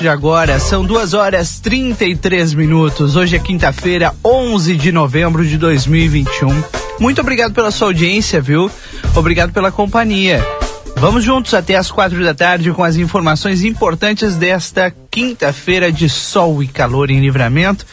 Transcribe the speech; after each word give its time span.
de 0.00 0.08
agora. 0.08 0.60
São 0.60 0.84
duas 0.84 1.12
horas 1.14 1.58
33 1.60 2.54
minutos. 2.54 3.16
Hoje 3.16 3.36
é 3.36 3.38
quinta-feira, 3.38 4.14
11 4.24 4.76
de 4.76 4.92
novembro 4.92 5.44
de 5.44 5.58
2021. 5.58 6.48
Muito 7.00 7.20
obrigado 7.20 7.52
pela 7.52 7.70
sua 7.70 7.88
audiência, 7.88 8.40
viu? 8.40 8.70
Obrigado 9.14 9.52
pela 9.52 9.72
companhia. 9.72 10.44
Vamos 10.96 11.24
juntos 11.24 11.54
até 11.54 11.76
as 11.76 11.90
quatro 11.90 12.22
da 12.24 12.34
tarde 12.34 12.72
com 12.72 12.82
as 12.82 12.96
informações 12.96 13.62
importantes 13.62 14.36
desta 14.36 14.92
quinta-feira 15.10 15.92
de 15.92 16.08
sol 16.08 16.62
e 16.62 16.66
calor 16.66 17.10
em 17.10 17.20
livramento. 17.20 17.86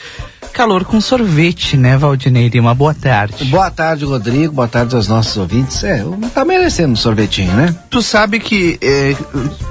Calor 0.55 0.85
com 0.85 1.01
sorvete, 1.01 1.75
né, 1.75 1.97
Valdinei 1.97 2.47
Lima? 2.47 2.73
Boa 2.73 2.93
tarde. 2.93 3.43
Boa 3.43 3.69
tarde, 3.69 4.05
Rodrigo. 4.05 4.53
Boa 4.53 4.69
tarde 4.69 4.95
aos 4.95 5.05
nossos 5.05 5.35
ouvintes. 5.35 5.83
É, 5.83 6.01
tá 6.33 6.45
merecendo 6.45 6.93
um 6.93 6.95
sorvetinho, 6.95 7.51
né? 7.51 7.75
Tu 7.89 8.01
sabe 8.01 8.39
que 8.39 8.79
é, 8.81 9.13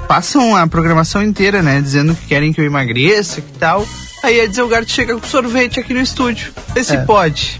passam 0.07 0.55
a 0.55 0.67
programação 0.67 1.23
inteira, 1.23 1.63
né, 1.63 1.81
dizendo 1.81 2.13
que 2.13 2.27
querem 2.27 2.53
que 2.53 2.61
eu 2.61 2.65
emagreça 2.65 3.39
e 3.39 3.43
tal. 3.57 3.83
Aí 4.21 4.39
a 4.39 4.45
Delgado 4.45 4.87
chega 4.87 5.17
com 5.17 5.25
sorvete 5.25 5.79
aqui 5.79 5.91
no 5.91 6.01
estúdio. 6.01 6.53
Vê 6.75 6.83
se 6.83 6.93
é. 6.93 6.97
pode. 6.97 7.59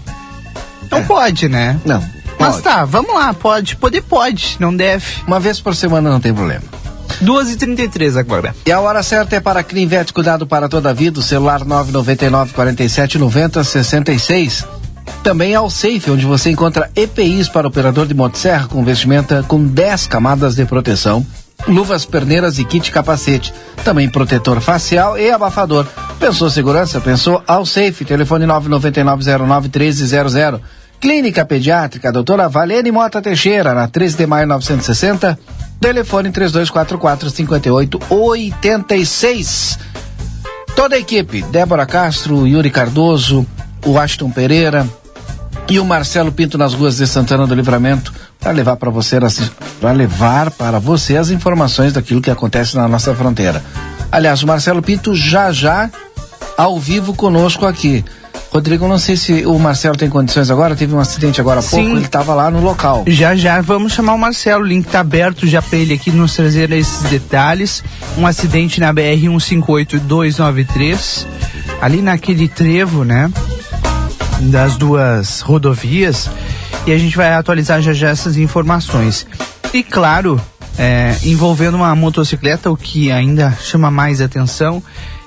Não 0.88 0.98
é. 0.98 1.02
pode, 1.02 1.48
né? 1.48 1.80
Não. 1.84 2.00
Mas 2.38 2.52
pode. 2.52 2.62
tá, 2.62 2.84
vamos 2.84 3.12
lá, 3.12 3.34
pode. 3.34 3.74
Poder 3.74 4.02
pode, 4.02 4.56
não 4.60 4.74
deve. 4.74 5.04
Uma 5.26 5.40
vez 5.40 5.60
por 5.60 5.74
semana 5.74 6.08
não 6.08 6.20
tem 6.20 6.32
problema. 6.32 6.62
2h33 7.22 8.16
agora. 8.16 8.54
E 8.64 8.72
a 8.72 8.80
hora 8.80 9.02
certa 9.02 9.36
é 9.36 9.40
para 9.40 9.62
Clinvet, 9.62 10.12
cuidado 10.12 10.46
para 10.46 10.68
toda 10.68 10.90
a 10.90 10.92
vida, 10.92 11.20
o 11.20 11.22
celular 11.22 11.64
999 11.64 12.52
47 12.52 13.18
90 13.18 13.64
66. 13.64 14.66
Também 15.22 15.54
ao 15.54 15.68
Safe, 15.68 16.10
onde 16.10 16.24
você 16.24 16.50
encontra 16.50 16.90
EPIs 16.94 17.48
para 17.48 17.66
operador 17.66 18.06
de 18.06 18.14
motosserra 18.14 18.68
com 18.68 18.84
vestimenta 18.84 19.44
com 19.46 19.64
10 19.64 20.06
camadas 20.06 20.54
de 20.54 20.64
proteção, 20.64 21.26
luvas, 21.66 22.04
perneiras 22.04 22.58
e 22.58 22.64
kit 22.64 22.90
capacete. 22.90 23.52
Também 23.84 24.08
protetor 24.08 24.60
facial 24.60 25.18
e 25.18 25.30
abafador. 25.30 25.86
Pensou 26.18 26.48
segurança? 26.48 27.00
Pensou 27.00 27.42
ao 27.46 27.66
Safe. 27.66 28.04
Telefone 28.04 28.46
999 28.46 29.68
1300. 29.68 30.60
Clínica 31.00 31.44
Pediátrica, 31.44 32.12
doutora 32.12 32.48
Valene 32.48 32.90
Mota 32.90 33.22
Teixeira, 33.22 33.74
na 33.74 33.88
13 33.88 34.16
de 34.16 34.26
maio 34.26 34.46
960 34.46 35.38
Telefone 35.80 36.30
3244 36.30 37.30
5886. 37.30 39.78
Toda 40.74 40.96
a 40.96 40.98
equipe, 40.98 41.42
Débora 41.42 41.86
Castro, 41.86 42.46
Yuri 42.46 42.70
Cardoso, 42.70 43.46
o 43.84 43.98
Aston 43.98 44.30
Pereira 44.30 44.86
e 45.68 45.78
o 45.78 45.84
Marcelo 45.84 46.32
Pinto 46.32 46.58
nas 46.58 46.74
ruas 46.74 46.96
de 46.96 47.06
Santana 47.06 47.46
do 47.46 47.54
Livramento 47.54 48.12
para 48.38 48.52
levar 48.52 48.76
para 48.76 48.90
você 48.90 49.18
para 49.80 49.92
levar 49.92 50.50
para 50.50 50.78
você 50.78 51.16
as 51.16 51.30
informações 51.30 51.92
daquilo 51.92 52.20
que 52.20 52.30
acontece 52.30 52.76
na 52.76 52.88
nossa 52.88 53.14
fronteira. 53.14 53.62
Aliás, 54.10 54.42
o 54.42 54.46
Marcelo 54.46 54.82
Pinto 54.82 55.14
já 55.14 55.52
já 55.52 55.90
ao 56.56 56.78
vivo 56.78 57.14
conosco 57.14 57.66
aqui. 57.66 58.04
Rodrigo, 58.56 58.88
não 58.88 58.98
sei 58.98 59.18
se 59.18 59.44
o 59.44 59.58
Marcelo 59.58 59.98
tem 59.98 60.08
condições 60.08 60.50
agora, 60.50 60.74
teve 60.74 60.94
um 60.94 60.98
acidente 60.98 61.42
agora 61.42 61.58
há 61.58 61.62
Sim. 61.62 61.76
pouco, 61.76 61.90
ele 61.90 62.06
estava 62.06 62.32
lá 62.32 62.50
no 62.50 62.62
local. 62.62 63.04
Já, 63.06 63.36
já, 63.36 63.60
vamos 63.60 63.92
chamar 63.92 64.14
o 64.14 64.18
Marcelo, 64.18 64.64
o 64.64 64.66
link 64.66 64.86
está 64.86 65.00
aberto 65.00 65.46
já 65.46 65.60
para 65.60 65.76
ele 65.78 65.92
aqui 65.92 66.10
nos 66.10 66.34
trazer 66.34 66.72
esses 66.72 67.02
detalhes. 67.10 67.84
Um 68.16 68.26
acidente 68.26 68.80
na 68.80 68.90
BR 68.94 69.28
158293, 69.28 71.26
ali 71.82 72.00
naquele 72.00 72.48
trevo, 72.48 73.04
né, 73.04 73.30
das 74.40 74.78
duas 74.78 75.42
rodovias, 75.42 76.30
e 76.86 76.92
a 76.92 76.98
gente 76.98 77.14
vai 77.14 77.34
atualizar 77.34 77.82
já 77.82 77.92
já 77.92 78.08
essas 78.08 78.38
informações. 78.38 79.26
E 79.74 79.82
claro, 79.82 80.40
é, 80.78 81.14
envolvendo 81.24 81.74
uma 81.74 81.94
motocicleta, 81.94 82.70
o 82.70 82.76
que 82.76 83.12
ainda 83.12 83.54
chama 83.60 83.90
mais 83.90 84.22
atenção 84.22 84.82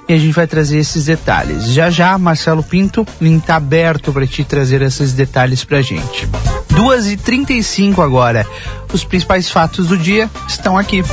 e 0.09 0.13
a 0.13 0.17
gente 0.17 0.33
vai 0.33 0.47
trazer 0.47 0.79
esses 0.79 1.05
detalhes. 1.05 1.71
Já 1.71 1.91
já, 1.91 2.17
Marcelo 2.17 2.63
Pinto, 2.63 3.05
link 3.21 3.45
tá 3.45 3.57
aberto 3.57 4.11
para 4.11 4.25
te 4.25 4.43
trazer 4.43 4.81
esses 4.81 5.13
detalhes 5.13 5.63
pra 5.63 5.83
gente. 5.83 6.27
2h35 6.73 8.03
agora. 8.03 8.45
Os 8.91 9.03
principais 9.03 9.51
fatos 9.51 9.89
do 9.89 9.97
dia 9.97 10.27
estão 10.47 10.79
aqui. 10.79 11.03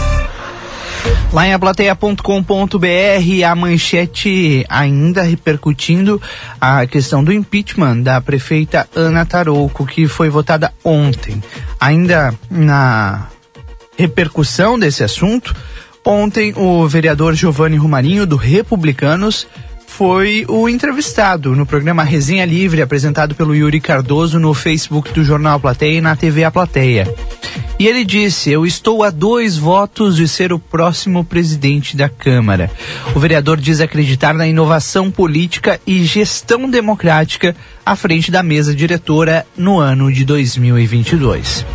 Lá 1.30 1.46
em 1.46 1.52
aplateia.com.br, 1.52 3.44
a 3.46 3.54
manchete 3.54 4.64
ainda 4.66 5.22
repercutindo 5.22 6.20
a 6.58 6.86
questão 6.86 7.22
do 7.22 7.32
impeachment 7.32 8.00
da 8.00 8.18
prefeita 8.22 8.88
Ana 8.96 9.26
Tarouco, 9.26 9.84
que 9.84 10.08
foi 10.08 10.30
votada 10.30 10.72
ontem. 10.82 11.42
Ainda 11.78 12.34
na 12.50 13.26
repercussão 13.98 14.78
desse 14.78 15.04
assunto, 15.04 15.54
Ontem, 16.08 16.54
o 16.56 16.86
vereador 16.86 17.34
Giovanni 17.34 17.76
Rumarinho, 17.76 18.24
do 18.24 18.36
Republicanos, 18.36 19.44
foi 19.88 20.46
o 20.48 20.68
entrevistado 20.68 21.56
no 21.56 21.66
programa 21.66 22.04
Resenha 22.04 22.44
Livre, 22.44 22.80
apresentado 22.80 23.34
pelo 23.34 23.56
Yuri 23.56 23.80
Cardoso 23.80 24.38
no 24.38 24.54
Facebook 24.54 25.12
do 25.12 25.24
Jornal 25.24 25.58
Plateia 25.58 25.98
e 25.98 26.00
na 26.00 26.14
TV 26.14 26.44
A 26.44 26.50
Plateia. 26.52 27.12
E 27.76 27.88
ele 27.88 28.04
disse: 28.04 28.52
Eu 28.52 28.64
estou 28.64 29.02
a 29.02 29.10
dois 29.10 29.56
votos 29.56 30.14
de 30.14 30.28
ser 30.28 30.52
o 30.52 30.60
próximo 30.60 31.24
presidente 31.24 31.96
da 31.96 32.08
Câmara. 32.08 32.70
O 33.12 33.18
vereador 33.18 33.56
diz 33.56 33.80
acreditar 33.80 34.32
na 34.32 34.46
inovação 34.46 35.10
política 35.10 35.80
e 35.84 36.04
gestão 36.04 36.70
democrática 36.70 37.56
à 37.84 37.96
frente 37.96 38.30
da 38.30 38.44
mesa 38.44 38.72
diretora 38.72 39.44
no 39.56 39.80
ano 39.80 40.12
de 40.12 40.24
2022. 40.24 41.66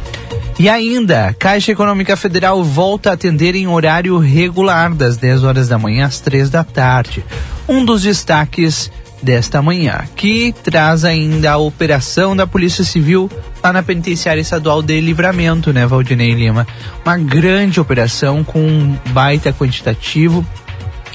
E 0.61 0.69
ainda, 0.69 1.35
Caixa 1.39 1.71
Econômica 1.71 2.15
Federal 2.15 2.63
volta 2.63 3.09
a 3.09 3.13
atender 3.13 3.55
em 3.55 3.67
horário 3.67 4.19
regular, 4.19 4.93
das 4.93 5.17
10 5.17 5.43
horas 5.43 5.67
da 5.67 5.79
manhã 5.79 6.05
às 6.05 6.19
3 6.19 6.51
da 6.51 6.63
tarde. 6.63 7.25
Um 7.67 7.83
dos 7.83 8.03
destaques 8.03 8.91
desta 9.23 9.59
manhã, 9.59 10.03
que 10.15 10.53
traz 10.63 11.03
ainda 11.03 11.53
a 11.53 11.57
operação 11.57 12.35
da 12.35 12.45
Polícia 12.45 12.83
Civil 12.83 13.27
lá 13.63 13.73
na 13.73 13.81
Penitenciária 13.81 14.39
Estadual 14.39 14.83
de 14.83 15.01
Livramento, 15.01 15.73
né, 15.73 15.87
Valdinei 15.87 16.35
Lima? 16.35 16.67
Uma 17.03 17.17
grande 17.17 17.79
operação 17.79 18.43
com 18.43 18.59
um 18.59 18.95
baita 19.07 19.51
quantitativo. 19.51 20.45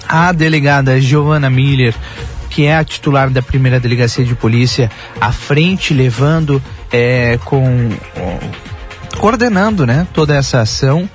A 0.09 0.33
delegada 0.33 1.01
Giovana 1.01 1.49
Miller, 1.49 1.95
que 2.51 2.65
é 2.65 2.77
a 2.77 2.83
titular 2.83 3.31
da 3.31 3.43
primeira 3.43 3.79
delegacia 3.79 4.25
de 4.25 4.35
polícia, 4.35 4.91
à 5.21 5.31
frente, 5.31 5.95
levando 5.95 6.61
é, 6.91 7.39
com 7.45 7.91
coordenando 9.19 9.87
né, 9.87 10.07
toda 10.13 10.35
essa 10.35 10.61
ação 10.61 11.09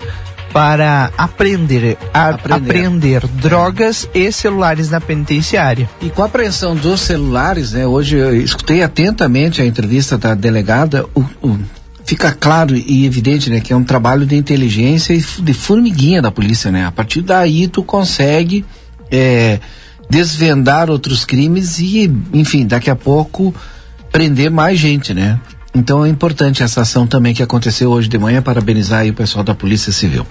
para 0.51 1.11
aprender, 1.17 1.97
a, 2.13 2.29
aprender. 2.29 2.69
aprender 2.69 3.27
drogas 3.27 4.07
e 4.13 4.31
celulares 4.31 4.89
na 4.89 4.99
penitenciária. 4.99 5.89
E 6.01 6.09
com 6.09 6.21
a 6.21 6.25
apreensão 6.25 6.75
dos 6.75 7.01
celulares, 7.01 7.71
né, 7.71 7.87
hoje 7.87 8.17
eu 8.17 8.35
escutei 8.35 8.83
atentamente 8.83 9.61
a 9.61 9.65
entrevista 9.65 10.17
da 10.17 10.35
delegada, 10.35 11.05
o, 11.15 11.21
o, 11.41 11.57
fica 12.03 12.31
claro 12.33 12.75
e 12.75 13.05
evidente 13.05 13.49
né, 13.49 13.61
que 13.61 13.71
é 13.71 13.75
um 13.75 13.83
trabalho 13.83 14.25
de 14.25 14.35
inteligência 14.35 15.13
e 15.13 15.21
de 15.21 15.53
formiguinha 15.53 16.21
da 16.21 16.31
polícia. 16.31 16.69
Né? 16.69 16.85
A 16.85 16.91
partir 16.91 17.21
daí 17.21 17.67
tu 17.67 17.81
consegue 17.81 18.65
é, 19.09 19.59
desvendar 20.09 20.89
outros 20.89 21.23
crimes 21.23 21.79
e, 21.79 22.11
enfim, 22.33 22.67
daqui 22.67 22.89
a 22.89 22.95
pouco 22.95 23.55
prender 24.11 24.51
mais 24.51 24.77
gente, 24.77 25.13
né? 25.13 25.39
Então 25.73 26.05
é 26.05 26.09
importante 26.09 26.61
essa 26.63 26.81
ação 26.81 27.07
também 27.07 27.33
que 27.33 27.41
aconteceu 27.41 27.91
hoje 27.91 28.09
de 28.09 28.17
manhã, 28.17 28.41
parabenizar 28.41 29.07
o 29.07 29.13
pessoal 29.13 29.43
da 29.43 29.55
Polícia 29.55 29.91
Civil. 29.91 30.25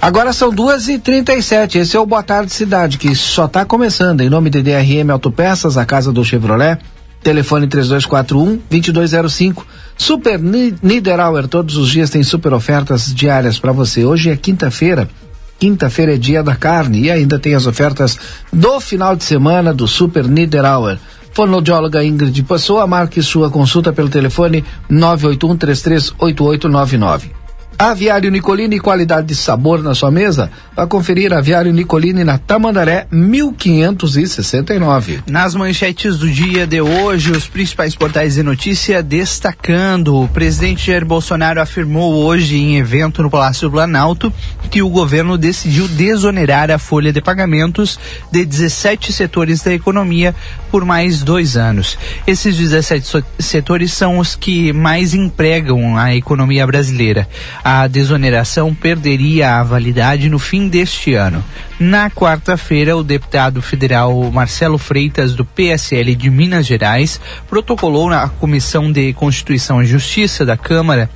Agora 0.00 0.32
são 0.32 0.50
duas 0.50 0.88
e 0.88 0.98
trinta 0.98 1.34
e 1.34 1.42
sete, 1.42 1.78
esse 1.78 1.96
é 1.96 2.00
o 2.00 2.06
Boa 2.06 2.22
Tarde 2.22 2.52
Cidade, 2.52 2.96
que 2.96 3.14
só 3.14 3.46
está 3.46 3.64
começando, 3.64 4.20
em 4.20 4.30
nome 4.30 4.50
de 4.50 4.62
DRM 4.62 5.10
Autopeças, 5.10 5.76
a 5.76 5.84
casa 5.84 6.12
do 6.12 6.24
Chevrolet, 6.24 6.78
telefone 7.24 7.66
3241 7.66 8.60
2205. 8.70 9.66
Super 9.96 10.38
Niederauer, 10.38 11.48
todos 11.48 11.76
os 11.76 11.88
dias 11.88 12.10
tem 12.10 12.22
super 12.22 12.52
ofertas 12.52 13.12
diárias 13.12 13.58
para 13.58 13.72
você. 13.72 14.04
Hoje 14.04 14.30
é 14.30 14.36
quinta-feira, 14.36 15.08
quinta-feira 15.58 16.14
é 16.14 16.18
dia 16.18 16.42
da 16.42 16.54
carne 16.54 17.02
e 17.02 17.10
ainda 17.10 17.38
tem 17.38 17.54
as 17.54 17.66
ofertas 17.66 18.16
do 18.52 18.78
final 18.80 19.16
de 19.16 19.24
semana 19.24 19.72
do 19.72 19.88
Super 19.88 20.28
Niederauer. 20.28 20.98
Fonoaudióloga 21.34 22.04
Ingrid 22.04 22.44
Pessoa, 22.44 22.86
marque 22.86 23.20
sua 23.20 23.50
consulta 23.50 23.92
pelo 23.92 24.08
telefone 24.08 24.64
981 24.88 25.56
338899. 25.56 27.43
Aviário 27.78 28.30
Nicolini, 28.30 28.78
qualidade 28.78 29.26
de 29.26 29.34
sabor 29.34 29.82
na 29.82 29.94
sua 29.94 30.10
mesa? 30.10 30.50
Vá 30.76 30.86
conferir 30.86 31.32
Aviário 31.32 31.72
Nicolini 31.72 32.24
na 32.24 32.38
Tamandaré 32.38 33.06
1569. 33.10 35.20
Nas 35.28 35.54
manchetes 35.54 36.18
do 36.18 36.28
dia 36.28 36.66
de 36.66 36.80
hoje, 36.80 37.32
os 37.32 37.46
principais 37.46 37.94
portais 37.94 38.34
de 38.34 38.42
notícia 38.42 39.02
destacando: 39.02 40.22
o 40.22 40.28
presidente 40.28 40.86
Jair 40.86 41.04
Bolsonaro 41.04 41.60
afirmou 41.60 42.24
hoje 42.24 42.56
em 42.56 42.76
evento 42.76 43.22
no 43.22 43.30
Palácio 43.30 43.70
Planalto 43.70 44.32
que 44.70 44.82
o 44.82 44.88
governo 44.88 45.38
decidiu 45.38 45.86
desonerar 45.88 46.70
a 46.70 46.78
folha 46.78 47.12
de 47.12 47.20
pagamentos 47.20 47.98
de 48.30 48.44
17 48.44 49.12
setores 49.12 49.62
da 49.62 49.72
economia 49.72 50.34
por 50.70 50.84
mais 50.84 51.22
dois 51.22 51.56
anos. 51.56 51.96
Esses 52.26 52.56
17 52.56 53.24
setores 53.38 53.92
são 53.92 54.18
os 54.18 54.34
que 54.34 54.72
mais 54.72 55.14
empregam 55.14 55.96
a 55.96 56.16
economia 56.16 56.66
brasileira. 56.66 57.28
A 57.64 57.86
desoneração 57.86 58.74
perderia 58.74 59.58
a 59.58 59.62
validade 59.62 60.28
no 60.28 60.38
fim 60.38 60.68
deste 60.68 61.14
ano. 61.14 61.42
Na 61.80 62.10
quarta-feira, 62.10 62.94
o 62.94 63.02
deputado 63.02 63.62
federal 63.62 64.30
Marcelo 64.30 64.76
Freitas, 64.76 65.34
do 65.34 65.46
PSL 65.46 66.14
de 66.14 66.28
Minas 66.28 66.66
Gerais, 66.66 67.18
protocolou 67.48 68.10
na 68.10 68.28
Comissão 68.28 68.92
de 68.92 69.14
Constituição 69.14 69.82
e 69.82 69.86
Justiça 69.86 70.44
da 70.44 70.58
Câmara 70.58 71.08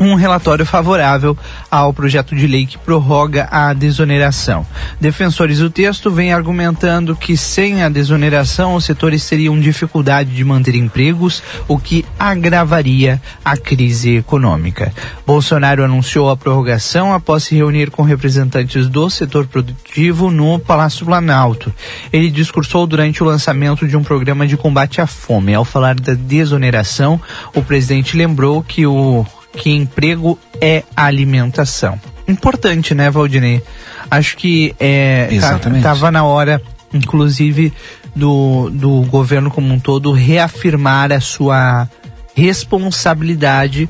um 0.00 0.14
relatório 0.14 0.64
favorável 0.64 1.36
ao 1.70 1.92
projeto 1.92 2.34
de 2.34 2.46
lei 2.46 2.64
que 2.64 2.78
prorroga 2.78 3.46
a 3.50 3.72
desoneração. 3.74 4.66
Defensores 4.98 5.58
do 5.58 5.68
texto 5.68 6.10
vêm 6.10 6.32
argumentando 6.32 7.14
que 7.14 7.36
sem 7.36 7.82
a 7.82 7.88
desoneração 7.90 8.74
os 8.74 8.86
setores 8.86 9.28
teriam 9.28 9.60
dificuldade 9.60 10.30
de 10.34 10.42
manter 10.42 10.74
empregos, 10.74 11.42
o 11.68 11.78
que 11.78 12.04
agravaria 12.18 13.20
a 13.44 13.56
crise 13.56 14.16
econômica. 14.16 14.92
Bolsonaro 15.26 15.84
anunciou 15.84 16.30
a 16.30 16.36
prorrogação 16.36 17.12
após 17.12 17.44
se 17.44 17.54
reunir 17.54 17.90
com 17.90 18.02
representantes 18.02 18.88
do 18.88 19.10
setor 19.10 19.46
produtivo 19.46 20.30
no 20.30 20.58
Palácio 20.58 21.04
Planalto. 21.04 21.72
Ele 22.10 22.30
discursou 22.30 22.86
durante 22.86 23.22
o 23.22 23.26
lançamento 23.26 23.86
de 23.86 23.96
um 23.96 24.02
programa 24.02 24.46
de 24.46 24.56
combate 24.56 25.00
à 25.00 25.06
fome. 25.06 25.54
Ao 25.54 25.64
falar 25.64 25.94
da 25.94 26.14
desoneração, 26.14 27.20
o 27.54 27.62
presidente 27.62 28.16
lembrou 28.16 28.62
que 28.62 28.86
o 28.86 29.26
que 29.52 29.70
emprego 29.70 30.38
é 30.60 30.84
alimentação. 30.96 32.00
Importante, 32.26 32.94
né, 32.94 33.10
Valdinei? 33.10 33.62
Acho 34.10 34.36
que 34.36 34.74
é, 34.78 35.26
tá, 35.26 35.34
Exatamente. 35.34 35.82
tava 35.82 36.10
na 36.10 36.24
hora, 36.24 36.62
inclusive, 36.92 37.72
do, 38.14 38.70
do 38.70 39.02
governo 39.02 39.50
como 39.50 39.72
um 39.72 39.78
todo 39.78 40.12
reafirmar 40.12 41.12
a 41.12 41.20
sua 41.20 41.88
responsabilidade 42.34 43.88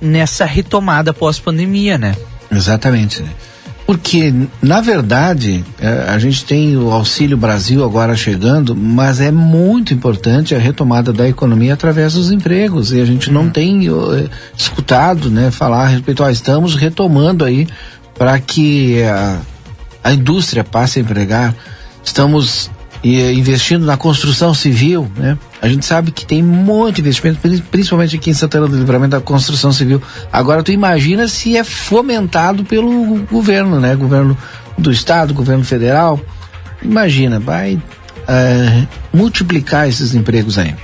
nessa 0.00 0.44
retomada 0.44 1.12
pós-pandemia, 1.12 1.98
né? 1.98 2.16
Exatamente. 2.50 3.22
Né? 3.22 3.28
Porque, 3.86 4.32
na 4.62 4.80
verdade, 4.80 5.64
é, 5.80 6.06
a 6.08 6.18
gente 6.18 6.44
tem 6.44 6.76
o 6.76 6.90
Auxílio 6.92 7.36
Brasil 7.36 7.84
agora 7.84 8.14
chegando, 8.14 8.76
mas 8.76 9.20
é 9.20 9.30
muito 9.30 9.92
importante 9.92 10.54
a 10.54 10.58
retomada 10.58 11.12
da 11.12 11.28
economia 11.28 11.74
através 11.74 12.14
dos 12.14 12.30
empregos. 12.30 12.92
E 12.92 13.00
a 13.00 13.04
gente 13.04 13.30
não 13.30 13.50
tem 13.50 13.90
uh, 13.90 14.30
escutado 14.56 15.30
né, 15.30 15.50
falar 15.50 15.84
a 15.84 15.88
respeito, 15.88 16.22
ó, 16.22 16.30
estamos 16.30 16.76
retomando 16.76 17.44
aí 17.44 17.66
para 18.14 18.38
que 18.38 19.02
a, 19.02 19.40
a 20.04 20.12
indústria 20.12 20.62
passe 20.62 20.98
a 20.98 21.02
empregar. 21.02 21.54
Estamos 22.04 22.70
e, 23.02 23.20
investindo 23.32 23.84
na 23.84 23.96
construção 23.96 24.54
civil, 24.54 25.10
né? 25.16 25.36
A 25.60 25.68
gente 25.68 25.84
sabe 25.84 26.10
que 26.10 26.24
tem 26.24 26.42
muito 26.42 27.00
investimento, 27.00 27.40
principalmente 27.70 28.16
aqui 28.16 28.30
em 28.30 28.34
Santana 28.34 28.68
do 28.68 28.76
Livramento 28.76 29.10
da 29.10 29.20
construção 29.20 29.72
civil. 29.72 30.00
Agora 30.32 30.62
tu 30.62 30.70
imagina 30.70 31.26
se 31.26 31.56
é 31.56 31.64
fomentado 31.64 32.64
pelo 32.64 33.18
governo, 33.30 33.80
né? 33.80 33.96
Governo 33.96 34.36
do 34.78 34.90
estado, 34.90 35.34
governo 35.34 35.64
federal. 35.64 36.20
Imagina, 36.82 37.40
vai 37.40 37.74
uh, 37.74 38.88
multiplicar 39.12 39.88
esses 39.88 40.14
empregos 40.14 40.58
aí. 40.58 40.74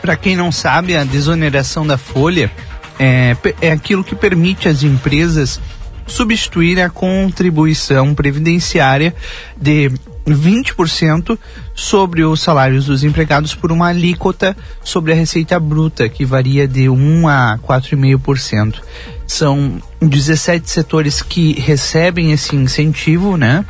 Para 0.00 0.16
quem 0.16 0.36
não 0.36 0.52
sabe, 0.52 0.96
a 0.96 1.02
desoneração 1.02 1.86
da 1.86 1.96
folha 1.96 2.50
é, 2.98 3.36
é 3.60 3.72
aquilo 3.72 4.04
que 4.04 4.14
permite 4.14 4.68
às 4.68 4.82
empresas 4.82 5.60
substituir 6.06 6.80
a 6.80 6.90
contribuição 6.90 8.14
previdenciária 8.14 9.14
de 9.56 9.90
20% 10.26 11.38
sobre 11.74 12.24
os 12.24 12.40
salários 12.40 12.86
dos 12.86 13.04
empregados 13.04 13.54
por 13.54 13.70
uma 13.70 13.88
alíquota 13.88 14.56
sobre 14.82 15.12
a 15.12 15.14
receita 15.14 15.58
bruta, 15.60 16.08
que 16.08 16.24
varia 16.24 16.66
de 16.66 16.88
1 16.88 17.28
a 17.28 17.58
4,5%. 17.62 18.80
São 19.26 19.82
17 20.00 20.68
setores 20.68 21.22
que 21.22 21.60
recebem 21.60 22.32
esse 22.32 22.56
incentivo, 22.56 23.36
né? 23.36 23.64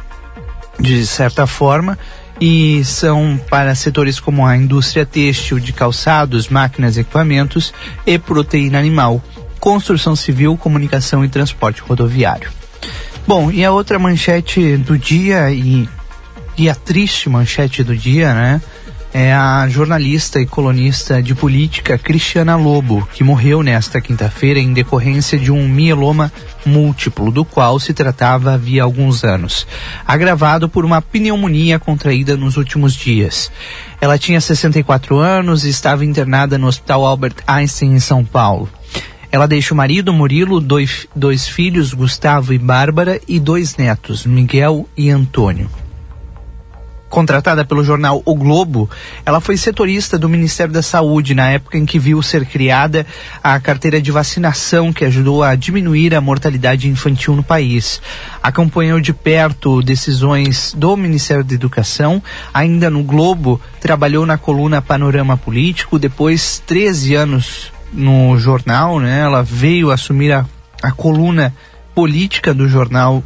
De 0.79 1.06
certa 1.06 1.47
forma, 1.47 1.97
e 2.41 2.85
são 2.85 3.41
para 3.49 3.75
setores 3.75 4.19
como 4.19 4.45
a 4.45 4.56
indústria 4.56 5.06
têxtil, 5.06 5.61
de 5.61 5.73
calçados, 5.73 6.49
máquinas, 6.49 6.97
equipamentos 6.97 7.73
e 8.05 8.19
proteína 8.19 8.79
animal, 8.79 9.23
construção 9.61 10.17
civil, 10.17 10.56
comunicação 10.56 11.25
e 11.25 11.29
transporte 11.29 11.81
rodoviário. 11.81 12.51
Bom, 13.27 13.51
e 13.51 13.65
a 13.65 13.73
outra 13.73 13.99
manchete 13.99 14.77
do 14.77 14.99
dia 14.99 15.51
e 15.51 15.89
e 16.56 16.69
a 16.69 16.75
triste 16.75 17.29
manchete 17.29 17.83
do 17.83 17.97
dia, 17.97 18.33
né? 18.33 18.61
É 19.12 19.33
a 19.33 19.69
jornalista 19.69 20.41
e 20.41 20.47
colunista 20.47 21.23
de 21.23 21.37
política 21.37 21.97
Cristiana 21.97 22.56
Lobo, 22.56 23.09
que 23.15 23.23
morreu 23.23 23.62
nesta 23.62 24.01
quinta-feira 24.01 24.59
em 24.59 24.73
decorrência 24.73 25.39
de 25.39 25.53
um 25.53 25.69
mieloma 25.69 26.33
múltiplo, 26.67 27.31
do 27.31 27.45
qual 27.45 27.79
se 27.79 27.95
tratava 27.95 28.55
havia 28.55 28.83
alguns 28.83 29.23
anos, 29.23 29.69
agravado 30.05 30.69
por 30.69 30.85
uma 30.85 31.01
pneumonia 31.01 31.79
contraída 31.79 32.37
nos 32.37 32.56
últimos 32.56 32.93
dias. 32.93 33.53
Ela 34.01 34.19
tinha 34.19 34.41
64 34.41 35.17
anos 35.17 35.65
e 35.65 35.69
estava 35.69 36.05
internada 36.05 36.59
no 36.59 36.67
Hospital 36.67 37.06
Albert 37.06 37.37
Einstein 37.47 37.93
em 37.93 38.01
São 38.01 38.25
Paulo. 38.25 38.69
Ela 39.31 39.47
deixa 39.47 39.75
o 39.75 39.77
marido, 39.77 40.12
Murilo, 40.12 40.61
dois, 40.61 41.06
dois 41.15 41.47
filhos, 41.47 41.95
Gustavo 41.95 42.53
e 42.53 42.59
Bárbara, 42.59 43.21
e 43.29 43.39
dois 43.39 43.77
netos, 43.77 44.27
Miguel 44.27 44.89
e 44.97 45.09
Antônio 45.09 45.71
contratada 47.14 47.64
pelo 47.64 47.84
jornal 47.84 48.20
O 48.25 48.34
Globo, 48.34 48.90
ela 49.25 49.40
foi 49.40 49.56
setorista 49.56 50.19
do 50.19 50.28
Ministério 50.28 50.72
da 50.72 50.82
Saúde 50.82 51.32
na 51.32 51.49
época 51.49 51.78
em 51.78 51.87
que 51.87 51.96
viu 51.96 52.20
ser 52.20 52.44
criada 52.44 53.06
a 53.40 53.61
carteira 53.61 54.02
de 54.02 54.11
vacinação 54.11 54.93
que 54.93 55.05
ajudou 55.05 55.40
a 55.44 55.55
diminuir 55.55 56.12
a 56.12 56.20
mortalidade 56.20 56.88
infantil 56.88 57.37
no 57.37 57.43
país. 57.44 58.02
Acompanhou 58.43 59.00
de 59.00 59.12
perto 59.12 59.81
decisões 59.81 60.75
do 60.76 60.96
Ministério 60.96 61.44
da 61.44 61.55
Educação, 61.55 62.20
ainda 62.52 62.90
no 62.90 63.05
Globo, 63.05 63.60
trabalhou 63.81 64.26
na 64.26 64.37
coluna 64.37 64.82
Panorama 64.82 65.37
Político, 65.37 66.00
depois 66.00 66.60
13 66.67 67.14
anos 67.14 67.72
no 67.93 68.37
jornal, 68.38 68.99
né? 68.99 69.20
Ela 69.20 69.40
veio 69.40 69.93
assumir 69.93 70.32
a, 70.32 70.44
a 70.82 70.90
coluna 70.90 71.55
política 71.94 72.52
do 72.52 72.69
jornal 72.69 73.22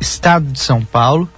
Estado 0.00 0.50
de 0.50 0.58
São 0.58 0.84
Paulo 0.84 1.28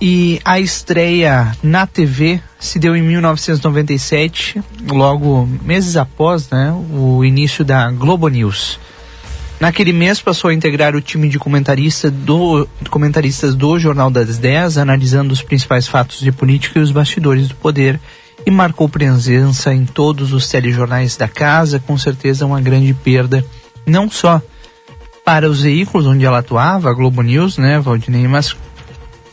e 0.00 0.40
a 0.44 0.58
estreia 0.58 1.52
na 1.62 1.86
TV 1.86 2.40
se 2.58 2.78
deu 2.78 2.96
em 2.96 3.02
1997, 3.02 4.62
logo 4.90 5.46
meses 5.62 5.96
após 5.96 6.48
né, 6.48 6.72
o 6.92 7.24
início 7.24 7.64
da 7.64 7.90
Globo 7.90 8.28
News. 8.28 8.78
Naquele 9.60 9.92
mês 9.92 10.22
passou 10.22 10.48
a 10.48 10.54
integrar 10.54 10.96
o 10.96 11.02
time 11.02 11.28
de 11.28 11.38
comentarista 11.38 12.10
do, 12.10 12.66
comentaristas 12.88 13.54
do 13.54 13.78
Jornal 13.78 14.10
das 14.10 14.38
10, 14.38 14.78
analisando 14.78 15.34
os 15.34 15.42
principais 15.42 15.86
fatos 15.86 16.20
de 16.20 16.32
política 16.32 16.78
e 16.78 16.82
os 16.82 16.90
bastidores 16.90 17.48
do 17.48 17.54
poder, 17.56 18.00
e 18.46 18.50
marcou 18.50 18.88
presença 18.88 19.74
em 19.74 19.84
todos 19.84 20.32
os 20.32 20.48
telejornais 20.48 21.14
da 21.14 21.28
casa, 21.28 21.78
com 21.78 21.98
certeza 21.98 22.46
uma 22.46 22.58
grande 22.58 22.94
perda, 22.94 23.44
não 23.86 24.10
só 24.10 24.40
para 25.26 25.48
os 25.48 25.60
veículos 25.60 26.06
onde 26.06 26.24
ela 26.24 26.38
atuava, 26.38 26.88
a 26.88 26.94
Globo 26.94 27.20
News, 27.20 27.58
né, 27.58 27.78
Valdinei, 27.78 28.26
mas 28.26 28.56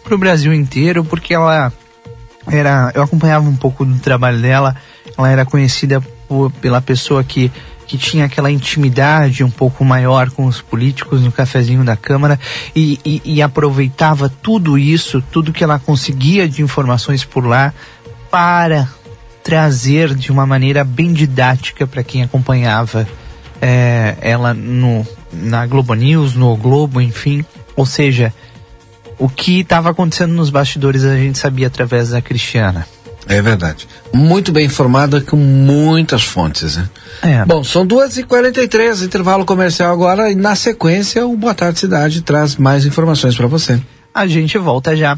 para 0.07 0.15
o 0.15 0.17
Brasil 0.17 0.53
inteiro, 0.53 1.03
porque 1.03 1.33
ela 1.33 1.71
era. 2.49 2.91
Eu 2.95 3.03
acompanhava 3.03 3.47
um 3.47 3.55
pouco 3.55 3.83
do 3.83 3.99
trabalho 3.99 4.41
dela, 4.41 4.75
ela 5.17 5.29
era 5.29 5.45
conhecida 5.45 6.01
por, 6.27 6.49
pela 6.53 6.81
pessoa 6.81 7.23
que 7.23 7.51
que 7.85 7.97
tinha 7.97 8.25
aquela 8.25 8.51
intimidade 8.51 9.45
um 9.45 9.49
pouco 9.49 9.85
maior 9.85 10.29
com 10.29 10.45
os 10.45 10.61
políticos 10.61 11.21
no 11.21 11.31
cafezinho 11.31 11.85
da 11.85 11.95
Câmara 11.95 12.37
e, 12.75 12.99
e, 13.05 13.21
e, 13.23 13.41
aproveitava 13.41 14.27
tudo 14.27 14.77
isso, 14.77 15.23
tudo 15.31 15.53
que 15.53 15.63
ela 15.63 15.79
conseguia 15.79 16.49
de 16.49 16.61
informações 16.61 17.23
por 17.23 17.45
lá 17.45 17.73
para 18.29 18.89
trazer 19.41 20.13
de 20.13 20.33
uma 20.33 20.45
maneira 20.45 20.83
bem 20.83 21.13
didática 21.13 21.87
para 21.87 22.03
quem 22.03 22.23
acompanhava 22.23 23.07
é, 23.61 24.17
ela 24.19 24.53
no, 24.53 25.07
na 25.31 25.65
Globo 25.65 25.93
News, 25.93 26.35
no 26.35 26.57
Globo, 26.57 26.99
enfim. 26.99 27.45
Ou 27.73 27.85
seja, 27.85 28.33
o 29.17 29.27
que 29.27 29.61
estava 29.61 29.89
acontecendo 29.89 30.33
nos 30.33 30.49
bastidores 30.49 31.03
a 31.03 31.15
gente 31.15 31.37
sabia 31.39 31.67
através 31.67 32.09
da 32.09 32.21
Cristiana. 32.21 32.87
É 33.27 33.41
verdade. 33.41 33.87
Muito 34.13 34.51
bem 34.51 34.65
informada 34.65 35.19
com 35.19 35.35
muitas 35.35 36.23
fontes, 36.23 36.77
né? 36.77 36.89
É. 37.21 37.45
Bom, 37.45 37.63
são 37.63 37.85
duas 37.85 38.17
e 38.17 38.23
quarenta 38.23 38.61
e 38.61 38.67
três, 38.67 39.01
intervalo 39.01 39.45
comercial 39.45 39.91
agora 39.91 40.31
e 40.31 40.35
na 40.35 40.55
sequência 40.55 41.25
o 41.25 41.35
Boa 41.35 41.53
Tarde 41.53 41.79
Cidade 41.79 42.21
traz 42.21 42.55
mais 42.55 42.85
informações 42.85 43.35
para 43.35 43.47
você. 43.47 43.81
A 44.13 44.25
gente 44.25 44.57
volta 44.57 44.95
já 44.95 45.17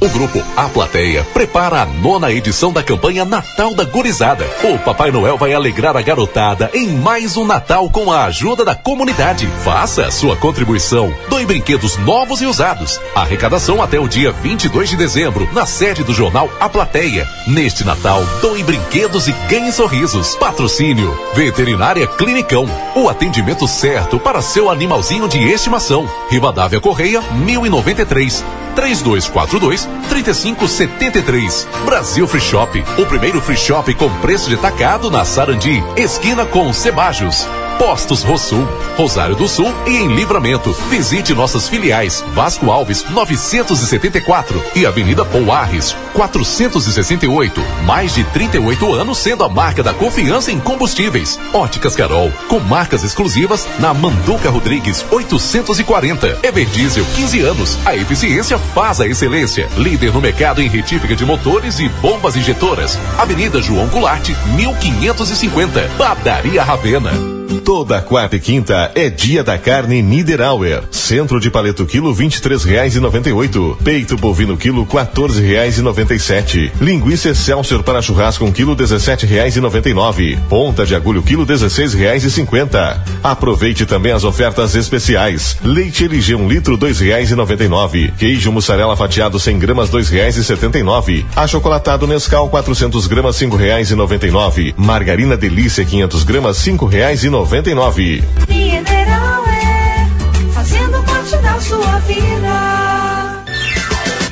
O 0.00 0.08
grupo 0.10 0.40
A 0.56 0.68
Plateia 0.68 1.24
prepara 1.34 1.82
a 1.82 1.84
nona 1.84 2.30
edição 2.30 2.72
da 2.72 2.84
campanha 2.84 3.24
Natal 3.24 3.74
da 3.74 3.82
Gurizada. 3.82 4.46
O 4.62 4.78
Papai 4.78 5.10
Noel 5.10 5.36
vai 5.36 5.52
alegrar 5.52 5.96
a 5.96 6.00
garotada 6.00 6.70
em 6.72 6.86
mais 6.86 7.36
um 7.36 7.44
Natal 7.44 7.90
com 7.90 8.12
a 8.12 8.26
ajuda 8.26 8.64
da 8.64 8.76
comunidade. 8.76 9.48
Faça 9.64 10.06
a 10.06 10.10
sua 10.12 10.36
contribuição. 10.36 11.12
Doe 11.28 11.44
brinquedos 11.44 11.96
novos 11.96 12.40
e 12.40 12.46
usados. 12.46 13.00
Arrecadação 13.12 13.82
até 13.82 13.98
o 13.98 14.06
dia 14.06 14.30
22 14.30 14.90
de 14.90 14.96
dezembro, 14.96 15.48
na 15.52 15.66
sede 15.66 16.04
do 16.04 16.14
jornal 16.14 16.48
A 16.60 16.68
Plateia. 16.68 17.26
Neste 17.48 17.82
Natal, 17.82 18.22
doe 18.40 18.62
brinquedos 18.62 19.26
e 19.26 19.32
ganhe 19.48 19.72
sorrisos. 19.72 20.36
Patrocínio 20.36 21.12
Veterinária 21.34 22.06
Clinicão. 22.06 22.66
O 22.94 23.08
atendimento 23.08 23.66
certo 23.66 24.20
para 24.20 24.42
seu 24.42 24.70
animalzinho 24.70 25.26
de 25.26 25.42
estimação. 25.42 26.08
Rivadavia 26.30 26.80
Correia, 26.80 27.20
1093. 27.32 28.44
3242 28.78 29.88
3573. 30.08 31.68
Brasil 31.84 32.28
Free 32.28 32.40
Shop, 32.40 32.84
o 32.96 33.06
primeiro 33.06 33.40
free 33.40 33.56
shop 33.56 33.92
com 33.94 34.08
preço 34.20 34.48
de 34.48 34.56
tacado 34.56 35.10
na 35.10 35.24
Sarandi, 35.24 35.82
esquina 35.96 36.46
com 36.46 36.72
Cebajos. 36.72 37.46
Postos 37.78 38.22
Rosul, 38.22 38.66
Rosário 38.96 39.36
do 39.36 39.46
Sul 39.48 39.72
e 39.86 39.96
em 39.96 40.14
Livramento. 40.14 40.72
Visite 40.90 41.32
nossas 41.32 41.68
filiais 41.68 42.24
Vasco 42.34 42.70
Alves 42.70 43.04
974 43.08 44.62
e 44.74 44.84
Avenida 44.84 45.24
Pouarres 45.24 45.94
468. 46.12 47.62
Mais 47.84 48.14
de 48.14 48.24
38 48.24 48.92
anos 48.92 49.18
sendo 49.18 49.44
a 49.44 49.48
marca 49.48 49.82
da 49.82 49.94
confiança 49.94 50.50
em 50.50 50.58
combustíveis. 50.58 51.38
Óticas 51.52 51.94
Carol, 51.94 52.32
com 52.48 52.58
marcas 52.58 53.04
exclusivas 53.04 53.66
na 53.78 53.94
Manduca 53.94 54.50
Rodrigues 54.50 55.06
840. 55.10 56.40
Everdiesel 56.42 57.04
15 57.14 57.40
anos. 57.40 57.78
A 57.86 57.94
eficiência 57.94 58.58
faz 58.58 59.00
a 59.00 59.06
excelência. 59.06 59.68
Líder 59.76 60.12
no 60.12 60.20
mercado 60.20 60.60
em 60.60 60.68
retífica 60.68 61.14
de 61.14 61.24
motores 61.24 61.78
e 61.78 61.88
bombas 61.88 62.36
injetoras. 62.36 62.98
Avenida 63.16 63.62
João 63.62 63.86
Goulart 63.86 64.28
1550. 64.56 65.90
Padaria 65.96 66.64
Ravena. 66.64 67.37
Toda 67.64 68.02
quarta 68.02 68.36
e 68.36 68.40
quinta 68.40 68.92
é 68.94 69.08
dia 69.08 69.42
da 69.42 69.56
carne 69.56 70.02
Niederauer. 70.02 70.82
Centro 70.90 71.40
de 71.40 71.50
paleto 71.50 71.86
quilo 71.86 72.12
vinte 72.12 72.36
e 72.36 72.42
três 72.42 72.62
reais 72.62 72.94
e 72.94 73.00
noventa 73.00 73.30
e 73.30 73.32
oito. 73.32 73.76
Peito 73.82 74.18
bovino 74.18 74.54
quilo 74.54 74.84
quatorze 74.84 75.40
reais 75.40 75.78
e 75.78 75.80
noventa 75.82 76.14
e 76.14 76.18
sete. 76.20 76.70
Linguiça 76.78 77.30
Excelsior 77.30 77.82
para 77.82 78.02
churrasco 78.02 78.44
um 78.44 78.52
quilo 78.52 78.76
dezessete 78.76 79.24
reais 79.24 79.56
e 79.56 79.60
noventa 79.60 79.88
e 79.88 79.94
nove. 79.94 80.38
Ponta 80.46 80.84
de 80.84 80.94
agulho 80.94 81.22
quilo 81.22 81.46
dezesseis 81.46 81.94
reais 81.94 82.22
e 82.22 82.30
cinquenta. 82.30 83.02
Aproveite 83.22 83.86
também 83.86 84.12
as 84.12 84.24
ofertas 84.24 84.74
especiais. 84.74 85.56
Leite 85.62 86.04
LG 86.04 86.34
um 86.34 86.48
litro 86.48 86.76
dois 86.76 87.00
reais 87.00 87.30
e 87.30 87.34
noventa 87.34 87.64
e 87.64 87.68
nove. 87.68 88.12
Queijo 88.18 88.52
mussarela 88.52 88.94
fatiado 88.94 89.40
100 89.40 89.58
gramas 89.58 89.88
dois 89.88 90.10
reais 90.10 90.36
e 90.36 90.44
setenta 90.44 90.78
e 90.78 90.82
nove. 90.82 91.24
Achocolatado 91.34 92.06
Nescau 92.06 92.50
400 92.50 93.06
gramas 93.06 93.36
cinco 93.36 93.56
reais 93.56 93.90
e 93.90 93.94
noventa 93.94 94.26
e 94.26 94.30
nove. 94.30 94.74
Margarina 94.76 95.34
Delícia 95.34 95.82
500 95.82 96.22
gramas 96.24 96.58
cinco 96.58 96.84
reais 96.84 97.24
e 97.24 97.30
noventa 97.30 97.37
e 97.46 97.74
nove. 97.74 98.24
Mineral 98.48 99.44
é 99.46 100.06
fazendo 100.52 101.02
parte 101.04 101.36
da 101.36 101.60
sua 101.60 101.98
vida. 102.00 103.44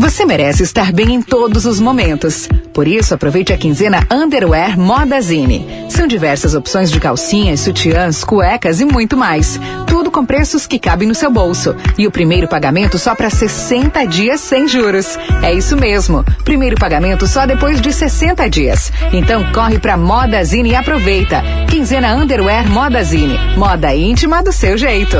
Você 0.00 0.24
merece 0.24 0.62
estar 0.62 0.92
bem 0.92 1.12
em 1.12 1.20
todos 1.20 1.66
os 1.66 1.78
momentos. 1.78 2.48
Por 2.72 2.88
isso, 2.88 3.12
aproveite 3.12 3.52
a 3.52 3.58
quinzena 3.58 4.06
Underwear 4.10 4.80
Modazine. 4.80 5.84
São 5.90 6.06
diversas 6.06 6.54
opções 6.54 6.90
de 6.90 6.98
calcinhas, 6.98 7.60
sutiãs, 7.60 8.24
cuecas 8.24 8.80
e 8.80 8.86
muito 8.86 9.14
mais. 9.14 9.60
Tudo 9.86 10.10
com 10.10 10.24
preços 10.24 10.66
que 10.66 10.78
cabem 10.78 11.06
no 11.06 11.14
seu 11.14 11.30
bolso. 11.30 11.76
E 11.98 12.06
o 12.06 12.10
primeiro 12.10 12.48
pagamento 12.48 12.98
só 12.98 13.14
para 13.14 13.28
60 13.28 14.06
dias 14.06 14.40
sem 14.40 14.66
juros. 14.66 15.18
É 15.42 15.52
isso 15.52 15.76
mesmo. 15.76 16.24
Primeiro 16.46 16.76
pagamento 16.76 17.26
só 17.26 17.44
depois 17.44 17.78
de 17.78 17.92
60 17.92 18.48
dias. 18.48 18.90
Então 19.12 19.52
corre 19.52 19.78
para 19.78 19.98
Modazine 19.98 20.70
e 20.70 20.76
aproveita. 20.76 21.42
Quinzena 21.68 22.16
Underwear 22.16 22.66
Modazine. 22.66 23.38
Moda 23.54 23.94
íntima 23.94 24.42
do 24.42 24.50
seu 24.50 24.78
jeito. 24.78 25.18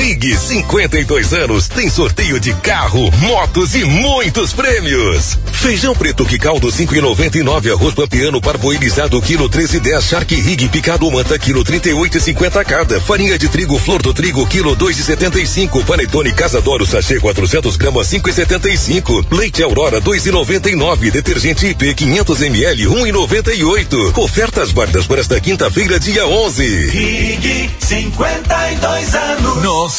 Rig 0.00 0.34
52 0.34 1.34
anos 1.34 1.68
tem 1.68 1.90
sorteio 1.90 2.40
de 2.40 2.54
carro, 2.54 3.10
motos 3.18 3.74
e 3.74 3.84
muitos 3.84 4.50
prêmios. 4.54 5.38
Feijão 5.52 5.94
preto 5.94 6.24
que 6.24 6.38
caldo 6.38 6.68
5,99, 6.68 7.70
arroz 7.70 7.92
pampiano 7.92 8.40
parboilizado 8.40 9.20
quilo 9.20 9.50
13,10, 9.50 10.00
Shark 10.00 10.34
Rig 10.34 10.70
picado 10.70 11.10
manta 11.10 11.38
quilo 11.38 11.62
38,50 11.62 12.64
cada, 12.64 12.98
farinha 12.98 13.38
de 13.38 13.46
trigo 13.50 13.78
flor 13.78 14.00
do 14.00 14.14
trigo 14.14 14.46
quilo 14.46 14.74
2,75, 14.74 15.84
panetone 15.84 16.32
Casadoro 16.32 16.86
sachê 16.86 17.20
400 17.20 17.76
gramas 17.76 18.08
5,75, 18.08 19.26
leite 19.30 19.62
Aurora 19.62 20.00
2,99, 20.00 21.10
detergente 21.10 21.66
IP 21.66 21.94
500 21.94 22.40
ml 22.40 22.86
1,98. 22.86 24.16
Ofertas 24.16 24.72
válidas 24.72 25.06
para 25.06 25.20
esta 25.20 25.38
quinta-feira 25.38 26.00
dia 26.00 26.26
11. 26.26 26.86
Rig 26.86 27.70
52 27.78 28.49
anos. 28.49 28.49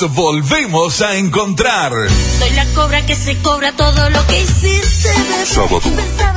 Nos 0.02 0.16
volvemos 0.16 1.00
a 1.04 1.16
encontrar. 1.16 1.92
Soy 2.40 2.50
la 2.56 2.66
cobra 2.74 3.06
que 3.06 3.16
se 3.16 3.38
cobra 3.38 3.72
todo 3.74 4.10
lo 4.10 4.26
que 4.26 4.42
hiciste. 4.42 5.10
Sábado 5.46 5.82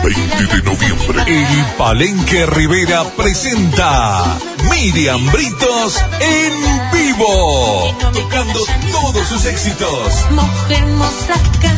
20 0.02 0.54
de 0.54 0.62
noviembre. 0.62 1.22
El 1.26 1.64
Palenque 1.78 2.44
Rivera 2.44 3.04
presenta 3.16 4.36
Miriam 4.74 5.24
Britos 5.30 5.96
en 6.20 6.90
vivo. 6.92 7.96
Tocando 8.12 8.60
todos 8.90 9.28
sus 9.28 9.44
éxitos. 9.46 10.30
Mojemos 10.30 11.12
acá. 11.30 11.72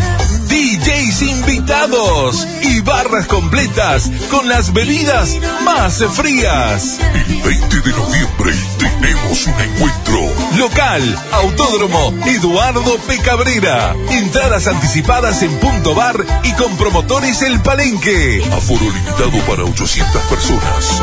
DJs 0.48 1.22
invitados 1.22 2.46
y 2.62 2.80
barras 2.80 3.26
completas 3.26 4.10
con 4.30 4.48
las 4.48 4.72
bebidas 4.72 5.36
más 5.64 6.02
frías. 6.12 6.98
El 7.14 7.42
20 7.42 7.80
de 7.80 7.92
noviembre 7.92 8.54
tenemos 8.78 9.46
un 9.46 9.60
encuentro. 9.60 10.20
Local, 10.56 11.24
Autódromo 11.32 12.14
Eduardo 12.24 12.96
P. 13.06 13.18
Cabrera. 13.18 13.94
Entradas 14.10 14.66
anticipadas 14.66 15.42
en 15.42 15.54
Punto 15.58 15.94
Bar 15.94 16.24
y 16.44 16.52
con 16.52 16.76
promotores 16.76 17.42
El 17.42 17.60
Palenque. 17.60 18.42
Aforo 18.52 18.90
limitado 18.90 19.38
para 19.46 19.64
800 19.64 20.22
personas. 20.22 21.02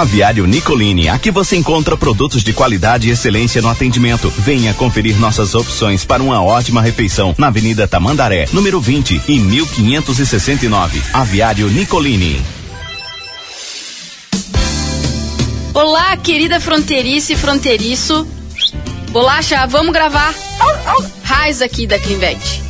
Aviário 0.00 0.46
Nicolini, 0.46 1.10
aqui 1.10 1.30
você 1.30 1.56
encontra 1.56 1.94
produtos 1.94 2.42
de 2.42 2.54
qualidade 2.54 3.06
e 3.06 3.10
excelência 3.10 3.60
no 3.60 3.68
atendimento. 3.68 4.30
Venha 4.30 4.72
conferir 4.72 5.20
nossas 5.20 5.54
opções 5.54 6.06
para 6.06 6.22
uma 6.22 6.42
ótima 6.42 6.80
refeição 6.80 7.34
na 7.36 7.48
Avenida 7.48 7.86
Tamandaré, 7.86 8.48
número 8.50 8.80
20 8.80 9.20
e 9.28 9.38
1569. 9.38 11.02
Aviário 11.12 11.68
Nicolini. 11.68 12.40
Olá, 15.74 16.16
querida 16.16 16.58
fronteiriça 16.58 17.34
e 17.34 17.36
fronteiriço. 17.36 18.26
Bolacha, 19.10 19.66
vamos 19.66 19.92
gravar. 19.92 20.34
Raiz 21.22 21.60
aqui 21.60 21.86
da 21.86 21.98
Clinvet. 21.98 22.69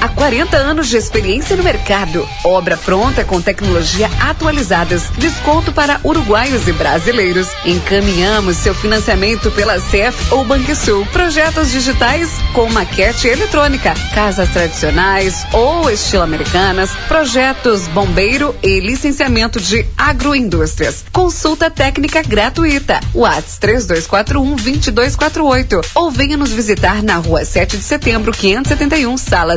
Há 0.00 0.08
40 0.08 0.56
anos 0.56 0.88
de 0.88 0.96
experiência 0.96 1.54
no 1.54 1.62
mercado. 1.62 2.26
Obra 2.42 2.74
pronta 2.76 3.22
com 3.22 3.38
tecnologia 3.40 4.08
atualizadas. 4.18 5.02
Desconto 5.18 5.72
para 5.72 6.00
uruguaios 6.02 6.66
e 6.66 6.72
brasileiros. 6.72 7.48
Encaminhamos 7.66 8.56
seu 8.56 8.74
financiamento 8.74 9.50
pela 9.50 9.78
CEF 9.78 10.32
ou 10.32 10.42
Banrisul. 10.42 11.04
Projetos 11.12 11.70
digitais 11.70 12.30
com 12.54 12.70
maquete 12.70 13.28
eletrônica. 13.28 13.92
Casas 14.14 14.48
tradicionais 14.48 15.44
ou 15.52 15.90
estilo 15.90 16.22
americanas. 16.22 16.90
Projetos 17.06 17.86
bombeiro 17.88 18.56
e 18.62 18.80
licenciamento 18.80 19.60
de 19.60 19.84
agroindústrias. 19.98 21.04
Consulta 21.12 21.70
técnica 21.70 22.22
gratuita. 22.22 23.00
Whats 23.14 23.58
3241 23.58 24.56
2248. 24.56 25.80
Ou 25.94 26.10
venha 26.10 26.38
nos 26.38 26.52
visitar 26.52 27.02
na 27.02 27.16
rua 27.16 27.44
7 27.44 27.76
de 27.76 27.82
setembro, 27.82 28.32
571, 28.32 29.18
sala 29.18 29.56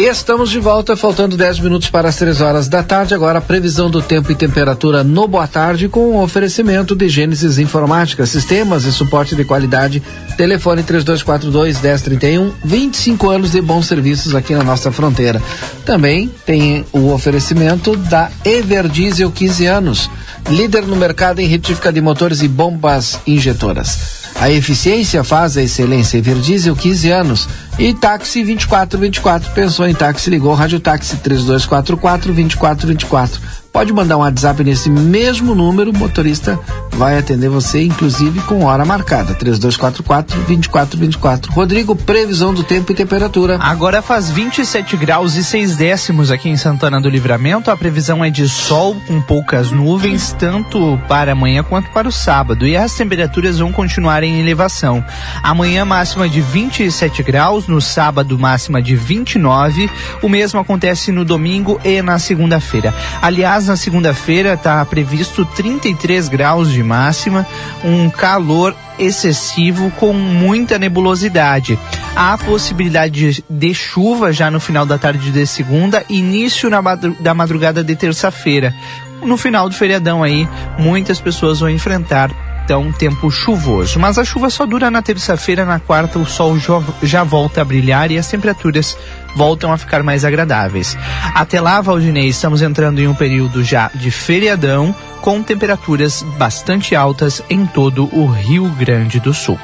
Estamos 0.00 0.50
de 0.50 0.60
volta, 0.60 0.96
faltando 0.96 1.36
10 1.36 1.58
minutos 1.58 1.90
para 1.90 2.08
as 2.08 2.14
3 2.14 2.40
horas 2.40 2.68
da 2.68 2.84
tarde. 2.84 3.14
Agora 3.14 3.40
a 3.40 3.42
previsão 3.42 3.90
do 3.90 4.00
tempo 4.00 4.30
e 4.30 4.34
temperatura 4.36 5.02
no 5.02 5.26
Boa 5.26 5.48
Tarde 5.48 5.88
com 5.88 6.12
o 6.12 6.22
oferecimento 6.22 6.94
de 6.94 7.08
Gênesis 7.08 7.58
Informática, 7.58 8.24
sistemas 8.24 8.84
e 8.84 8.92
suporte 8.92 9.34
de 9.34 9.44
qualidade. 9.44 10.00
Telefone 10.36 10.84
3242 10.84 11.80
1031, 11.82 12.52
25 12.64 13.28
anos 13.28 13.50
de 13.50 13.60
bons 13.60 13.86
serviços 13.86 14.36
aqui 14.36 14.54
na 14.54 14.62
nossa 14.62 14.92
fronteira. 14.92 15.42
Também 15.84 16.32
tem 16.46 16.86
o 16.92 17.12
oferecimento 17.12 17.96
da 17.96 18.30
Everdiesel 18.44 19.32
15 19.32 19.66
anos, 19.66 20.08
líder 20.48 20.86
no 20.86 20.94
mercado 20.94 21.40
em 21.40 21.48
retífica 21.48 21.92
de 21.92 22.00
motores 22.00 22.40
e 22.40 22.46
bombas 22.46 23.18
injetoras. 23.26 24.27
A 24.40 24.48
eficiência 24.50 25.24
faz 25.24 25.56
a 25.56 25.62
excelência. 25.62 26.16
Everdiesel 26.16 26.76
15 26.76 27.10
anos. 27.10 27.48
E 27.76 27.92
táxi 27.92 28.44
2424. 28.44 29.52
Pensou 29.52 29.86
em 29.86 29.94
táxi, 29.94 30.30
ligou 30.30 30.54
Rádio 30.54 30.78
Táxi 30.78 31.16
3244 31.16 32.32
2424. 32.32 33.40
Pode 33.78 33.92
mandar 33.92 34.16
um 34.16 34.22
WhatsApp 34.22 34.64
nesse 34.64 34.90
mesmo 34.90 35.54
número, 35.54 35.92
o 35.92 35.96
motorista 35.96 36.58
vai 36.94 37.16
atender 37.16 37.48
você, 37.48 37.80
inclusive 37.80 38.40
com 38.40 38.64
hora 38.64 38.84
marcada. 38.84 39.32
3244-2424. 39.36 41.50
Rodrigo, 41.50 41.94
previsão 41.94 42.52
do 42.52 42.64
tempo 42.64 42.90
e 42.90 42.94
temperatura. 42.94 43.56
Agora 43.60 44.02
faz 44.02 44.28
27 44.28 44.96
graus 44.96 45.36
e 45.36 45.44
6 45.44 45.76
décimos 45.76 46.32
aqui 46.32 46.48
em 46.48 46.56
Santana 46.56 47.00
do 47.00 47.08
Livramento. 47.08 47.70
A 47.70 47.76
previsão 47.76 48.24
é 48.24 48.30
de 48.30 48.48
sol 48.48 48.96
com 49.06 49.22
poucas 49.22 49.70
nuvens, 49.70 50.34
tanto 50.36 51.00
para 51.06 51.30
amanhã 51.30 51.62
quanto 51.62 51.88
para 51.90 52.08
o 52.08 52.12
sábado. 52.12 52.66
E 52.66 52.76
as 52.76 52.94
temperaturas 52.94 53.60
vão 53.60 53.70
continuar 53.70 54.24
em 54.24 54.40
elevação. 54.40 55.04
Amanhã, 55.40 55.84
máxima 55.84 56.28
de 56.28 56.40
27 56.40 57.22
graus, 57.22 57.68
no 57.68 57.80
sábado, 57.80 58.36
máxima 58.36 58.82
de 58.82 58.96
29. 58.96 59.88
O 60.20 60.28
mesmo 60.28 60.58
acontece 60.58 61.12
no 61.12 61.24
domingo 61.24 61.80
e 61.84 62.02
na 62.02 62.18
segunda-feira. 62.18 62.92
Aliás, 63.22 63.67
na 63.68 63.76
segunda-feira 63.76 64.54
está 64.54 64.84
previsto 64.84 65.44
33 65.44 66.28
graus 66.28 66.72
de 66.72 66.82
máxima, 66.82 67.46
um 67.84 68.08
calor 68.08 68.74
excessivo 68.98 69.90
com 69.92 70.12
muita 70.12 70.78
nebulosidade. 70.78 71.78
Há 72.16 72.36
possibilidade 72.38 73.44
de, 73.48 73.74
chuva 73.74 74.32
já 74.32 74.50
no 74.50 74.58
final 74.58 74.84
da 74.84 74.98
tarde 74.98 75.30
de 75.30 75.46
segunda, 75.46 76.04
início 76.08 76.70
madru 76.82 77.14
da 77.20 77.34
madrugada 77.34 77.84
de 77.84 77.94
terça-feira. 77.94 78.74
No 79.22 79.36
final 79.36 79.68
do 79.68 79.74
feriadão 79.74 80.22
aí, 80.22 80.48
muitas 80.78 81.20
pessoas 81.20 81.60
vão 81.60 81.68
enfrentar 81.68 82.30
então 82.68 82.92
tempo 82.92 83.30
chuvoso. 83.30 83.98
Mas 83.98 84.18
a 84.18 84.24
chuva 84.26 84.50
só 84.50 84.66
dura 84.66 84.90
na 84.90 85.00
terça-feira, 85.00 85.64
na 85.64 85.80
quarta 85.80 86.18
o 86.18 86.26
sol 86.26 86.58
já, 87.02 87.24
volta 87.24 87.62
a 87.62 87.64
brilhar 87.64 88.10
e 88.10 88.18
as 88.18 88.28
temperaturas 88.28 88.94
voltam 89.34 89.72
a 89.72 89.78
ficar 89.78 90.02
mais 90.02 90.22
agradáveis. 90.22 90.94
Até 91.34 91.62
lá, 91.62 91.80
Valdinei, 91.80 92.28
estamos 92.28 92.60
entrando 92.60 92.98
em 92.98 93.08
um 93.08 93.14
período 93.14 93.64
já 93.64 93.90
de 93.94 94.10
feriadão 94.10 94.94
com 95.22 95.42
temperaturas 95.42 96.22
bastante 96.36 96.94
altas 96.94 97.42
em 97.48 97.64
todo 97.64 98.04
o 98.14 98.26
Rio 98.26 98.68
Grande 98.78 99.18
do 99.18 99.32
Sul. 99.32 99.58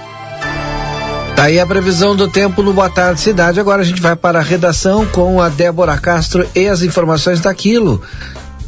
Tá 1.37 1.43
aí 1.45 1.61
a 1.61 1.67
previsão 1.67 2.17
do 2.17 2.27
tempo 2.27 2.63
no 2.63 2.73
Boa 2.73 2.89
Tarde 2.89 3.21
Cidade. 3.21 3.61
Agora 3.61 3.83
a 3.83 3.85
gente 3.85 4.01
vai 4.01 4.17
para 4.17 4.39
a 4.39 4.43
redação 4.43 5.05
com 5.05 5.43
a 5.43 5.51
Débora 5.51 5.99
Castro 5.99 6.49
e 6.55 6.69
as 6.69 6.81
informações 6.81 7.39
daquilo 7.39 8.01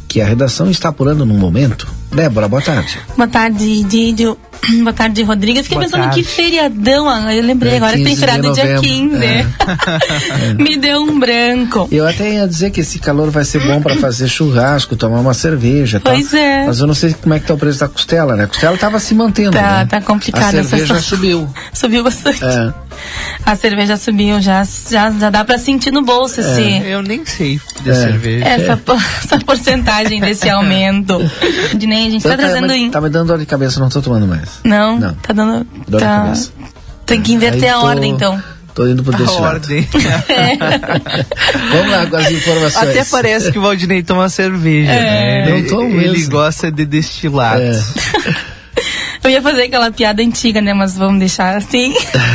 que 0.07 0.21
a 0.21 0.25
redação 0.27 0.69
está 0.69 0.89
apurando 0.89 1.25
no 1.25 1.33
momento. 1.33 1.96
Débora, 2.11 2.47
boa 2.47 2.61
tarde. 2.61 2.99
Boa 3.15 3.27
tarde, 3.27 3.83
Didio. 3.83 4.37
Boa 4.83 4.93
tarde, 4.93 5.23
Rodrigo. 5.23 5.59
Eu 5.59 5.63
fiquei 5.63 5.77
Boa 5.77 5.85
pensando 5.89 6.03
tarde. 6.03 6.21
que 6.23 6.27
feriadão. 6.27 7.07
ah, 7.09 7.33
Eu 7.33 7.43
lembrei 7.43 7.73
É, 7.73 7.77
agora 7.77 7.97
que 7.97 8.03
tem 8.03 8.15
15 8.15 8.15
de 8.15 8.19
feriado 8.19 8.53
dia 8.53 8.63
novembro. 8.65 8.81
15. 8.81 9.25
É. 9.25 9.45
Me 10.61 10.77
deu 10.77 11.01
um 11.03 11.19
branco. 11.19 11.87
Eu 11.91 12.07
até 12.07 12.33
ia 12.33 12.47
dizer 12.47 12.71
que 12.71 12.81
esse 12.81 12.99
calor 12.99 13.29
vai 13.31 13.45
ser 13.45 13.59
bom 13.65 13.81
para 13.81 13.95
fazer 13.95 14.27
churrasco, 14.27 14.95
tomar 14.95 15.19
uma 15.19 15.33
cerveja. 15.33 15.99
tal. 15.99 16.13
Pois 16.13 16.33
é. 16.33 16.65
Mas 16.65 16.79
eu 16.79 16.87
não 16.87 16.93
sei 16.93 17.13
como 17.13 17.33
é 17.33 17.39
que 17.39 17.45
tá 17.47 17.53
o 17.53 17.57
preço 17.57 17.79
da 17.79 17.87
costela, 17.87 18.35
né? 18.35 18.43
A 18.45 18.47
costela 18.47 18.77
tava 18.77 18.99
se 18.99 19.13
mantendo. 19.15 19.51
Tá, 19.51 19.79
né? 19.79 19.85
tá 19.85 20.01
complicado 20.01 20.55
A 20.55 20.59
essa 20.59 20.69
cerveja 20.69 20.85
situação. 20.95 21.17
subiu. 21.17 21.49
Subiu 21.73 22.03
bastante. 22.03 22.43
É. 22.43 22.73
A 23.45 23.55
cerveja 23.55 23.95
subiu, 23.95 24.41
já, 24.41 24.63
já, 24.89 25.11
já 25.11 25.29
dá 25.29 25.45
pra 25.45 25.57
sentir 25.59 25.91
no 25.91 26.01
bolso 26.03 26.41
esse, 26.41 26.81
Eu 26.85 27.01
nem 27.03 27.23
sei 27.25 27.61
de 27.83 27.89
É. 27.91 27.93
cerveja. 27.93 28.45
essa, 28.45 28.79
essa 29.23 29.39
porcentagem 29.39 30.19
desse 30.19 30.49
aumento. 30.49 31.17
Dinei, 31.77 32.07
a 32.07 32.09
gente 32.09 32.23
tá 32.23 32.33
Então, 32.33 32.45
trazendo 32.45 32.67
mas 32.67 32.75
em. 32.77 32.89
Tá 32.89 32.99
me 32.99 33.09
dando 33.09 33.27
dor 33.27 33.37
de 33.37 33.45
cabeça, 33.45 33.79
não 33.79 33.87
tô 33.89 34.01
tomando 34.01 34.27
mais. 34.27 34.46
Não, 34.63 34.99
Não. 34.99 35.13
tá 35.15 35.33
dando. 35.33 35.65
Dor 35.87 35.99
de 35.99 36.05
tá, 36.05 36.17
cabeça. 36.23 36.51
tem 37.05 37.21
que 37.21 37.33
inverter 37.33 37.63
Aí 37.63 37.69
a 37.69 37.73
tô- 37.79 37.85
ordem, 37.85 38.11
então. 38.11 38.43
Tô 38.75 38.85
indo 38.87 39.03
pro 39.03 39.15
A 39.27 39.31
ordem. 39.41 39.87
Vamos 41.71 41.91
lá 41.91 42.05
com 42.05 42.15
as 42.17 42.31
informações. 42.31 42.89
Até 42.89 43.05
parece 43.05 43.51
que 43.51 43.57
o 43.57 43.61
Valdinei 43.63 44.03
toma 44.03 44.29
cerveja, 44.29 44.91
É. 44.91 45.01
né? 45.01 45.49
Ele, 45.51 45.61
Não 45.63 45.67
tomo 45.69 45.99
ele 45.99 46.11
mesmo. 46.11 46.29
gosta 46.31 46.71
de 46.71 46.85
destilado. 46.85 47.61
É. 47.61 47.71
Eu 49.23 49.31
ia 49.31 49.41
fazer 49.41 49.63
aquela 49.63 49.91
piada 49.91 50.21
antiga, 50.21 50.61
né? 50.61 50.73
Mas 50.73 50.95
vamos 50.95 51.19
deixar 51.19 51.57
assim. 51.57 51.93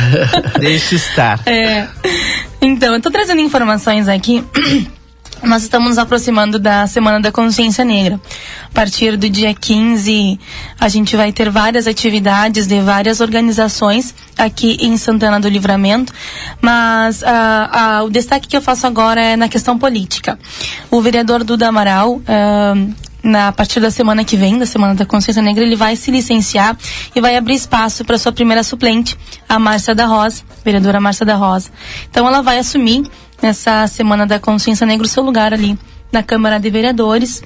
Deixa 0.59 0.95
estar. 0.95 1.39
É. 1.47 1.87
Então, 2.61 2.93
eu 2.93 3.01
tô 3.01 3.09
trazendo 3.09 3.39
informações 3.41 4.07
aqui. 4.07 4.43
Nós 5.43 5.63
estamos 5.63 5.89
nos 5.89 5.97
aproximando 5.97 6.57
da 6.57 6.87
Semana 6.87 7.19
da 7.19 7.29
Consciência 7.29 7.83
Negra. 7.83 8.17
A 8.63 8.73
partir 8.73 9.17
do 9.17 9.29
dia 9.29 9.53
15, 9.53 10.39
a 10.79 10.87
gente 10.87 11.17
vai 11.17 11.33
ter 11.33 11.49
várias 11.49 11.85
atividades 11.85 12.65
de 12.65 12.79
várias 12.79 13.19
organizações 13.19 14.15
aqui 14.37 14.77
em 14.79 14.95
Santana 14.95 15.41
do 15.41 15.49
Livramento, 15.49 16.13
mas 16.61 17.21
ah, 17.23 17.69
ah, 17.73 18.03
o 18.03 18.09
destaque 18.09 18.47
que 18.47 18.55
eu 18.55 18.61
faço 18.61 18.87
agora 18.87 19.21
é 19.21 19.35
na 19.35 19.49
questão 19.49 19.77
política. 19.77 20.39
O 20.89 21.01
vereador 21.01 21.43
Duda 21.43 21.67
Amaral, 21.67 22.21
ah, 22.25 22.73
na 23.21 23.49
a 23.49 23.51
partir 23.51 23.81
da 23.81 23.91
semana 23.91 24.23
que 24.23 24.37
vem, 24.37 24.57
da 24.57 24.65
Semana 24.65 24.95
da 24.95 25.05
Consciência 25.05 25.41
Negra, 25.41 25.63
ele 25.63 25.75
vai 25.75 25.95
se 25.97 26.09
licenciar 26.09 26.77
e 27.13 27.19
vai 27.19 27.35
abrir 27.35 27.55
espaço 27.55 28.05
para 28.05 28.17
sua 28.17 28.31
primeira 28.31 28.63
suplente, 28.63 29.17
a 29.47 29.59
Márcia 29.59 29.93
da 29.93 30.05
Rosa, 30.05 30.43
vereadora 30.63 31.01
Márcia 31.01 31.25
da 31.25 31.35
Rosa. 31.35 31.69
Então 32.09 32.27
ela 32.27 32.41
vai 32.41 32.59
assumir 32.59 33.03
nessa 33.43 33.85
Semana 33.87 34.25
da 34.25 34.39
Consciência 34.39 34.85
Negra 34.87 35.05
o 35.05 35.09
seu 35.09 35.23
lugar 35.23 35.53
ali 35.53 35.77
na 36.11 36.23
Câmara 36.23 36.59
de 36.59 36.69
Vereadores, 36.69 37.41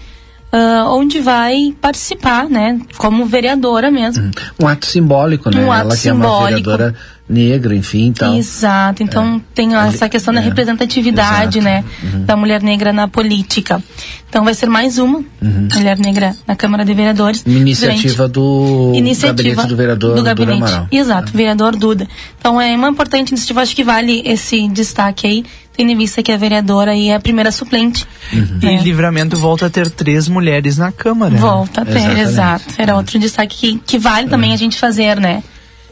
ah, 0.52 0.86
onde 0.90 1.20
vai 1.20 1.76
participar, 1.82 2.50
né, 2.50 2.80
como 2.98 3.26
vereadora 3.26 3.90
mesmo. 3.92 4.30
Um 4.62 4.68
ato 4.68 4.86
simbólico, 4.86 5.50
né? 5.50 5.64
Um 5.66 5.72
ato 5.72 5.82
Ela 5.88 5.98
que 5.98 6.08
é 6.08 6.14
uma 6.14 6.24
simbólico. 6.26 6.70
vereadora 6.70 6.96
negra, 7.30 7.76
enfim, 7.76 8.14
tal. 8.14 8.36
Exato. 8.36 9.04
Então 9.04 9.42
tem 9.54 9.76
essa 9.76 10.08
questão 10.08 10.34
da 10.34 10.40
é. 10.40 10.44
representatividade, 10.44 11.60
Exato. 11.60 11.62
né, 11.62 11.84
Uhum. 12.02 12.24
da 12.26 12.38
mulher 12.38 12.62
negra 12.64 12.94
na 12.94 13.08
política. 13.10 13.84
Então 14.30 14.46
vai 14.46 14.54
ser 14.54 14.68
mais 14.70 14.98
uma 14.98 15.18
Uhum. 15.42 15.68
mulher 15.74 15.98
negra 16.00 16.34
na 16.48 16.56
Câmara 16.56 16.86
de 16.86 16.94
Vereadores. 16.94 17.44
Uma 17.46 17.58
iniciativa 17.60 18.28
do 18.30 18.94
Iniciativa 18.96 19.36
gabinete 19.44 19.68
do 19.68 19.76
vereador 19.76 20.16
do 20.16 20.24
gabinete. 20.24 20.88
Exato, 20.92 21.32
vereador 21.34 21.76
Duda. 21.76 22.08
Então 22.40 22.62
é 22.62 22.74
uma 22.76 22.88
importante 22.90 23.30
iniciativa, 23.32 23.62
acho 23.62 23.76
que 23.76 23.84
vale 23.84 24.22
esse 24.26 24.66
destaque 24.70 25.28
aí, 25.28 25.46
tendo 25.78 25.92
em 25.92 25.96
vista 25.98 26.24
que 26.24 26.32
a 26.32 26.38
vereadora 26.38 26.92
aí 26.92 27.10
é 27.10 27.16
a 27.16 27.20
primeira 27.20 27.52
suplente. 27.52 28.06
E 28.34 28.36
né? 28.66 28.82
Livramento 28.82 29.38
volta 29.38 29.68
a 29.68 29.70
ter 29.70 29.90
três 29.92 30.28
mulheres 30.28 30.78
na 30.78 30.92
Câmara. 30.92 31.32
né? 31.36 31.40
Volta 31.40 31.82
a 31.82 31.86
ter, 31.86 31.92
Exatamente. 31.98 32.22
exato. 32.22 32.64
Era 32.80 32.96
outro 32.96 33.20
destaque 33.20 33.56
que, 33.56 33.80
que 33.86 33.98
vale 34.00 34.28
também 34.28 34.52
a 34.54 34.58
gente 34.58 34.78
fazer, 34.78 35.20
né? 35.20 35.44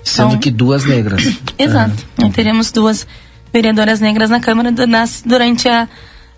Sendo 0.03 0.29
Então- 0.29 0.39
que 0.39 0.49
duas 0.51 0.83
negras. 0.85 1.21
Exato. 1.57 1.95
Aí 2.21 2.29
teremos 2.31 2.71
duas 2.71 3.07
vereadoras 3.53 3.99
negras 3.99 4.29
na 4.29 4.39
Câmara 4.39 4.71
nas- 4.87 5.23
durante 5.25 5.69
a, 5.69 5.87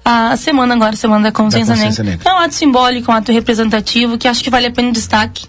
a 0.05 0.35
semana 0.37 0.75
agora, 0.75 0.95
Semana 0.95 1.23
da 1.23 1.31
Consciência, 1.31 1.73
Da 1.73 1.79
Consciência 1.81 2.03
negra. 2.03 2.29
É 2.29 2.33
um 2.33 2.37
ato 2.37 2.53
simbólico, 2.53 3.11
um 3.11 3.15
ato 3.15 3.31
representativo, 3.31 4.17
que 4.17 4.27
acho 4.27 4.43
que 4.43 4.49
vale 4.49 4.67
a 4.67 4.71
pena 4.71 4.89
o 4.89 4.91
destaque, 4.91 5.45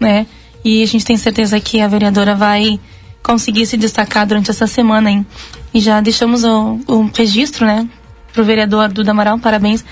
né? 0.00 0.26
E 0.64 0.82
a 0.82 0.86
gente 0.86 1.04
tem 1.04 1.16
certeza 1.16 1.58
que 1.60 1.80
a 1.80 1.88
vereadora 1.88 2.34
vai 2.34 2.78
conseguir 3.22 3.66
se 3.66 3.76
destacar 3.76 4.26
durante 4.26 4.50
essa 4.50 4.66
semana, 4.66 5.10
hein? 5.10 5.26
E 5.74 5.80
já 5.80 6.00
deixamos 6.00 6.44
o, 6.44 6.78
o 6.86 7.10
registro, 7.16 7.66
né? 7.66 7.88
Pro 8.32 8.44
vereador 8.44 8.88
Duda 8.92 9.10
Amaral, 9.10 9.38
parabéns 9.38 9.84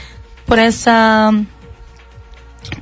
por 0.47 0.59
essa... 0.59 1.33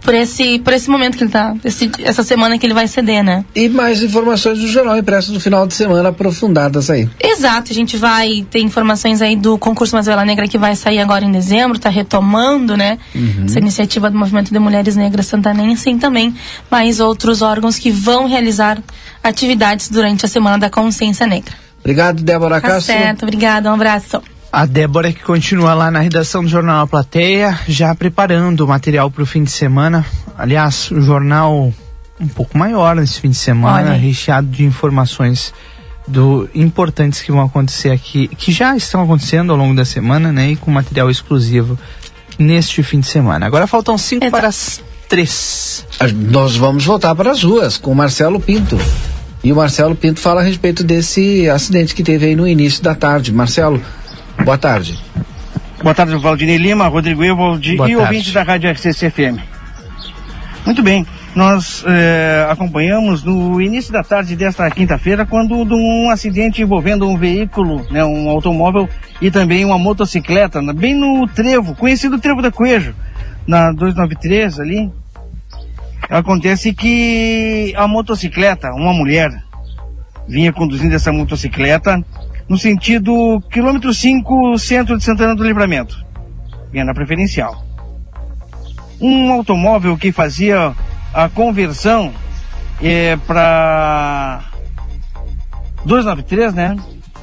Por 0.02 0.12
esse, 0.12 0.58
por 0.58 0.72
esse 0.72 0.90
momento 0.90 1.16
que 1.16 1.22
ele 1.24 1.30
tá, 1.30 1.54
esse, 1.64 1.90
essa 2.00 2.22
semana 2.22 2.58
que 2.58 2.66
ele 2.66 2.74
vai 2.74 2.86
ceder, 2.88 3.22
né? 3.22 3.44
E 3.54 3.68
mais 3.68 4.02
informações 4.02 4.58
do 4.58 4.66
jornal 4.66 4.98
impresso 4.98 5.32
do 5.32 5.40
final 5.40 5.66
de 5.66 5.72
semana 5.72 6.08
aprofundadas 6.08 6.90
aí. 6.90 7.08
Exato, 7.18 7.70
a 7.70 7.74
gente 7.74 7.96
vai 7.96 8.44
ter 8.50 8.60
informações 8.60 9.22
aí 9.22 9.36
do 9.36 9.56
concurso 9.56 9.94
Mazela 9.94 10.24
Negra 10.24 10.48
que 10.48 10.58
vai 10.58 10.74
sair 10.74 10.98
agora 10.98 11.24
em 11.24 11.30
dezembro, 11.30 11.78
tá 11.78 11.88
retomando, 11.88 12.76
né? 12.76 12.98
Uhum. 13.14 13.44
Essa 13.46 13.60
iniciativa 13.60 14.10
do 14.10 14.18
Movimento 14.18 14.52
de 14.52 14.58
Mulheres 14.58 14.96
Negras 14.96 15.26
Santanense 15.26 15.88
e 15.88 15.96
também 15.96 16.34
mais 16.70 16.98
outros 17.00 17.40
órgãos 17.40 17.78
que 17.78 17.90
vão 17.90 18.26
realizar 18.26 18.82
atividades 19.22 19.88
durante 19.88 20.26
a 20.26 20.28
Semana 20.28 20.58
da 20.58 20.68
Consciência 20.68 21.26
Negra. 21.26 21.54
Obrigado, 21.88 22.22
Débora 22.22 22.60
Tá 22.60 22.68
Castro. 22.68 22.92
certo, 22.92 23.22
obrigada, 23.22 23.70
um 23.70 23.74
abraço. 23.74 24.22
A 24.52 24.66
Débora 24.66 25.10
que 25.10 25.22
continua 25.22 25.72
lá 25.72 25.90
na 25.90 26.00
redação 26.00 26.42
do 26.42 26.48
Jornal 26.48 26.82
A 26.82 26.86
Plateia, 26.86 27.58
já 27.66 27.94
preparando 27.94 28.60
o 28.60 28.68
material 28.68 29.10
para 29.10 29.22
o 29.22 29.26
fim 29.26 29.42
de 29.42 29.50
semana. 29.50 30.04
Aliás, 30.36 30.90
o 30.90 31.00
jornal 31.00 31.72
um 32.20 32.28
pouco 32.28 32.58
maior 32.58 32.94
nesse 32.96 33.18
fim 33.18 33.30
de 33.30 33.38
semana, 33.38 33.92
Olha 33.92 33.98
recheado 33.98 34.48
de 34.48 34.64
informações 34.64 35.54
do 36.06 36.46
importantes 36.54 37.22
que 37.22 37.32
vão 37.32 37.40
acontecer 37.40 37.90
aqui, 37.90 38.28
que 38.28 38.52
já 38.52 38.76
estão 38.76 39.02
acontecendo 39.02 39.50
ao 39.50 39.56
longo 39.56 39.74
da 39.74 39.86
semana, 39.86 40.30
né? 40.30 40.50
E 40.50 40.56
com 40.56 40.70
material 40.70 41.08
exclusivo 41.08 41.78
neste 42.38 42.82
fim 42.82 43.00
de 43.00 43.06
semana. 43.06 43.46
Agora 43.46 43.66
faltam 43.66 43.96
cinco 43.96 44.30
para 44.30 44.48
as 44.48 44.82
três. 45.08 45.86
Nós 46.14 46.54
vamos 46.54 46.84
voltar 46.84 47.14
para 47.14 47.30
as 47.30 47.42
ruas 47.42 47.78
com 47.78 47.92
o 47.92 47.96
Marcelo 47.96 48.38
Pinto. 48.38 48.76
E 49.42 49.52
o 49.52 49.56
Marcelo 49.56 49.94
Pinto 49.94 50.20
fala 50.20 50.40
a 50.40 50.44
respeito 50.44 50.82
desse 50.82 51.48
acidente 51.48 51.94
que 51.94 52.02
teve 52.02 52.26
aí 52.26 52.36
no 52.36 52.46
início 52.46 52.82
da 52.82 52.94
tarde. 52.94 53.32
Marcelo, 53.32 53.80
boa 54.44 54.58
tarde. 54.58 54.98
Boa 55.82 55.94
tarde, 55.94 56.16
Valdinei 56.16 56.56
Lima, 56.56 56.88
Rodrigo 56.88 57.22
Evaldi 57.22 57.74
e 57.74 57.76
tarde. 57.76 57.96
ouvinte 57.96 58.32
da 58.32 58.42
Rádio 58.42 58.70
RCC 58.70 59.10
FM. 59.10 59.38
Muito 60.66 60.82
bem, 60.82 61.06
nós 61.34 61.84
eh, 61.86 62.46
acompanhamos 62.50 63.22
no 63.22 63.60
início 63.60 63.92
da 63.92 64.02
tarde 64.02 64.34
desta 64.34 64.68
quinta-feira 64.70 65.24
quando 65.24 65.64
de 65.64 65.72
um 65.72 66.10
acidente 66.10 66.60
envolvendo 66.60 67.08
um 67.08 67.16
veículo, 67.16 67.86
né, 67.90 68.04
um 68.04 68.28
automóvel 68.28 68.88
e 69.20 69.30
também 69.30 69.64
uma 69.64 69.78
motocicleta, 69.78 70.60
bem 70.74 70.94
no 70.94 71.28
trevo, 71.28 71.76
conhecido 71.76 72.18
trevo 72.18 72.42
da 72.42 72.50
Coelho, 72.50 72.94
na 73.46 73.70
293 73.70 74.58
ali. 74.58 74.90
Acontece 76.10 76.72
que 76.72 77.74
a 77.76 77.86
motocicleta, 77.86 78.72
uma 78.72 78.94
mulher, 78.94 79.30
vinha 80.26 80.52
conduzindo 80.52 80.94
essa 80.94 81.12
motocicleta 81.12 82.02
no 82.48 82.56
sentido 82.56 83.42
quilômetro 83.50 83.92
5, 83.92 84.58
centro 84.58 84.96
de 84.96 85.04
Santana 85.04 85.34
do 85.34 85.44
Livramento. 85.44 86.02
Vinha 86.72 86.84
na 86.84 86.94
preferencial. 86.94 87.62
Um 89.00 89.32
automóvel 89.32 89.96
que 89.98 90.10
fazia 90.10 90.74
a 91.12 91.28
conversão 91.28 92.12
é, 92.82 93.16
para 93.26 94.44
293, 95.84 96.54
né? 96.54 96.76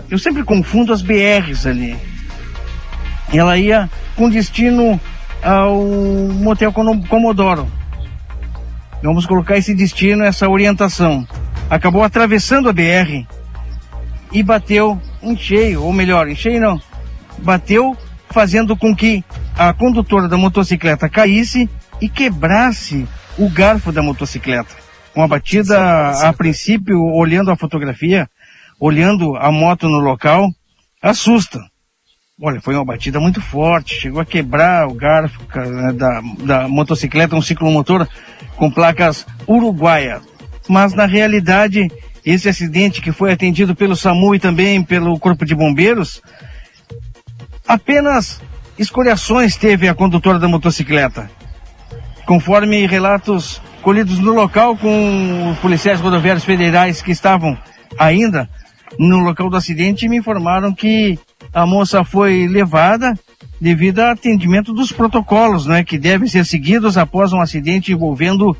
Eu 0.10 0.20
sempre 0.20 0.44
confundo 0.44 0.94
as 0.94 1.02
BRs 1.02 1.66
ali. 1.66 1.98
Ela 3.34 3.58
ia 3.58 3.90
com 4.16 4.30
destino 4.30 5.00
ao 5.42 5.84
motel 6.40 6.72
Comodoro. 6.72 7.68
Vamos 9.02 9.26
colocar 9.26 9.58
esse 9.58 9.74
destino, 9.74 10.24
essa 10.24 10.50
orientação. 10.50 11.28
Acabou 11.70 12.04
atravessando 12.04 12.70
a 12.70 12.74
BR 12.74 13.26
e 14.32 14.44
bateu 14.44 15.00
em 15.22 15.38
cheio, 15.38 15.84
ou 15.84 15.94
melhor, 15.94 16.28
em 16.28 16.36
cheio 16.36 16.60
não, 16.60 16.80
bateu 17.40 17.96
fazendo 18.30 18.76
com 18.76 18.96
que 18.96 19.24
a 19.58 19.74
condutora 19.74 20.28
da 20.28 20.38
motocicleta 20.38 21.08
caísse 21.10 21.70
e 22.02 22.10
quebrasse 22.10 23.08
o 23.38 23.50
garfo 23.50 23.92
da 23.92 24.02
motocicleta. 24.02 24.76
Uma 25.16 25.28
batida, 25.28 25.78
a 26.28 26.34
princípio, 26.34 27.02
olhando 27.02 27.50
a 27.50 27.56
fotografia, 27.56 28.30
olhando 28.80 29.36
a 29.38 29.52
moto 29.52 29.88
no 29.88 30.00
local, 30.00 30.50
assusta. 31.02 31.60
Olha, 32.42 32.60
foi 32.60 32.76
uma 32.76 32.84
batida 32.84 33.18
muito 33.18 33.40
forte, 33.40 33.96
chegou 33.96 34.20
a 34.20 34.26
quebrar 34.26 34.88
o 34.90 34.94
garfo 34.94 35.46
ca- 35.46 35.92
da, 35.94 36.22
da 36.44 36.68
motocicleta, 36.68 37.36
um 37.36 37.42
ciclomotor 37.42 38.06
com 38.58 38.70
placas 38.70 39.26
uruguaia. 39.48 40.22
Mas 40.68 40.94
na 40.94 41.06
realidade, 41.06 41.88
esse 42.26 42.50
acidente 42.50 43.02
que 43.02 43.14
foi 43.14 43.32
atendido 43.32 43.74
pelo 43.74 43.96
SAMU 43.96 44.36
e 44.36 44.40
também 44.40 44.84
pelo 44.84 45.18
Corpo 45.18 45.46
de 45.46 45.56
Bombeiros, 45.56 46.22
apenas 47.66 48.42
escoriações 48.78 49.56
teve 49.56 49.88
a 49.88 49.96
condutora 49.96 50.38
da 50.38 50.48
motocicleta. 50.50 51.30
Conforme 52.26 52.86
relatos 52.86 53.62
colhidos 53.82 54.20
no 54.20 54.34
local 54.34 54.76
com 54.76 55.52
os 55.52 55.60
policiais 55.60 56.02
rodoviários 56.02 56.44
federais 56.44 57.02
que 57.02 57.12
estavam 57.12 57.58
ainda 57.98 58.50
no 59.00 59.20
local 59.20 59.50
do 59.50 59.56
acidente 59.56 60.10
me 60.10 60.18
informaram 60.18 60.74
que 60.74 61.18
a 61.54 61.66
moça 61.66 62.04
foi 62.04 62.48
levada 62.48 63.18
devido 63.60 64.00
ao 64.00 64.12
atendimento 64.12 64.74
dos 64.74 64.92
protocolos, 64.92 65.66
né, 65.66 65.84
que 65.84 65.98
devem 65.98 66.28
ser 66.28 66.46
seguidos 66.46 66.98
após 66.98 67.32
um 67.32 67.40
acidente 67.40 67.92
envolvendo, 67.92 68.56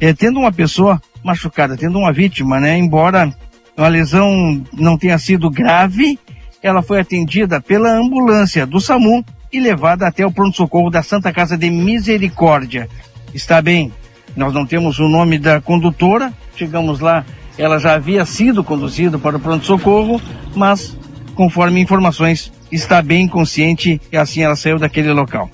eh, 0.00 0.12
tendo 0.12 0.40
uma 0.40 0.52
pessoa 0.52 1.00
machucada, 1.22 1.76
tendo 1.76 1.98
uma 1.98 2.12
vítima, 2.12 2.58
né, 2.58 2.76
embora 2.76 3.32
a 3.76 3.88
lesão 3.88 4.62
não 4.72 4.98
tenha 4.98 5.18
sido 5.18 5.48
grave, 5.50 6.18
ela 6.62 6.82
foi 6.82 7.00
atendida 7.00 7.60
pela 7.60 7.92
ambulância 7.92 8.66
do 8.66 8.80
SAMU 8.80 9.24
e 9.52 9.60
levada 9.60 10.06
até 10.06 10.24
o 10.24 10.32
pronto-socorro 10.32 10.90
da 10.90 11.02
Santa 11.02 11.32
Casa 11.32 11.58
de 11.58 11.70
Misericórdia. 11.70 12.88
Está 13.34 13.60
bem, 13.60 13.92
nós 14.36 14.52
não 14.52 14.64
temos 14.64 14.98
o 14.98 15.08
nome 15.08 15.38
da 15.38 15.60
condutora, 15.60 16.32
chegamos 16.56 17.00
lá, 17.00 17.24
ela 17.58 17.78
já 17.78 17.94
havia 17.94 18.24
sido 18.24 18.64
conduzida 18.64 19.18
para 19.18 19.36
o 19.36 19.40
pronto-socorro, 19.40 20.20
mas, 20.54 20.96
conforme 21.34 21.80
informações, 21.80 22.52
está 22.70 23.02
bem 23.02 23.28
consciente 23.28 24.00
e 24.10 24.16
assim 24.16 24.42
ela 24.42 24.56
saiu 24.56 24.78
daquele 24.78 25.12
local. 25.12 25.50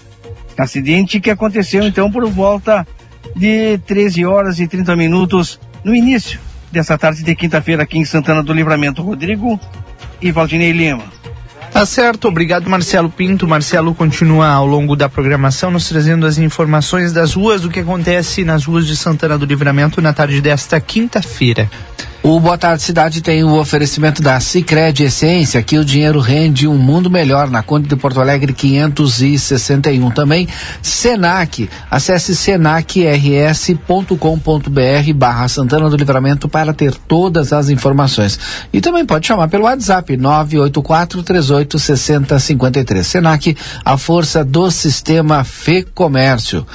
Acidente 0.57 1.21
que 1.21 1.31
aconteceu 1.31 1.85
então 1.85 2.11
por 2.11 2.29
volta 2.29 2.87
de 3.37 3.79
13 3.87 4.25
horas 4.25 4.59
e 4.59 4.67
30 4.67 4.97
minutos 4.97 5.61
no 5.85 5.95
início 5.95 6.41
dessa 6.71 6.99
tarde 6.99 7.23
de 7.23 7.35
quinta-feira 7.35 7.85
aqui 7.85 7.99
em 7.99 8.05
Santana 8.05 8.43
do 8.43 8.53
Livramento. 8.53 9.03
Rodrigo 9.03 9.59
e 10.21 10.31
Valdinei 10.33 10.73
Lima. 10.73 11.05
Tá 11.73 11.87
certo, 11.87 12.27
obrigado 12.27 12.69
Marcelo 12.69 13.09
Pinto. 13.09 13.47
Marcelo 13.47 13.95
continua 13.95 14.49
ao 14.49 14.67
longo 14.67 14.97
da 14.97 15.09
programação 15.09 15.71
nos 15.71 15.89
trazendo 15.89 16.27
as 16.27 16.39
informações 16.39 17.13
das 17.13 17.35
ruas, 17.35 17.61
do 17.61 17.71
que 17.71 17.81
acontece 17.81 18.45
nas 18.45 18.65
ruas 18.65 18.87
de 18.87 18.97
Santana 18.97 19.39
do 19.39 19.47
Livramento 19.47 20.01
na 20.01 20.13
tarde 20.13 20.41
desta 20.41 20.81
quinta-feira. 20.81 21.71
O 22.21 22.41
Boa 22.41 22.59
Tarde 22.59 22.83
Cidade 22.83 23.23
tem 23.23 23.45
o 23.45 23.57
oferecimento 23.57 24.21
da 24.21 24.41
Cicred 24.41 25.05
Essência, 25.05 25.63
que 25.63 25.79
o 25.79 25.85
dinheiro 25.85 26.19
rende 26.19 26.67
um 26.67 26.77
mundo 26.77 27.09
melhor 27.09 27.49
na 27.49 27.63
Conde 27.63 27.89
de 27.89 27.95
Porto 27.95 28.21
Alegre 28.21 28.53
561. 28.53 30.11
Também 30.11 30.49
Senac, 30.83 31.71
acesse 31.89 32.35
senacrs.com.br 32.35 34.19
barra 35.15 35.47
Santana 35.47 35.89
do 35.89 35.97
Livramento 35.97 36.49
para 36.49 36.75
ter 36.75 36.93
todas 36.95 37.53
as 37.53 37.69
informações. 37.69 38.39
E 38.73 38.81
também 38.81 39.07
pode 39.07 39.27
chamar 39.27 39.47
pelo 39.47 39.65
WhatsApp 39.65 40.17
984 40.17 41.23
38 41.23 41.79
60 41.79 42.39
53. 42.39 43.07
Senac, 43.07 43.57
a 43.85 43.97
força 43.97 44.45
do 44.45 44.71
sistema 44.73 45.45
Fê 45.45 45.85
Comércio. 45.95 46.67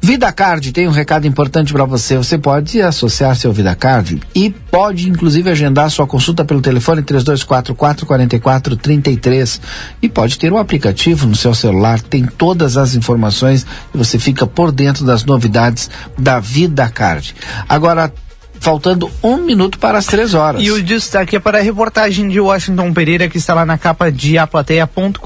Vida 0.00 0.30
Card 0.30 0.72
tem 0.72 0.86
um 0.86 0.92
recado 0.92 1.26
importante 1.26 1.72
para 1.72 1.86
você. 1.86 2.18
Você 2.18 2.36
pode 2.36 2.82
associar-se 2.82 3.46
ao 3.46 3.52
Vida 3.52 3.74
Card 3.74 4.20
e 4.34 4.50
pode 4.50 4.89
pode 4.90 5.08
inclusive 5.08 5.48
agendar 5.48 5.88
sua 5.88 6.04
consulta 6.04 6.44
pelo 6.44 6.60
telefone 6.60 7.00
3244 7.00 7.76
4433 7.76 9.60
e 10.02 10.08
pode 10.08 10.36
ter 10.36 10.52
um 10.52 10.58
aplicativo 10.58 11.28
no 11.28 11.36
seu 11.36 11.54
celular, 11.54 12.00
tem 12.00 12.24
todas 12.24 12.76
as 12.76 12.96
informações 12.96 13.64
e 13.94 13.96
você 13.96 14.18
fica 14.18 14.48
por 14.48 14.72
dentro 14.72 15.04
das 15.04 15.24
novidades 15.24 15.88
da 16.18 16.40
Vida 16.40 16.88
Card. 16.88 17.36
Agora 17.68 18.12
faltando 18.60 19.10
um 19.22 19.38
minuto 19.38 19.78
para 19.78 19.98
as 19.98 20.06
três 20.06 20.34
horas. 20.34 20.62
E 20.62 20.70
o 20.70 20.82
destaque 20.82 21.34
é 21.34 21.40
para 21.40 21.58
a 21.58 21.62
reportagem 21.62 22.28
de 22.28 22.38
Washington 22.38 22.92
Pereira, 22.92 23.28
que 23.28 23.38
está 23.38 23.54
lá 23.54 23.64
na 23.64 23.78
capa 23.78 24.12
de 24.12 24.36
aplateia.com.br, 24.36 25.18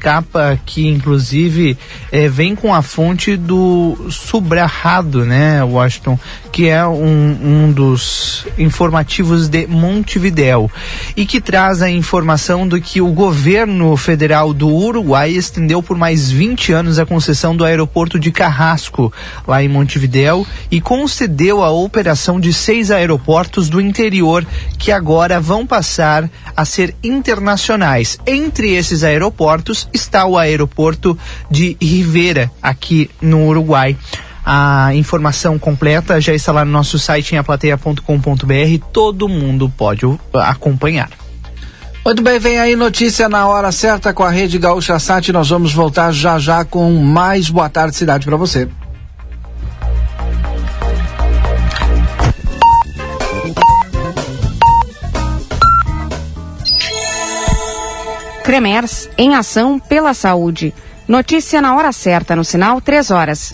capa 0.00 0.58
que 0.64 0.88
inclusive 0.88 1.76
é, 2.10 2.26
vem 2.26 2.56
com 2.56 2.74
a 2.74 2.80
fonte 2.80 3.36
do 3.36 4.08
Subrahado, 4.10 5.26
né, 5.26 5.62
Washington, 5.62 6.18
que 6.52 6.68
é 6.68 6.86
um, 6.86 7.66
um 7.68 7.72
dos 7.72 8.46
informativos 8.58 9.48
de 9.48 9.66
Montevidéu, 9.66 10.70
e 11.16 11.24
que 11.24 11.40
traz 11.40 11.82
a 11.82 11.90
informação 11.90 12.66
do 12.66 12.80
que 12.80 13.00
o 13.00 13.12
governo 13.12 13.96
federal 13.96 14.52
do 14.52 14.68
Uruguai 14.68 15.30
estendeu 15.30 15.82
por 15.82 15.96
mais 15.96 16.30
20 16.30 16.72
anos 16.72 16.98
a 16.98 17.06
concessão 17.06 17.54
do 17.54 17.64
aeroporto 17.64 18.18
de 18.18 18.30
Carrasco, 18.30 19.12
lá 19.46 19.62
em 19.62 19.68
Montevidéu, 19.68 20.46
e 20.70 20.80
concedeu 20.80 21.62
a 21.62 21.70
operação 21.70 22.40
de 22.40 22.52
seis 22.52 22.90
aeroportos 22.90 23.68
do 23.68 23.80
interior 23.80 24.46
que 24.78 24.92
agora 24.92 25.40
vão 25.40 25.66
passar 25.66 26.28
a 26.56 26.64
ser 26.64 26.94
internacionais. 27.02 28.18
Entre 28.26 28.74
esses 28.74 29.04
aeroportos 29.04 29.88
está 29.92 30.26
o 30.26 30.36
aeroporto 30.36 31.18
de 31.50 31.76
Rivera, 31.80 32.50
aqui 32.62 33.10
no 33.20 33.46
Uruguai. 33.46 33.96
A 34.52 34.92
informação 34.96 35.56
completa 35.60 36.20
já 36.20 36.34
está 36.34 36.50
lá 36.50 36.64
no 36.64 36.72
nosso 36.72 36.98
site 36.98 37.36
em 37.36 37.38
aplateia.com.br. 37.38 38.84
Todo 38.92 39.28
mundo 39.28 39.72
pode 39.76 40.04
acompanhar. 40.34 41.08
Muito 42.04 42.20
bem, 42.20 42.40
vem 42.40 42.58
aí 42.58 42.74
notícia 42.74 43.28
na 43.28 43.46
hora 43.46 43.70
certa 43.70 44.12
com 44.12 44.24
a 44.24 44.30
Rede 44.30 44.58
Gaúcha 44.58 44.98
Sat. 44.98 45.30
Nós 45.30 45.50
vamos 45.50 45.72
voltar 45.72 46.10
já 46.10 46.36
já 46.40 46.64
com 46.64 46.92
mais 46.96 47.48
Boa 47.48 47.68
Tarde 47.68 47.94
Cidade 47.94 48.26
para 48.26 48.36
você. 48.36 48.68
Cremers, 58.42 59.08
em 59.16 59.36
ação 59.36 59.78
pela 59.78 60.12
saúde. 60.12 60.74
Notícia 61.06 61.62
na 61.62 61.76
hora 61.76 61.92
certa, 61.92 62.34
no 62.34 62.44
sinal 62.44 62.80
3 62.80 63.12
horas. 63.12 63.52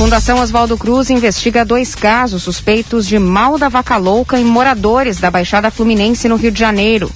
Fundação 0.00 0.38
Oswaldo 0.38 0.78
Cruz 0.78 1.10
investiga 1.10 1.62
dois 1.62 1.94
casos 1.94 2.42
suspeitos 2.42 3.06
de 3.06 3.18
mal 3.18 3.58
da 3.58 3.68
vaca 3.68 3.98
louca 3.98 4.40
em 4.40 4.44
moradores 4.46 5.18
da 5.18 5.30
Baixada 5.30 5.70
Fluminense 5.70 6.26
no 6.26 6.36
Rio 6.36 6.50
de 6.50 6.58
Janeiro. 6.58 7.12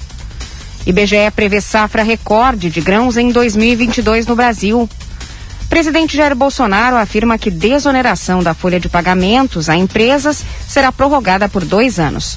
IBGE 0.86 1.30
prevê 1.34 1.62
safra 1.62 2.02
recorde 2.02 2.68
de 2.68 2.82
grãos 2.82 3.16
em 3.16 3.32
2022 3.32 4.26
no 4.26 4.36
Brasil. 4.36 4.86
Presidente 5.70 6.14
Jair 6.14 6.36
Bolsonaro 6.36 6.96
afirma 6.96 7.38
que 7.38 7.50
desoneração 7.50 8.42
da 8.42 8.52
folha 8.52 8.78
de 8.78 8.90
pagamentos 8.90 9.70
a 9.70 9.76
empresas 9.76 10.44
será 10.68 10.92
prorrogada 10.92 11.48
por 11.48 11.64
dois 11.64 11.98
anos. 11.98 12.36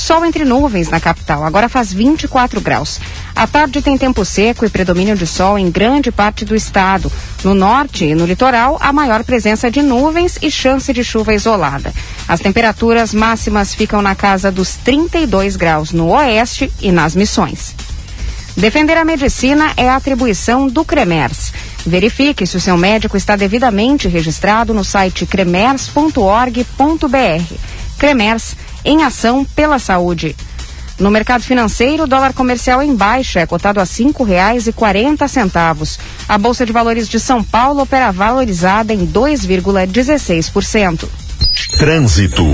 Sol 0.00 0.24
entre 0.24 0.46
nuvens 0.46 0.88
na 0.88 0.98
capital, 0.98 1.44
agora 1.44 1.68
faz 1.68 1.92
24 1.92 2.58
graus. 2.62 2.98
À 3.36 3.46
tarde 3.46 3.82
tem 3.82 3.98
tempo 3.98 4.24
seco 4.24 4.64
e 4.64 4.70
predomínio 4.70 5.14
de 5.14 5.26
sol 5.26 5.58
em 5.58 5.70
grande 5.70 6.10
parte 6.10 6.42
do 6.42 6.56
estado. 6.56 7.12
No 7.44 7.54
norte 7.54 8.06
e 8.06 8.14
no 8.14 8.24
litoral, 8.24 8.78
a 8.80 8.94
maior 8.94 9.22
presença 9.22 9.70
de 9.70 9.82
nuvens 9.82 10.38
e 10.40 10.50
chance 10.50 10.90
de 10.90 11.04
chuva 11.04 11.34
isolada. 11.34 11.92
As 12.26 12.40
temperaturas 12.40 13.12
máximas 13.12 13.74
ficam 13.74 14.00
na 14.00 14.14
casa 14.14 14.50
dos 14.50 14.74
32 14.76 15.54
graus 15.54 15.92
no 15.92 16.08
oeste 16.08 16.72
e 16.80 16.90
nas 16.90 17.14
missões. 17.14 17.74
Defender 18.56 18.96
a 18.96 19.04
medicina 19.04 19.74
é 19.76 19.86
a 19.86 19.96
atribuição 19.96 20.66
do 20.66 20.82
CREMERS. 20.82 21.52
Verifique 21.84 22.46
se 22.46 22.56
o 22.56 22.60
seu 22.60 22.78
médico 22.78 23.18
está 23.18 23.36
devidamente 23.36 24.08
registrado 24.08 24.72
no 24.72 24.82
site 24.82 25.26
cremers.org.br. 25.26 27.54
CREMERS 27.98 28.56
em 28.84 29.02
ação 29.02 29.44
pela 29.44 29.78
saúde. 29.78 30.36
No 30.98 31.10
mercado 31.10 31.42
financeiro, 31.42 32.04
o 32.04 32.06
dólar 32.06 32.34
comercial 32.34 32.82
em 32.82 32.94
baixa 32.94 33.40
é 33.40 33.46
cotado 33.46 33.80
a 33.80 33.86
cinco 33.86 34.22
reais 34.22 34.66
e 34.66 34.72
quarenta 34.72 35.26
centavos. 35.26 35.98
A 36.28 36.36
Bolsa 36.36 36.66
de 36.66 36.72
Valores 36.72 37.08
de 37.08 37.18
São 37.18 37.42
Paulo 37.42 37.80
opera 37.80 38.12
valorizada 38.12 38.92
em 38.92 39.06
2,16%. 39.06 41.08
Trânsito. 41.78 42.44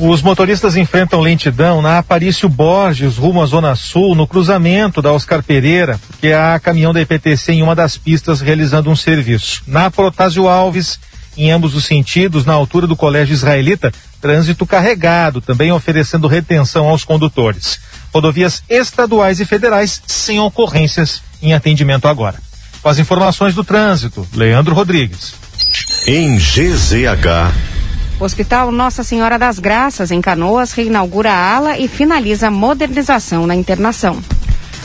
Os 0.00 0.22
motoristas 0.22 0.76
enfrentam 0.76 1.20
lentidão 1.20 1.80
na 1.80 1.98
Aparício 1.98 2.48
Borges, 2.48 3.16
rumo 3.16 3.40
à 3.40 3.46
Zona 3.46 3.76
Sul, 3.76 4.16
no 4.16 4.26
cruzamento 4.26 5.00
da 5.00 5.12
Oscar 5.12 5.40
Pereira, 5.40 6.00
que 6.20 6.32
há 6.32 6.58
caminhão 6.58 6.92
da 6.92 7.00
EPTC 7.00 7.52
em 7.52 7.62
uma 7.62 7.76
das 7.76 7.96
pistas 7.96 8.40
realizando 8.40 8.90
um 8.90 8.96
serviço. 8.96 9.62
Na 9.68 9.92
Protásio 9.92 10.48
Alves, 10.48 10.98
em 11.36 11.50
ambos 11.50 11.74
os 11.74 11.84
sentidos, 11.84 12.44
na 12.44 12.52
altura 12.52 12.86
do 12.86 12.96
Colégio 12.96 13.32
Israelita, 13.32 13.92
trânsito 14.20 14.64
carregado, 14.64 15.40
também 15.40 15.72
oferecendo 15.72 16.28
retenção 16.28 16.88
aos 16.88 17.04
condutores. 17.04 17.78
Rodovias 18.12 18.62
estaduais 18.68 19.40
e 19.40 19.44
federais 19.44 20.00
sem 20.06 20.40
ocorrências 20.40 21.22
em 21.42 21.52
atendimento 21.52 22.08
agora. 22.08 22.38
Com 22.80 22.88
as 22.88 22.98
informações 22.98 23.54
do 23.54 23.64
trânsito, 23.64 24.26
Leandro 24.34 24.74
Rodrigues. 24.74 25.34
Em 26.06 26.36
GZH. 26.36 27.52
Hospital 28.20 28.70
Nossa 28.70 29.02
Senhora 29.02 29.38
das 29.38 29.58
Graças, 29.58 30.10
em 30.10 30.20
Canoas, 30.20 30.72
reinaugura 30.72 31.32
a 31.32 31.56
ala 31.56 31.78
e 31.78 31.88
finaliza 31.88 32.46
a 32.46 32.50
modernização 32.50 33.46
na 33.46 33.54
internação. 33.54 34.22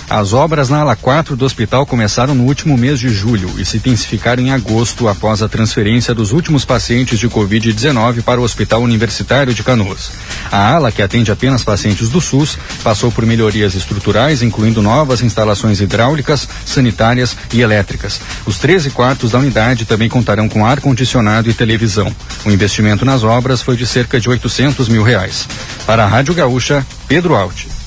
As 0.10 0.34
obras 0.34 0.70
na 0.70 0.80
ala 0.80 0.96
4 0.96 1.36
do 1.36 1.46
hospital 1.46 1.86
começaram 1.86 2.34
no 2.34 2.46
último 2.46 2.76
mês 2.76 3.00
de 3.00 3.10
julho 3.10 3.48
e 3.60 3.64
se 3.64 3.78
intensificaram 3.78 4.42
em 4.42 4.52
agosto 4.52 5.08
após 5.08 5.44
a 5.44 5.48
transferência 5.48 6.16
dos 6.16 6.32
últimos 6.32 6.66
pacientes 6.66 7.20
de 7.20 7.30
Covid-19 7.30 8.24
para 8.24 8.42
o 8.42 8.44
Hospital 8.44 8.82
Universitário 8.82 9.54
de 9.54 9.64
Canoas. 9.64 10.10
A 10.52 10.74
ala, 10.74 10.92
que 10.92 11.04
atende 11.04 11.32
apenas 11.32 11.64
pacientes 11.64 12.10
do 12.10 12.20
SUS, 12.20 12.58
passou 12.84 13.12
por 13.12 13.24
melhorias 13.24 13.76
estruturais, 13.76 14.42
incluindo 14.42 14.82
novas 14.82 15.22
instalações 15.22 15.80
hidráulicas, 15.80 16.50
sanitárias 16.66 17.38
e 17.54 17.62
elétricas. 17.62 18.20
Os 18.48 18.58
13 18.58 18.90
quartos 18.90 19.30
da 19.30 19.38
unidade 19.38 19.86
também 19.86 20.10
contarão 20.10 20.50
com 20.50 20.66
ar-condicionado 20.66 21.52
e 21.52 21.54
televisão. 21.54 22.12
O 22.44 22.50
investimento 22.50 23.06
nas 23.06 23.24
obras 23.24 23.62
foi 23.62 23.78
de 23.78 23.86
cerca 23.86 24.20
de 24.20 24.28
800 24.28 24.90
mil 24.90 25.04
reais. 25.04 25.48
Para 25.86 26.04
a 26.04 26.08
Rádio 26.08 26.34
Gaúcha, 26.34 26.84
Pedro 27.08 27.36
Alt. 27.36 27.79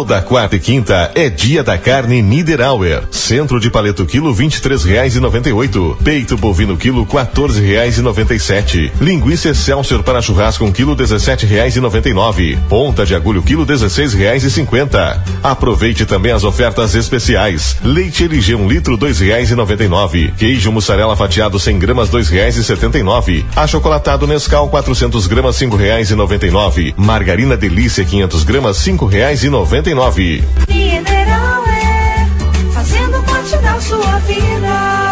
Toda 0.00 0.22
quarta 0.22 0.56
e 0.56 0.58
quinta 0.58 1.10
é 1.14 1.28
dia 1.28 1.62
da 1.62 1.76
carne 1.76 2.22
Niederauer. 2.22 3.02
Centro 3.10 3.60
de 3.60 3.70
paleto 3.70 4.06
quilo 4.06 4.34
e 4.40 4.48
três 4.48 4.82
reais 4.82 5.14
e 5.14 5.20
noventa 5.20 5.50
e 5.50 5.52
oito. 5.52 5.94
Peito 6.02 6.38
bovino 6.38 6.74
quilo 6.74 7.04
quatorze 7.04 7.60
reais 7.60 7.98
e 7.98 8.00
noventa 8.00 8.34
e 8.34 8.40
sete. 8.40 8.90
Linguiça 8.98 9.50
Excelsior 9.50 10.02
para 10.02 10.22
churrasco 10.22 10.64
um 10.64 10.72
quilo 10.72 10.96
dezessete 10.96 11.44
reais 11.44 11.76
e 11.76 11.80
noventa 11.80 12.08
e 12.08 12.14
nove. 12.14 12.58
Ponta 12.66 13.04
de 13.04 13.14
agulho 13.14 13.42
quilo 13.42 13.66
dezesseis 13.66 14.14
reais 14.14 14.42
e 14.42 14.50
cinquenta. 14.50 15.22
Aproveite 15.42 16.06
também 16.06 16.32
as 16.32 16.44
ofertas 16.44 16.94
especiais. 16.94 17.76
Leite 17.84 18.24
LG 18.24 18.54
um 18.54 18.66
litro 18.66 18.96
dois 18.96 19.20
reais 19.20 19.50
e 19.50 19.54
noventa 19.54 19.84
e 19.84 19.88
nove. 19.88 20.32
Queijo 20.38 20.72
mussarela 20.72 21.14
fatiado 21.14 21.60
100 21.60 21.78
gramas 21.78 22.08
dois 22.08 22.30
reais 22.30 22.56
e 22.56 22.64
setenta 22.64 22.98
e 22.98 23.02
nove. 23.02 23.44
Achocolatado 23.54 24.26
Nescau 24.26 24.70
400 24.70 25.26
gramas 25.26 25.56
cinco 25.56 25.76
reais 25.76 26.10
e 26.10 26.14
noventa 26.14 26.46
e 26.46 26.50
nove. 26.50 26.94
Margarina 26.96 27.54
Delícia 27.54 28.02
500 28.02 28.44
gramas 28.44 28.78
cinco 28.78 29.04
reais 29.04 29.44
e 29.44 29.50
noventa 29.50 29.89
99. 29.94 30.44
Mineral 30.68 31.64
é 31.66 32.72
fazendo 32.72 33.22
parte 33.24 33.56
da 33.58 33.80
sua 33.80 34.18
vida. 34.20 35.09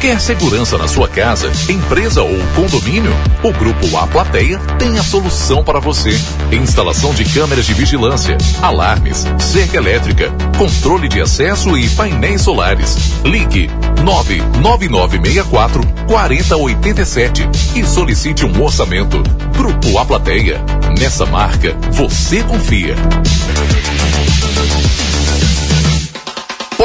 Quer 0.00 0.20
segurança 0.20 0.76
na 0.76 0.86
sua 0.86 1.08
casa, 1.08 1.50
empresa 1.70 2.22
ou 2.22 2.36
condomínio? 2.54 3.12
O 3.42 3.50
Grupo 3.52 3.96
A 3.96 4.06
Plateia 4.06 4.58
tem 4.78 4.98
a 4.98 5.02
solução 5.02 5.64
para 5.64 5.80
você. 5.80 6.10
Instalação 6.52 7.14
de 7.14 7.24
câmeras 7.24 7.64
de 7.64 7.72
vigilância, 7.72 8.36
alarmes, 8.60 9.26
cerca 9.38 9.78
elétrica, 9.78 10.30
controle 10.58 11.08
de 11.08 11.20
acesso 11.20 11.76
e 11.78 11.88
painéis 11.90 12.42
solares. 12.42 12.96
Ligue 13.24 13.70
99964 14.04 15.82
4087 16.06 17.48
e 17.74 17.84
solicite 17.84 18.44
um 18.44 18.62
orçamento. 18.62 19.22
Grupo 19.56 19.98
A 19.98 20.04
Plateia. 20.04 20.60
Nessa 20.98 21.24
marca, 21.24 21.74
você 21.90 22.42
confia. 22.42 22.94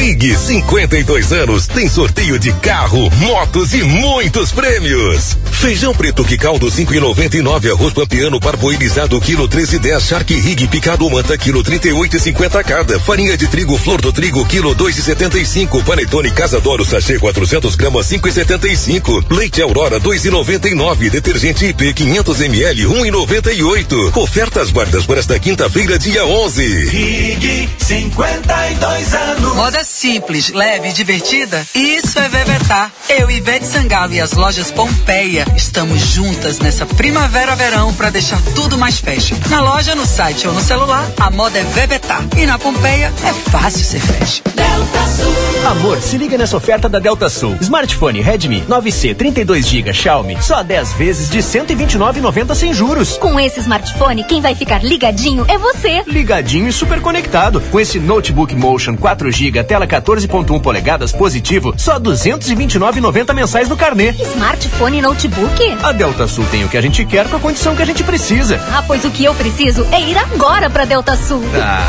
Rig 0.00 0.34
52 0.34 1.30
anos 1.30 1.66
tem 1.66 1.86
sorteio 1.86 2.38
de 2.38 2.50
carro, 2.54 3.10
motos 3.16 3.74
e 3.74 3.82
muitos 3.82 4.50
prêmios. 4.50 5.36
Feijão 5.52 5.94
preto 5.94 6.24
que 6.24 6.38
caldo 6.38 6.68
5,99 6.68 7.70
arroz 7.70 7.92
pampiano 7.92 8.40
parboilizado 8.40 9.20
quilo 9.20 9.46
13,10 9.46 10.00
Shark 10.00 10.34
Rig 10.34 10.68
picado 10.68 11.10
manta 11.10 11.36
quilo 11.36 11.62
38,50 11.62 12.64
cada. 12.64 12.98
Farinha 12.98 13.36
de 13.36 13.46
trigo 13.46 13.76
flor 13.76 14.00
do 14.00 14.10
trigo 14.10 14.42
quilo 14.46 14.74
2,75 14.74 15.84
panetone 15.84 16.30
Casadoro 16.30 16.82
sachê 16.82 17.18
400 17.18 17.76
gramas 17.76 18.06
5,75 18.06 19.22
leite 19.30 19.60
Aurora 19.60 20.00
2,99 20.00 21.10
detergente 21.10 21.66
IP 21.66 21.92
500 21.92 22.40
ml 22.40 22.84
1,98 22.86 24.16
ofertas 24.16 24.70
guardas 24.70 25.04
para 25.04 25.20
esta 25.20 25.38
quinta-feira 25.38 25.98
dia 25.98 26.24
11. 26.24 26.84
Rig 26.86 27.68
52 27.76 29.14
anos. 29.14 29.56
Moda 29.56 29.89
simples, 29.90 30.50
leve 30.50 30.88
e 30.88 30.92
divertida? 30.92 31.66
Isso 31.74 32.18
é 32.18 32.28
Vevetar. 32.28 32.92
Eu, 33.08 33.30
Ivete 33.30 33.66
Sangalo 33.66 34.12
e 34.12 34.20
as 34.20 34.32
lojas 34.32 34.70
Pompeia 34.70 35.44
Estamos 35.56 36.00
juntas 36.00 36.58
nessa 36.58 36.86
primavera-verão 36.86 37.92
para 37.94 38.10
deixar 38.10 38.40
tudo 38.54 38.78
mais 38.78 38.98
fashion. 38.98 39.36
Na 39.48 39.60
loja, 39.60 39.94
no 39.94 40.06
site 40.06 40.46
ou 40.46 40.54
no 40.54 40.60
celular, 40.60 41.06
a 41.18 41.30
moda 41.30 41.58
é 41.58 41.62
Vebetar. 41.64 42.24
E 42.36 42.46
na 42.46 42.58
Pompeia, 42.58 43.12
é 43.24 43.50
fácil 43.50 43.84
ser 43.84 44.00
fashion. 44.00 44.42
Delta 44.54 45.06
Sul. 45.06 45.70
Amor, 45.70 46.00
se 46.00 46.16
liga 46.16 46.38
nessa 46.38 46.56
oferta 46.56 46.88
da 46.88 46.98
Delta 46.98 47.28
Sul. 47.28 47.56
Smartphone 47.60 48.20
Redmi 48.20 48.62
9C 48.62 49.14
32GB 49.14 49.92
Xiaomi, 49.92 50.38
só 50.40 50.62
10 50.62 50.92
vezes 50.94 51.30
de 51.30 51.38
129,90 51.38 52.54
sem 52.54 52.72
juros. 52.72 53.18
Com 53.18 53.38
esse 53.38 53.60
smartphone, 53.60 54.24
quem 54.24 54.40
vai 54.40 54.54
ficar 54.54 54.82
ligadinho 54.82 55.44
é 55.48 55.58
você. 55.58 56.02
Ligadinho 56.06 56.68
e 56.68 56.72
super 56.72 57.00
conectado. 57.00 57.60
Com 57.70 57.78
esse 57.78 57.98
notebook 57.98 58.54
Motion 58.54 58.96
4GB, 58.96 59.58
tela 59.70 59.86
14.1 59.86 60.60
polegadas 60.60 61.12
positivo, 61.12 61.72
só 61.76 62.00
229,90 62.00 63.32
mensais 63.32 63.68
no 63.68 63.76
carnê. 63.76 64.10
Smartphone 64.10 64.98
e 64.98 65.00
notebook? 65.00 65.76
A 65.80 65.92
Delta 65.92 66.26
Sul 66.26 66.44
tem 66.50 66.64
o 66.64 66.68
que 66.68 66.76
a 66.76 66.80
gente 66.80 67.04
quer 67.04 67.28
com 67.28 67.36
a 67.36 67.38
condição 67.38 67.76
que 67.76 67.82
a 67.82 67.84
gente 67.84 68.02
precisa. 68.02 68.60
Ah, 68.72 68.82
pois 68.84 69.04
o 69.04 69.10
que 69.12 69.22
eu 69.22 69.32
preciso 69.32 69.86
é 69.92 70.00
ir 70.00 70.18
agora 70.18 70.68
pra 70.68 70.84
Delta 70.84 71.16
Sul. 71.16 71.44
Ah. 71.54 71.84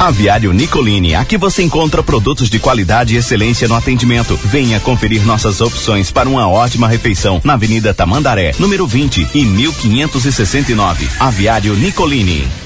Aviário 0.00 0.54
Nicolini, 0.54 1.14
aqui 1.14 1.36
você 1.36 1.62
encontra 1.62 2.02
produtos 2.02 2.48
de 2.48 2.58
qualidade 2.58 3.14
e 3.14 3.18
excelência 3.18 3.68
no 3.68 3.74
atendimento. 3.74 4.38
Venha 4.42 4.80
conferir 4.80 5.22
nossas 5.26 5.60
opções 5.60 6.10
para 6.10 6.30
uma 6.30 6.48
ótima 6.48 6.88
refeição 6.88 7.42
na 7.44 7.52
Avenida 7.54 7.92
Tamandaré, 7.92 8.54
número 8.58 8.86
20 8.86 9.28
e 9.34 9.44
1569. 9.44 11.06
Aviário 11.20 11.74
Nicolini. 11.74 12.65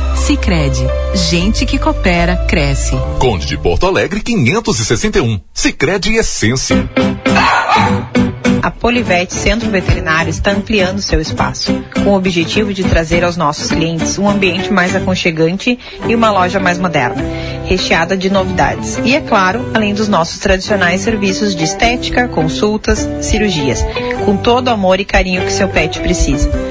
Sicredi, 0.21 0.85
gente 1.15 1.65
que 1.65 1.79
coopera 1.79 2.45
cresce. 2.47 2.95
Conde 3.17 3.47
de 3.47 3.57
Porto 3.57 3.87
Alegre 3.87 4.21
561. 4.21 5.41
Sicredi 5.51 6.15
Essência. 6.15 6.87
A 8.61 8.69
Polivete 8.69 9.33
Centro 9.33 9.71
Veterinário 9.71 10.29
está 10.29 10.51
ampliando 10.51 11.01
seu 11.01 11.19
espaço, 11.19 11.73
com 12.03 12.11
o 12.11 12.15
objetivo 12.15 12.71
de 12.71 12.83
trazer 12.83 13.23
aos 13.23 13.35
nossos 13.35 13.71
clientes 13.71 14.19
um 14.19 14.29
ambiente 14.29 14.71
mais 14.71 14.95
aconchegante 14.95 15.79
e 16.07 16.13
uma 16.13 16.29
loja 16.29 16.59
mais 16.59 16.77
moderna, 16.77 17.23
recheada 17.65 18.15
de 18.15 18.29
novidades. 18.29 18.99
E, 19.03 19.15
é 19.15 19.21
claro, 19.21 19.71
além 19.73 19.95
dos 19.95 20.07
nossos 20.07 20.37
tradicionais 20.37 21.01
serviços 21.01 21.55
de 21.55 21.63
estética, 21.63 22.27
consultas, 22.27 23.09
cirurgias, 23.21 23.83
com 24.23 24.37
todo 24.37 24.67
o 24.67 24.71
amor 24.71 24.99
e 24.99 25.05
carinho 25.05 25.43
que 25.43 25.51
seu 25.51 25.67
pet 25.67 25.99
precisa. 25.99 26.70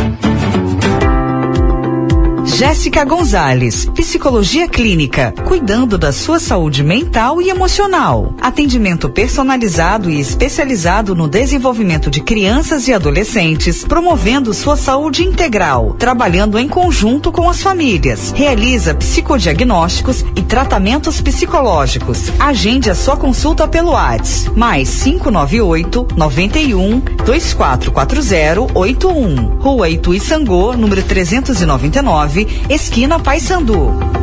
Jéssica 2.61 3.03
Gonzalez, 3.03 3.85
Psicologia 3.85 4.67
Clínica, 4.67 5.33
cuidando 5.47 5.97
da 5.97 6.11
sua 6.11 6.39
saúde 6.39 6.83
mental 6.83 7.41
e 7.41 7.49
emocional. 7.49 8.35
Atendimento 8.39 9.09
personalizado 9.09 10.11
e 10.11 10.19
especializado 10.19 11.15
no 11.15 11.27
desenvolvimento 11.27 12.11
de 12.11 12.21
crianças 12.21 12.87
e 12.87 12.93
adolescentes, 12.93 13.83
promovendo 13.83 14.53
sua 14.53 14.77
saúde 14.77 15.23
integral, 15.23 15.95
trabalhando 15.97 16.59
em 16.59 16.67
conjunto 16.67 17.31
com 17.31 17.49
as 17.49 17.63
famílias. 17.63 18.31
Realiza 18.31 18.93
psicodiagnósticos 18.93 20.23
e 20.35 20.43
tratamentos 20.43 21.19
psicológicos. 21.19 22.31
Agende 22.39 22.91
a 22.91 22.95
sua 22.95 23.17
consulta 23.17 23.67
pelo 23.67 23.93
WhatsApp, 23.93 24.55
mais 24.55 25.01
598 25.01 26.09
91 26.15 26.99
2440 27.25 28.71
81. 28.75 29.57
Rua 29.57 29.89
Itu 29.89 30.19
Sangô, 30.19 30.73
número 30.73 31.01
399, 31.01 32.50
esquina 32.69 33.19
Paysandu. 33.19 34.21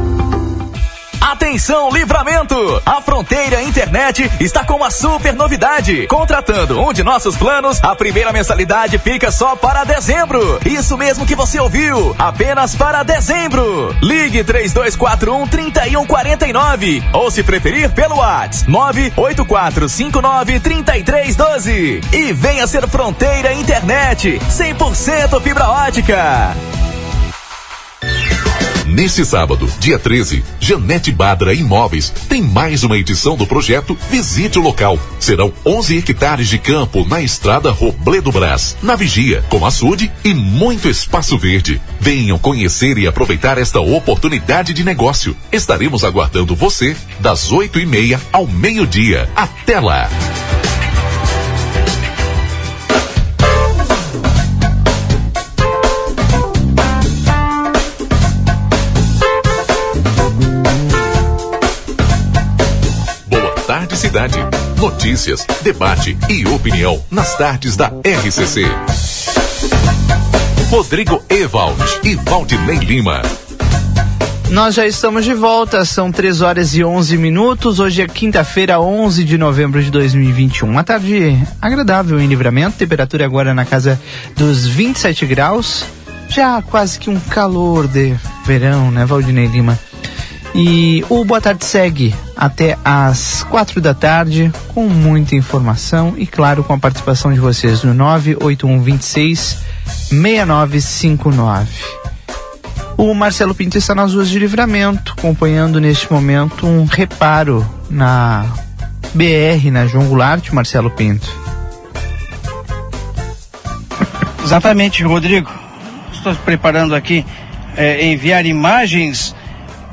Atenção, 1.20 1.90
livramento! 1.90 2.80
A 2.86 3.02
Fronteira 3.02 3.62
Internet 3.62 4.30
está 4.40 4.64
com 4.64 4.74
uma 4.74 4.90
super 4.90 5.34
novidade. 5.34 6.06
Contratando 6.06 6.80
um 6.80 6.92
de 6.92 7.02
nossos 7.02 7.36
planos, 7.36 7.78
a 7.82 7.94
primeira 7.94 8.32
mensalidade 8.32 8.98
fica 8.98 9.30
só 9.30 9.54
para 9.54 9.84
dezembro. 9.84 10.58
Isso 10.64 10.96
mesmo 10.96 11.26
que 11.26 11.34
você 11.34 11.60
ouviu, 11.60 12.14
apenas 12.18 12.74
para 12.74 13.02
dezembro. 13.02 13.94
Ligue 14.00 14.42
3241 14.42 15.46
3149 15.48 17.02
ou 17.12 17.30
se 17.30 17.42
preferir 17.42 17.90
pelo 17.90 18.16
WhatsApp 18.16 18.70
98459 18.70 20.60
3312 20.60 22.00
e 22.12 22.32
venha 22.32 22.66
ser 22.66 22.88
Fronteira 22.88 23.52
Internet 23.52 24.40
100% 24.50 25.42
fibra 25.42 25.68
ótica. 25.68 26.56
Nesse 28.88 29.22
sábado, 29.22 29.70
dia 29.78 29.98
13, 29.98 30.42
Janete 30.58 31.12
Badra 31.12 31.52
Imóveis 31.52 32.10
tem 32.26 32.40
mais 32.40 32.82
uma 32.82 32.96
edição 32.96 33.36
do 33.36 33.46
projeto 33.46 33.96
Visite 34.10 34.58
o 34.58 34.62
Local. 34.62 34.98
Serão 35.20 35.52
11 35.64 35.98
hectares 35.98 36.48
de 36.48 36.58
campo 36.58 37.06
na 37.06 37.20
estrada 37.20 37.70
Robledo 37.70 38.32
Brás, 38.32 38.78
na 38.82 38.96
Vigia, 38.96 39.44
com 39.50 39.66
açude 39.66 40.10
e 40.24 40.32
muito 40.32 40.88
espaço 40.88 41.36
verde. 41.36 41.78
Venham 42.00 42.38
conhecer 42.38 42.96
e 42.96 43.06
aproveitar 43.06 43.58
esta 43.58 43.78
oportunidade 43.78 44.72
de 44.72 44.82
negócio. 44.82 45.36
Estaremos 45.52 46.02
aguardando 46.02 46.56
você 46.56 46.96
das 47.20 47.52
8 47.52 47.78
e 47.80 47.84
meia 47.84 48.18
ao 48.32 48.46
meio-dia. 48.46 49.28
Até 49.36 49.78
lá! 49.80 50.08
Cidade. 63.98 64.38
Notícias, 64.78 65.44
debate 65.60 66.16
e 66.28 66.46
opinião 66.46 67.04
nas 67.10 67.36
tardes 67.36 67.74
da 67.74 67.88
RCC. 67.88 68.62
Rodrigo 70.70 71.20
Evald 71.28 71.82
e 72.04 72.14
Valdinei 72.14 72.76
Lima. 72.76 73.20
Nós 74.50 74.76
já 74.76 74.86
estamos 74.86 75.24
de 75.24 75.34
volta, 75.34 75.84
são 75.84 76.12
3 76.12 76.42
horas 76.42 76.76
e 76.76 76.84
11 76.84 77.18
minutos. 77.18 77.80
Hoje 77.80 78.00
é 78.00 78.06
quinta-feira, 78.06 78.80
11 78.80 79.24
de 79.24 79.36
novembro 79.36 79.82
de 79.82 79.90
2021. 79.90 80.70
Uma 80.70 80.84
tarde 80.84 81.36
agradável 81.60 82.20
em 82.20 82.28
livramento, 82.28 82.78
temperatura 82.78 83.24
agora 83.24 83.52
na 83.52 83.64
casa 83.64 84.00
dos 84.36 84.64
27 84.64 85.26
graus. 85.26 85.84
Já 86.28 86.62
quase 86.62 87.00
que 87.00 87.10
um 87.10 87.18
calor 87.18 87.88
de 87.88 88.14
verão, 88.46 88.92
né, 88.92 89.04
Valdinei 89.04 89.48
Lima? 89.48 89.76
E 90.54 91.04
o 91.08 91.24
Boa 91.24 91.40
Tarde 91.40 91.64
segue 91.64 92.14
até 92.36 92.76
às 92.84 93.42
quatro 93.44 93.80
da 93.80 93.94
tarde 93.94 94.50
com 94.68 94.88
muita 94.88 95.36
informação 95.36 96.14
e, 96.16 96.26
claro, 96.26 96.64
com 96.64 96.72
a 96.72 96.78
participação 96.78 97.32
de 97.32 97.38
vocês 97.38 97.82
no 97.82 97.94
98126 97.94 99.58
6959. 100.10 101.68
O 102.96 103.14
Marcelo 103.14 103.54
Pinto 103.54 103.78
está 103.78 103.94
nas 103.94 104.12
ruas 104.12 104.28
de 104.28 104.38
livramento, 104.40 105.14
acompanhando 105.16 105.80
neste 105.80 106.10
momento 106.12 106.66
um 106.66 106.84
reparo 106.84 107.64
na 107.88 108.44
BR, 109.14 109.70
na 109.70 109.86
João 109.86 110.06
Goulart, 110.06 110.50
Marcelo 110.50 110.90
Pinto. 110.90 111.30
Exatamente, 114.42 115.04
Rodrigo. 115.04 115.50
Estou 116.12 116.34
preparando 116.36 116.94
aqui 116.94 117.24
é, 117.76 118.04
enviar 118.06 118.44
imagens, 118.46 119.34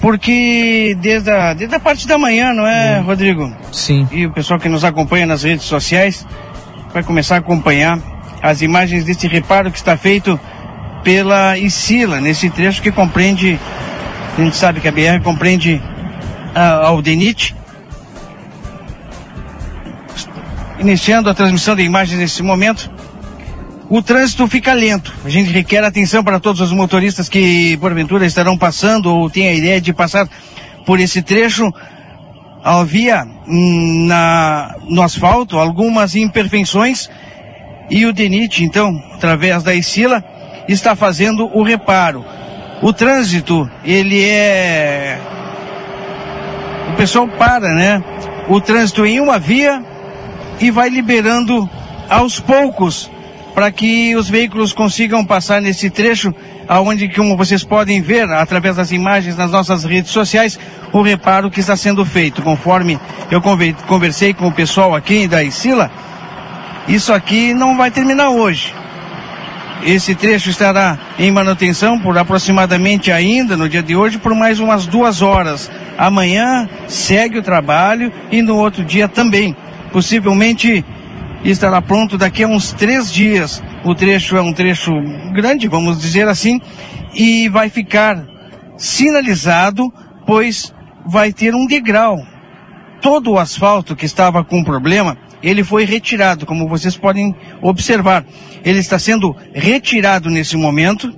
porque 0.06 0.96
desde 1.02 1.32
a, 1.32 1.56
desde 1.56 1.76
a 1.76 1.80
parte 1.80 2.08
da 2.08 2.16
manhã, 2.16 2.54
não 2.54 2.68
é, 2.68 3.00
Rodrigo? 3.00 3.52
Sim. 3.72 4.08
E 4.12 4.28
o 4.28 4.32
pessoal 4.32 4.60
que 4.60 4.70
nos 4.70 4.84
acompanha 4.84 5.26
nas 5.26 5.42
redes 5.42 5.66
sociais 5.66 6.28
vai 6.94 7.02
começar 7.02 7.34
a 7.34 7.38
acompanhar 7.40 7.98
as 8.40 8.62
imagens 8.62 9.04
desse 9.04 9.28
reparo 9.28 9.72
que 9.72 9.80
está 9.80 9.98
feito 9.98 10.40
pela 11.04 11.58
Isila, 11.58 12.22
nesse 12.22 12.52
trecho 12.52 12.84
que 12.84 12.92
compreende, 12.92 13.60
a 14.38 14.42
gente 14.44 14.56
sabe 14.56 14.80
que 14.80 14.88
a 14.88 14.92
BR 14.92 15.24
compreende 15.24 15.82
a 16.54 16.86
Aldenite. 16.86 17.56
Iniciando 20.78 21.32
a 21.32 21.34
transmissão 21.34 21.76
de 21.76 21.82
imagens 21.82 22.20
nesse 22.20 22.44
momento, 22.44 22.92
o 23.96 24.02
trânsito 24.02 24.46
fica 24.46 24.74
lento. 24.74 25.14
A 25.24 25.30
gente 25.30 25.52
requer 25.52 25.82
atenção 25.82 26.22
para 26.22 26.38
todos 26.38 26.60
os 26.60 26.74
motoristas 26.74 27.30
que 27.30 27.78
porventura 27.78 28.26
estarão 28.26 28.58
passando 28.58 29.06
ou 29.06 29.30
têm 29.30 29.48
a 29.48 29.54
ideia 29.54 29.80
de 29.80 29.94
passar 29.94 30.28
por 30.86 31.00
esse 31.00 31.22
trecho. 31.22 31.74
Havia 32.62 33.26
hum, 33.48 34.06
na, 34.06 34.76
no 34.90 35.02
asfalto 35.02 35.58
algumas 35.58 36.14
imperfeições 36.14 37.10
e 37.90 38.06
o 38.06 38.12
DENIT, 38.12 38.66
então, 38.66 39.02
através 39.14 39.64
da 39.64 39.74
Isila, 39.74 40.22
está 40.68 40.94
fazendo 40.94 41.50
o 41.58 41.64
reparo. 41.64 42.26
O 42.82 42.92
trânsito, 42.92 43.70
ele 43.86 44.26
é. 44.26 45.22
O 46.92 46.98
pessoal 46.98 47.30
para, 47.30 47.74
né? 47.74 48.04
O 48.50 48.60
trânsito 48.60 49.06
em 49.06 49.22
uma 49.22 49.40
via 49.40 49.82
e 50.60 50.70
vai 50.70 50.90
liberando 50.90 51.70
aos 52.10 52.42
poucos 52.42 53.10
para 53.56 53.72
que 53.72 54.14
os 54.18 54.30
veículos 54.30 54.74
consigam 54.74 55.24
passar 55.24 55.62
nesse 55.62 55.90
trecho, 55.90 56.36
aonde, 56.68 57.08
como 57.08 57.38
vocês 57.38 57.64
podem 57.64 58.02
ver, 58.02 58.30
através 58.30 58.76
das 58.76 58.92
imagens 58.92 59.38
nas 59.38 59.50
nossas 59.50 59.86
redes 59.86 60.12
sociais, 60.12 60.60
o 60.92 61.02
reparo 61.02 61.50
que 61.50 61.62
está 61.62 61.78
sendo 61.78 62.06
feito. 62.06 62.42
Conforme 62.42 63.00
eu 63.32 63.42
conversei 63.88 64.34
com 64.34 64.48
o 64.48 64.52
pessoal 64.52 64.94
aqui 64.94 65.26
da 65.26 65.42
Isila, 65.42 65.90
isso 66.86 67.14
aqui 67.14 67.54
não 67.54 67.78
vai 67.78 67.90
terminar 67.90 68.30
hoje. 68.30 68.74
Esse 69.84 70.16
trecho 70.16 70.50
estará 70.50 70.98
em 71.18 71.32
manutenção 71.32 71.98
por 71.98 72.18
aproximadamente 72.18 73.10
ainda 73.10 73.56
no 73.56 73.70
dia 73.70 73.84
de 73.84 73.96
hoje 73.96 74.18
por 74.18 74.36
mais 74.36 74.60
umas 74.60 74.86
duas 74.86 75.22
horas. 75.22 75.72
Amanhã 75.98 76.68
segue 76.90 77.38
o 77.38 77.44
trabalho 77.44 78.12
e 78.32 78.42
no 78.42 78.58
outro 78.58 78.84
dia 78.84 79.08
também. 79.08 79.56
Possivelmente 79.92 80.84
estará 81.52 81.82
pronto 81.82 82.18
daqui 82.18 82.44
a 82.44 82.48
uns 82.48 82.72
três 82.74 83.12
dias. 83.12 83.62
O 83.84 83.94
trecho 83.94 84.36
é 84.38 84.42
um 84.42 84.54
trecho 84.54 84.92
grande, 85.34 85.68
vamos 85.68 86.00
dizer 86.00 86.28
assim, 86.28 86.60
e 87.14 87.48
vai 87.50 87.70
ficar 87.70 88.26
sinalizado, 88.78 89.92
pois 90.26 90.74
vai 91.06 91.32
ter 91.32 91.54
um 91.54 91.68
degrau. 91.68 92.18
Todo 93.02 93.32
o 93.32 93.40
asfalto 93.40 93.96
que 93.96 94.06
estava 94.06 94.44
com 94.44 94.64
problema 94.64 95.18
ele 95.46 95.64
foi 95.64 95.86
retirado, 95.86 96.44
como 96.44 96.68
vocês 96.68 96.98
podem 96.98 97.36
observar. 97.62 98.26
Ele 98.64 98.80
está 98.80 98.98
sendo 98.98 99.36
retirado 99.54 100.28
nesse 100.28 100.58
momento 100.58 101.14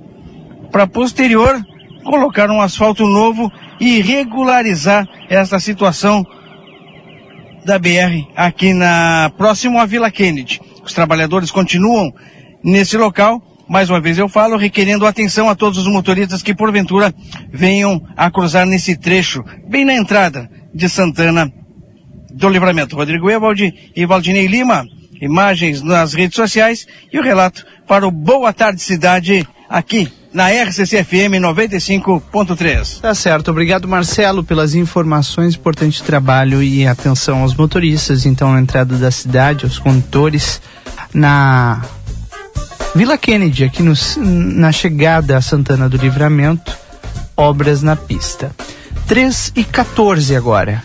para 0.70 0.86
posterior 0.86 1.58
colocar 2.04 2.50
um 2.50 2.60
asfalto 2.60 3.06
novo 3.06 3.50
e 3.80 4.02
regularizar 4.02 5.08
esta 5.30 5.58
situação 5.58 6.26
da 7.64 7.78
BR 7.78 8.26
aqui 8.36 8.72
na 8.72 9.30
próximo 9.36 9.78
à 9.78 9.86
Vila 9.86 10.10
Kennedy. 10.10 10.60
Os 10.84 10.92
trabalhadores 10.92 11.50
continuam 11.50 12.12
nesse 12.62 12.96
local. 12.96 13.42
Mais 13.68 13.90
uma 13.90 14.00
vez 14.00 14.16
eu 14.16 14.28
falo, 14.28 14.56
requerendo 14.56 15.06
atenção 15.06 15.48
a 15.48 15.54
todos 15.54 15.78
os 15.78 15.86
motoristas 15.92 16.42
que 16.42 16.54
porventura 16.54 17.14
venham 17.52 18.02
a 18.16 18.30
cruzar 18.30 18.64
nesse 18.64 18.96
trecho, 18.96 19.44
bem 19.68 19.84
na 19.84 19.94
entrada 19.94 20.50
de 20.74 20.88
Santana 20.88 21.52
do 22.30 22.48
Livramento. 22.48 22.96
Rodrigo 22.96 23.30
Evaldi 23.30 23.74
e 23.94 24.06
Valdinei 24.06 24.46
Lima. 24.46 24.86
Imagens 25.20 25.82
nas 25.82 26.14
redes 26.14 26.36
sociais 26.36 26.86
e 27.12 27.18
o 27.18 27.22
relato 27.22 27.66
para 27.86 28.06
o 28.06 28.10
Boa 28.10 28.52
Tarde 28.52 28.80
Cidade 28.80 29.46
aqui 29.68 30.17
na 30.32 30.50
RCC-FM 30.50 31.40
95.3. 31.40 33.00
Tá 33.00 33.14
certo, 33.14 33.50
obrigado 33.50 33.88
Marcelo 33.88 34.44
pelas 34.44 34.74
informações, 34.74 35.54
importante 35.54 36.02
trabalho 36.02 36.62
e 36.62 36.86
atenção 36.86 37.42
aos 37.42 37.54
motoristas, 37.54 38.26
então 38.26 38.52
na 38.52 38.60
entrada 38.60 38.96
da 38.96 39.10
cidade, 39.10 39.64
aos 39.64 39.78
condutores, 39.78 40.60
na 41.12 41.82
Vila 42.94 43.16
Kennedy, 43.16 43.64
aqui 43.64 43.82
no, 43.82 43.94
na 44.18 44.72
chegada 44.72 45.36
a 45.36 45.40
Santana 45.40 45.88
do 45.88 45.96
Livramento, 45.96 46.76
obras 47.36 47.82
na 47.82 47.96
pista. 47.96 48.50
3 49.06 49.52
e 49.56 49.64
14 49.64 50.36
agora. 50.36 50.82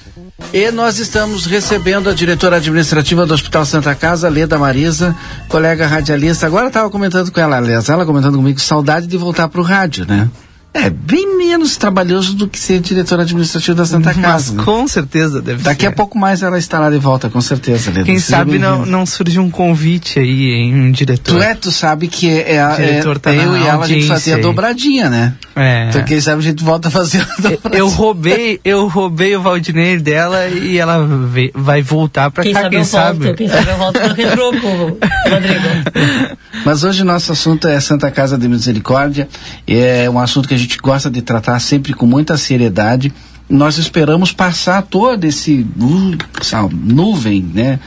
E 0.51 0.71
nós 0.71 0.99
estamos 0.99 1.45
recebendo 1.45 2.09
a 2.09 2.13
diretora 2.13 2.57
administrativa 2.57 3.25
do 3.25 3.33
Hospital 3.33 3.65
Santa 3.65 3.95
Casa, 3.95 4.29
Leda 4.29 4.57
Marisa, 4.57 5.15
colega 5.47 5.87
radialista. 5.87 6.45
Agora 6.45 6.67
estava 6.67 6.89
comentando 6.89 7.31
com 7.31 7.39
ela, 7.39 7.57
aliás, 7.57 7.89
ela 7.89 8.05
comentando 8.05 8.35
comigo, 8.35 8.59
saudade 8.59 9.07
de 9.07 9.17
voltar 9.17 9.47
para 9.47 9.61
o 9.61 9.63
rádio, 9.63 10.05
né? 10.05 10.29
É 10.75 10.89
bem 10.89 11.37
menos 11.37 11.77
trabalhoso 11.77 12.33
do 12.33 12.47
que 12.47 12.57
ser 12.57 12.79
diretora 12.79 13.21
administrativa 13.21 13.77
da 13.77 13.85
Santa 13.85 14.11
Casa. 14.11 14.21
Mas 14.23 14.51
né? 14.53 14.63
com 14.63 14.87
certeza 14.87 15.39
deve 15.39 15.61
Daqui 15.61 15.81
ser. 15.81 15.87
a 15.87 15.91
pouco 15.91 16.17
mais 16.17 16.41
ela 16.41 16.57
estará 16.57 16.89
de 16.89 16.97
volta, 16.97 17.29
com 17.29 17.39
certeza. 17.39 17.91
Leda. 17.91 18.05
Quem 18.05 18.17
sabe 18.17 18.57
não, 18.57 18.83
não 18.83 19.05
surge 19.05 19.37
um 19.37 19.51
convite 19.51 20.17
aí 20.17 20.49
em 20.49 20.73
um 20.73 20.91
diretor. 20.91 21.35
Tu 21.35 21.43
é, 21.43 21.53
tu 21.53 21.71
sabe 21.71 22.07
que 22.07 22.27
é, 22.27 22.55
é, 22.55 22.75
diretor 22.75 23.19
tá 23.19 23.31
é 23.31 23.45
eu 23.45 23.55
e 23.55 23.67
ela 23.67 23.83
a 23.83 23.87
gente 23.87 24.07
fazia 24.07 24.37
aí. 24.37 24.41
dobradinha, 24.41 25.11
né? 25.11 25.35
É. 25.55 25.89
Então 25.89 26.03
quem 26.03 26.19
sabe 26.19 26.39
a 26.39 26.43
gente 26.43 26.63
volta 26.63 26.87
a 26.87 26.91
fazer. 26.91 27.25
Eu 27.71 27.87
roubei, 27.87 28.59
eu 28.65 28.87
roubei 28.87 29.35
o 29.35 29.41
Valdinei 29.41 29.97
dela 29.99 30.47
e 30.47 30.77
ela 30.77 31.07
vai 31.53 31.81
voltar 31.81 32.31
pra 32.31 32.43
Quem 32.43 32.53
cá, 32.53 32.61
sabe 32.61 32.69
quem 32.71 32.79
eu 32.79 32.85
sabe. 32.85 33.25
volto, 33.25 33.37
quem 33.37 33.47
sabe 33.47 33.69
eu 33.69 33.77
volto 33.77 33.99
pro 33.99 34.13
retroco, 34.13 34.57
Rodrigo. 35.29 36.37
Mas 36.65 36.83
hoje 36.83 37.03
nosso 37.03 37.31
assunto 37.31 37.67
é 37.67 37.79
Santa 37.79 38.09
Casa 38.09 38.37
de 38.37 38.47
Misericórdia. 38.47 39.27
É 39.67 40.09
um 40.09 40.17
assunto 40.19 40.47
que 40.47 40.53
a 40.53 40.57
gente 40.57 40.77
gosta 40.77 41.09
de 41.09 41.21
tratar 41.21 41.59
sempre 41.59 41.93
com 41.93 42.05
muita 42.05 42.35
seriedade. 42.37 43.13
Nós 43.49 43.77
esperamos 43.77 44.31
passar 44.31 44.81
todo 44.83 45.25
esse 45.25 45.67
uh, 45.79 46.17
essa 46.39 46.67
nuvem, 46.71 47.43
né? 47.53 47.79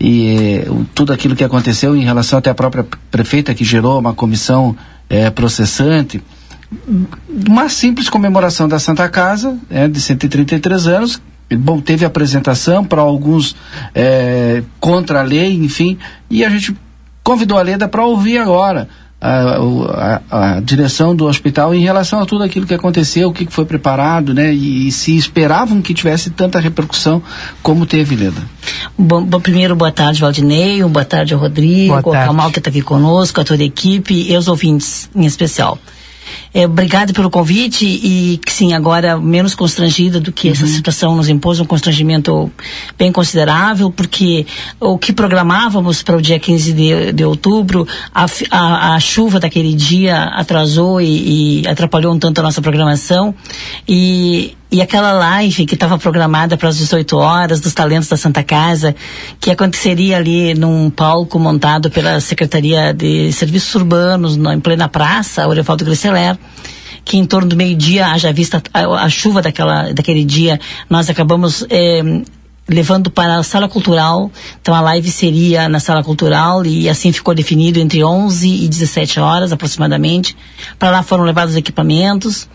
E 0.00 0.62
eh, 0.66 0.70
o- 0.70 0.86
tudo 0.94 1.12
aquilo 1.12 1.34
que 1.36 1.44
aconteceu 1.44 1.96
em 1.96 2.04
relação 2.04 2.38
até 2.38 2.48
a 2.48 2.54
própria 2.54 2.86
prefeita 3.10 3.52
que 3.54 3.64
gerou 3.64 3.98
uma 3.98 4.14
comissão 4.14 4.74
eh, 5.10 5.28
processante. 5.30 6.22
Uma 7.48 7.68
simples 7.68 8.08
comemoração 8.08 8.68
da 8.68 8.78
Santa 8.78 9.08
Casa, 9.08 9.56
né, 9.70 9.88
de 9.88 10.00
133 10.00 10.86
anos, 10.86 11.20
Bom, 11.56 11.78
teve 11.78 12.06
apresentação 12.06 12.82
para 12.84 13.02
alguns 13.02 13.54
eh, 13.94 14.62
contra 14.80 15.20
a 15.20 15.22
lei, 15.22 15.52
enfim, 15.52 15.98
e 16.30 16.42
a 16.42 16.48
gente 16.48 16.74
convidou 17.22 17.58
a 17.58 17.62
Leda 17.62 17.86
para 17.86 18.04
ouvir 18.04 18.38
agora 18.38 18.88
a, 19.20 20.20
a- 20.30 20.56
a 20.56 20.60
direção 20.60 21.14
do 21.14 21.26
hospital 21.26 21.74
em 21.74 21.80
relação 21.82 22.18
a 22.20 22.26
tudo 22.26 22.42
aquilo 22.44 22.66
que 22.66 22.72
aconteceu, 22.74 23.28
o 23.28 23.32
que 23.32 23.46
foi 23.50 23.66
preparado, 23.66 24.32
né? 24.32 24.52
E, 24.54 24.88
e 24.88 24.92
se 24.92 25.16
esperavam 25.16 25.82
que 25.82 25.92
tivesse 25.92 26.30
tanta 26.30 26.58
repercussão 26.58 27.22
como 27.62 27.84
teve, 27.84 28.16
Leda. 28.16 28.42
Bom, 28.98 29.22
bom, 29.22 29.38
primeiro, 29.38 29.76
boa 29.76 29.92
tarde, 29.92 30.22
Valdinei, 30.22 30.82
boa 30.82 31.04
tarde 31.04 31.34
ao 31.34 31.40
Rodrigo, 31.40 31.88
Boa 31.88 31.98
ao 32.04 32.10
tarde. 32.12 32.26
Kamal 32.26 32.50
que 32.50 32.58
está 32.58 32.70
aqui 32.70 32.80
conosco, 32.82 33.38
a 33.40 33.44
toda 33.44 33.62
a 33.62 33.66
equipe 33.66 34.14
e 34.14 34.34
aos 34.34 34.48
ouvintes 34.48 35.10
em 35.14 35.26
especial. 35.26 35.78
É, 36.54 36.66
obrigada 36.66 37.12
pelo 37.12 37.28
convite 37.28 37.84
e 37.84 38.38
que 38.38 38.52
sim, 38.52 38.72
agora 38.74 39.18
menos 39.18 39.56
constrangida 39.56 40.20
do 40.20 40.30
que 40.30 40.48
essa 40.48 40.64
situação 40.68 41.16
nos 41.16 41.28
impôs 41.28 41.58
um 41.58 41.64
constrangimento 41.64 42.48
bem 42.96 43.10
considerável, 43.10 43.90
porque 43.90 44.46
o 44.78 44.96
que 44.96 45.12
programávamos 45.12 46.00
para 46.04 46.16
o 46.16 46.22
dia 46.22 46.38
15 46.38 46.72
de, 46.72 47.12
de 47.12 47.24
outubro, 47.24 47.88
a, 48.14 48.26
a, 48.52 48.94
a 48.94 49.00
chuva 49.00 49.40
daquele 49.40 49.74
dia 49.74 50.22
atrasou 50.26 51.00
e, 51.00 51.62
e 51.62 51.66
atrapalhou 51.66 52.14
um 52.14 52.20
tanto 52.20 52.38
a 52.38 52.44
nossa 52.44 52.62
programação. 52.62 53.34
E 53.88 54.56
e 54.70 54.82
aquela 54.82 55.12
live 55.12 55.66
que 55.66 55.74
estava 55.74 55.96
programada 55.98 56.56
para 56.56 56.68
as 56.68 56.76
18 56.76 57.16
horas 57.16 57.60
dos 57.60 57.72
talentos 57.72 58.08
da 58.08 58.16
Santa 58.16 58.42
Casa, 58.42 58.94
que 59.40 59.50
aconteceria 59.50 60.16
ali 60.16 60.52
num 60.54 60.90
palco 60.90 61.38
montado 61.38 61.90
pela 61.90 62.18
Secretaria 62.20 62.92
de 62.92 63.32
Serviços 63.32 63.72
Urbanos, 63.74 64.36
na- 64.36 64.54
em 64.54 64.60
plena 64.60 64.88
praça, 64.88 65.46
Orevaldo 65.46 65.84
Grisseler, 65.84 66.36
que 67.04 67.16
em 67.18 67.24
torno 67.24 67.48
do 67.50 67.56
meio-dia, 67.56 68.06
haja 68.08 68.32
vista 68.32 68.60
a, 68.72 68.80
a 69.04 69.08
chuva 69.08 69.40
daquela, 69.42 69.92
daquele 69.92 70.24
dia, 70.24 70.58
nós 70.90 71.08
acabamos 71.08 71.64
eh, 71.70 72.22
levando 72.66 73.10
para 73.10 73.36
a 73.36 73.42
sala 73.42 73.68
cultural. 73.68 74.32
Então 74.60 74.74
a 74.74 74.80
live 74.80 75.08
seria 75.10 75.68
na 75.68 75.78
sala 75.78 76.02
cultural 76.02 76.64
e 76.64 76.88
assim 76.88 77.12
ficou 77.12 77.34
definido 77.34 77.78
entre 77.78 78.02
11 78.02 78.48
e 78.64 78.66
17 78.68 79.20
horas 79.20 79.52
aproximadamente. 79.52 80.34
Para 80.78 80.90
lá 80.90 81.02
foram 81.02 81.22
levados 81.24 81.52
os 81.52 81.58
equipamentos. 81.58 82.48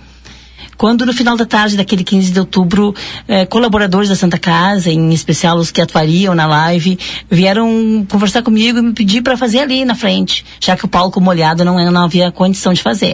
Quando 0.79 1.05
no 1.05 1.11
final 1.11 1.35
da 1.35 1.45
tarde 1.45 1.75
daquele 1.75 2.05
15 2.05 2.31
de 2.31 2.39
outubro, 2.39 2.95
eh, 3.27 3.45
colaboradores 3.45 4.07
da 4.07 4.15
Santa 4.15 4.37
Casa, 4.37 4.89
em 4.89 5.11
especial 5.11 5.57
os 5.57 5.71
que 5.71 5.81
atuariam 5.81 6.33
na 6.33 6.47
live, 6.47 6.97
vieram 7.29 8.07
conversar 8.09 8.41
comigo 8.43 8.79
e 8.79 8.81
me 8.81 8.93
pedir 8.93 9.21
para 9.21 9.35
fazer 9.35 9.59
ali 9.59 9.83
na 9.83 9.93
frente, 9.93 10.45
já 10.57 10.77
que 10.77 10.85
o 10.85 10.87
palco 10.87 11.19
molhado 11.19 11.65
não, 11.65 11.91
não 11.91 12.03
havia 12.03 12.31
condição 12.31 12.71
de 12.71 12.81
fazer. 12.81 13.13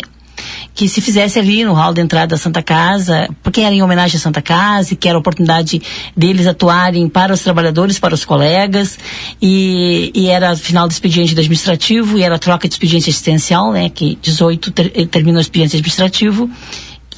Que 0.76 0.88
se 0.88 1.02
fizesse 1.02 1.40
ali 1.40 1.64
no 1.64 1.74
hall 1.74 1.92
de 1.92 2.02
entrada 2.02 2.28
da 2.28 2.38
Santa 2.38 2.62
Casa, 2.62 3.28
porque 3.42 3.62
era 3.62 3.74
em 3.74 3.82
homenagem 3.82 4.18
à 4.18 4.20
Santa 4.20 4.44
Casa 4.44 4.94
e 4.94 4.96
que 4.96 5.10
era 5.10 5.18
a 5.18 5.20
oportunidade 5.20 5.82
deles 6.16 6.46
atuarem 6.46 7.10
para 7.10 7.34
os 7.34 7.42
trabalhadores, 7.42 7.98
para 7.98 8.14
os 8.14 8.24
colegas, 8.24 9.00
e, 9.42 10.12
e 10.14 10.28
era 10.28 10.56
final 10.56 10.88
do 10.88 10.92
expediente 10.92 11.32
administrativo 11.32 12.20
e 12.20 12.22
era 12.22 12.38
troca 12.38 12.68
de 12.68 12.76
expediente 12.76 13.10
assistencial, 13.10 13.72
né, 13.72 13.90
que 13.90 14.20
18 14.22 14.70
ter, 14.70 15.08
termina 15.08 15.40
o 15.40 15.42
expediente 15.42 15.76
administrativo 15.76 16.48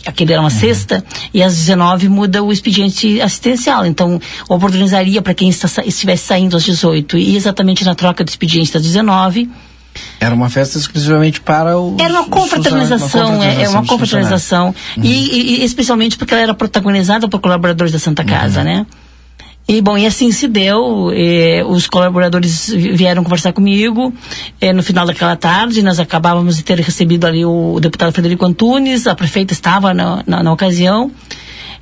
aquele 0.08 0.34
era 0.34 0.41
uma 0.41 0.49
sexta, 0.49 1.03
e 1.34 1.43
às 1.43 1.55
19 1.55 2.10
muda 2.10 2.41
o 2.43 2.51
expediente 2.51 3.22
assistencial. 3.22 3.86
Então, 3.86 4.20
oportunizaria 4.49 5.22
para 5.22 5.34
quem 5.34 5.49
está, 5.49 5.68
estivesse 5.86 6.26
saindo 6.26 6.55
às 6.58 6.64
18 6.64 7.18
e 7.18 7.36
exatamente 7.36 7.84
na 7.86 7.93
troca 7.95 8.24
do 8.24 8.30
expediente 8.30 8.72
das 8.74 8.82
19. 8.84 9.49
Era 10.20 10.34
uma 10.36 10.47
festa 10.49 10.78
exclusivamente 10.78 11.41
para 11.41 11.78
o. 11.80 11.97
Era 11.99 12.14
uma 12.14 12.26
confraternização, 12.30 13.43
é, 13.43 13.64
é 13.64 13.70
uma 13.70 13.86
confraternização. 13.86 14.76
E, 14.95 15.08
e- 15.10 15.62
e 15.62 15.64
especialmente 15.64 16.18
porque 16.18 16.34
ela 16.34 16.43
era 16.43 16.53
protagonizada 16.53 17.28
por 17.28 17.39
colaboradores 17.39 17.91
da 17.91 17.97
Santa 17.99 18.24
Casa, 18.24 18.64
né? 18.64 18.86
E 19.70 19.82
bom, 19.82 19.97
e 19.97 20.05
assim 20.05 20.32
se 20.32 20.47
deu. 20.47 21.11
eh, 21.13 21.61
os 21.68 21.88
colaboradores 21.88 22.70
vi- 22.70 22.93
vieram 22.93 23.22
conversar 23.24 23.51
comigo 23.51 24.13
eh, 24.61 24.72
no 24.72 24.82
final 24.82 25.05
daquela 25.05 25.36
tarde. 25.36 25.82
Nós 25.84 25.99
acabávamos 25.99 26.55
de 26.55 26.63
ter 26.63 26.80
recebido 26.80 27.28
ali 27.28 27.43
o, 27.45 27.74
o 27.74 27.80
deputado 27.80 28.13
Frederico 28.13 28.45
Antunes, 28.45 29.07
a 29.07 29.13
prefeita 29.15 29.51
estava 29.51 29.93
na, 29.93 30.24
na, 30.26 30.41
na 30.41 30.53
ocasião. 30.53 31.11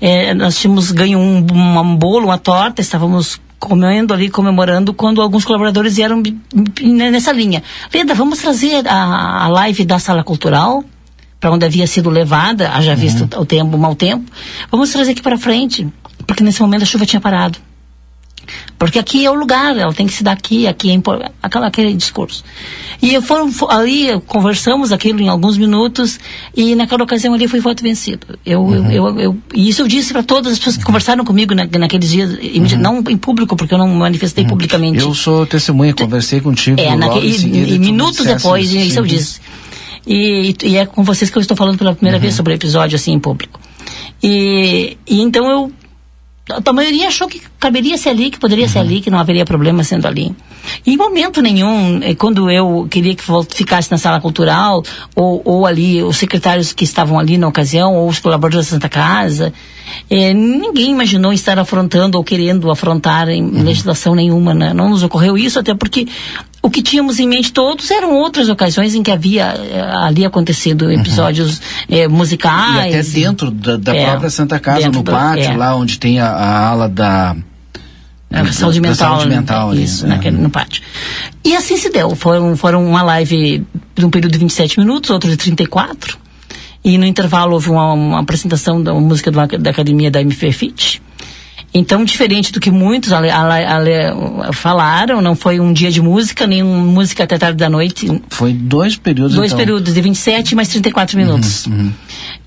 Eh, 0.02 0.34
nós 0.34 0.58
tínhamos 0.58 0.92
ganho 0.92 1.20
um, 1.20 1.46
uma- 1.52 1.82
um 1.82 1.96
bolo, 1.96 2.26
uma 2.26 2.40
torta, 2.40 2.82
estávamos 2.82 3.40
comendo 3.60 4.14
ali, 4.14 4.30
comemorando, 4.30 4.92
quando 4.94 5.22
alguns 5.22 5.46
colaboradores 5.46 5.96
vieram 5.96 6.18
me- 6.18 6.42
nessa 7.12 7.32
linha. 7.32 7.62
Leda, 7.94 8.16
vamos 8.16 8.40
trazer 8.40 8.88
a, 8.88 9.44
a 9.44 9.48
live 9.48 9.86
da 9.86 10.00
sala 10.00 10.24
cultural 10.24 10.84
para 11.40 11.52
onde 11.52 11.64
havia 11.66 11.86
sido 11.86 12.10
levada, 12.10 12.72
haja 12.72 12.96
visto 12.96 13.28
o 13.40 13.46
tempo, 13.46 13.78
o 13.78 13.80
mau 13.80 13.94
tempo. 13.94 14.26
Vamos 14.72 14.90
trazer 14.92 15.12
aqui 15.12 15.22
para 15.22 15.38
frente, 15.38 15.88
porque 16.26 16.44
nesse 16.44 16.62
momento 16.62 16.82
a 16.82 16.86
chuva 16.86 17.06
tinha 17.06 17.22
parado. 17.22 17.60
Porque 18.78 19.00
aqui 19.00 19.26
é 19.26 19.32
o 19.32 19.34
lugar, 19.34 19.76
ela 19.78 19.94
tem 19.94 20.06
que 20.08 20.14
se 20.14 20.24
dar 20.24 20.32
aqui, 20.34 20.68
aqui 20.68 20.90
é 20.90 20.94
impor- 20.94 21.30
aquela, 21.42 21.68
aquele 21.68 21.94
discurso. 21.94 22.44
E 23.02 23.20
foram 23.22 23.52
fo- 23.52 23.68
ali, 23.70 24.08
conversamos 24.28 24.92
aquilo 24.92 25.22
em 25.22 25.28
alguns 25.30 25.58
minutos, 25.58 26.20
e 26.56 26.76
naquela 26.76 27.04
ocasião 27.04 27.34
ali 27.34 27.48
foi 27.48 27.60
voto 27.60 27.82
vencido. 27.84 28.28
Eu, 28.46 28.74
eu, 28.74 28.92
eu, 28.92 29.20
eu- 29.20 29.38
e 29.54 29.70
isso 29.70 29.82
eu 29.82 29.88
disse 29.88 30.12
para 30.14 30.24
todas 30.24 30.54
as 30.54 30.58
pessoas 30.60 30.78
que 30.78 30.84
conversaram 30.84 31.24
comigo 31.26 31.54
na, 31.56 31.66
naqueles 31.78 32.10
dias, 32.10 32.38
imedi- 32.42 32.78
não 32.78 33.04
em 33.10 33.18
público, 33.18 33.56
porque 33.56 33.74
eu 33.74 33.78
não 33.78 33.88
manifestei 33.88 34.46
publicamente. 34.46 35.00
Eu 35.00 35.14
sou 35.14 35.46
testemunha, 35.46 35.94
conversei 35.94 36.40
contigo. 36.42 36.80
É, 36.80 36.96
naque- 36.96 37.20
e, 37.20 37.34
seguida, 37.38 37.70
e 37.72 37.80
minutos 37.80 38.26
depois, 38.26 38.72
isso 38.72 39.00
eu 39.00 39.04
sim. 39.04 39.10
disse. 39.10 39.40
E, 40.08 40.56
e 40.64 40.78
é 40.78 40.86
com 40.86 41.04
vocês 41.04 41.32
que 41.32 41.38
eu 41.38 41.42
estou 41.42 41.58
falando 41.58 41.78
pela 41.78 41.94
primeira 41.96 42.20
vez 42.20 42.36
sobre 42.36 42.54
o 42.54 42.56
episódio, 42.56 42.96
assim, 42.96 43.12
em 43.12 43.20
público. 43.20 43.60
E, 44.22 44.98
e 45.08 45.22
então 45.22 45.50
eu. 45.50 45.72
A 46.64 46.74
maioria 46.74 47.08
achou 47.08 47.28
que 47.28 47.42
caberia 47.60 47.98
ser 47.98 48.10
ali, 48.10 48.30
que 48.30 48.40
poderia 48.40 48.68
ser 48.68 48.80
ali, 48.80 49.02
que 49.02 49.10
não 49.10 49.18
haveria 49.20 49.46
problema 49.46 49.84
sendo 49.84 50.08
ali. 50.08 50.36
E 50.86 50.94
em 50.94 50.98
momento 50.98 51.42
nenhum, 51.42 52.00
eh, 52.04 52.16
quando 52.16 52.50
eu 52.50 52.88
queria 52.90 53.16
que 53.16 53.24
ficasse 53.56 53.90
na 53.92 53.98
sala 53.98 54.20
cultural, 54.20 54.84
ou, 55.16 55.42
ou 55.46 55.66
ali 55.66 56.02
os 56.04 56.18
secretários 56.18 56.74
que 56.74 56.84
estavam 56.84 57.18
ali 57.20 57.38
na 57.38 57.48
ocasião, 57.48 57.96
ou 57.96 58.08
os 58.10 58.20
colaboradores 58.20 58.68
da 58.68 58.72
Santa 58.72 58.90
Casa, 58.90 59.54
eh, 60.10 60.34
ninguém 60.34 60.92
imaginou 60.92 61.32
estar 61.34 61.58
afrontando 61.60 62.18
ou 62.18 62.24
querendo 62.24 62.70
afrontar 62.72 63.30
em 63.30 63.48
legislação 63.64 64.16
nenhuma. 64.16 64.54
Né? 64.54 64.74
Não 64.74 64.90
nos 64.90 65.04
ocorreu 65.04 65.38
isso, 65.38 65.60
até 65.60 65.74
porque 65.76 66.08
o 66.64 66.70
que 66.70 66.82
tínhamos 66.82 67.20
em 67.20 67.28
mente 67.28 67.54
todos 67.54 67.92
eram 67.92 68.16
outras 68.16 68.50
ocasiões 68.50 68.96
em 68.96 69.04
que 69.04 69.12
havia 69.12 69.54
eh, 69.56 69.82
ali 70.02 70.26
acontecido 70.26 70.92
episódios 70.92 71.62
eh, 71.88 72.06
E 72.06 72.08
musicais. 72.08 72.96
até 72.96 73.04
dentro 73.04 73.52
da, 73.52 73.78
da 73.78 73.96
É, 73.96 74.06
própria 74.10 74.30
Santa 74.32 74.60
Casa, 74.60 74.88
no 74.88 75.04
do- 75.04 75.12
pátio, 75.12 75.44
é. 75.52 75.56
lá 75.58 75.76
onde 75.76 76.00
tem 76.00 76.20
a, 76.20 76.28
a 76.28 76.70
ala 76.70 76.90
da. 76.90 77.36
A 78.32 78.44
da- 78.44 78.52
saúde 78.52 78.82
da 78.82 78.90
mental, 78.90 79.20
saúde 79.20 79.30
mental 79.36 79.70
ali, 79.72 79.84
isso, 79.84 80.06
é. 80.06 80.10
naquele, 80.10 80.38
no 80.38 80.50
pátio. 80.50 80.82
E 81.44 81.56
assim 81.56 81.78
se 81.78 81.90
deu. 81.90 82.16
Foram, 82.16 82.56
foram 82.58 82.86
uma 82.86 83.02
live 83.02 83.64
de 83.96 84.06
um 84.06 84.10
período 84.10 84.34
de 84.34 84.40
27 84.40 84.80
minutos, 84.80 85.10
outro 85.10 85.30
de 85.30 85.38
34. 85.38 86.18
E 86.84 86.98
no 86.98 87.06
intervalo 87.06 87.54
houve 87.54 87.70
uma, 87.70 87.94
uma 87.94 88.20
apresentação 88.20 88.82
da 88.82 88.94
música 88.94 89.32
do 89.32 89.40
da 89.58 89.70
academia 89.70 90.12
da 90.12 90.22
MF 90.22 90.52
Fit. 90.52 91.02
Então, 91.74 92.06
diferente 92.06 92.54
do 92.54 92.60
que 92.60 92.72
muitos 92.72 93.12
ale- 93.12 93.30
ale- 93.30 93.66
ale- 93.66 94.54
falaram, 94.54 95.22
não 95.22 95.36
foi 95.36 95.60
um 95.60 95.74
dia 95.74 95.92
de 95.92 96.02
música, 96.02 96.48
nem 96.48 96.64
um 96.64 96.80
música 96.88 97.26
até 97.26 97.38
tarde 97.38 97.58
da 97.58 97.70
noite. 97.70 98.22
Foi 98.30 98.54
dois 98.54 98.96
períodos. 98.96 99.36
Dois 99.36 99.52
então. 99.52 99.58
períodos 99.58 99.94
de 99.94 100.00
27 100.02 100.56
mais 100.56 100.70
34 100.70 101.18
minutos. 101.18 101.68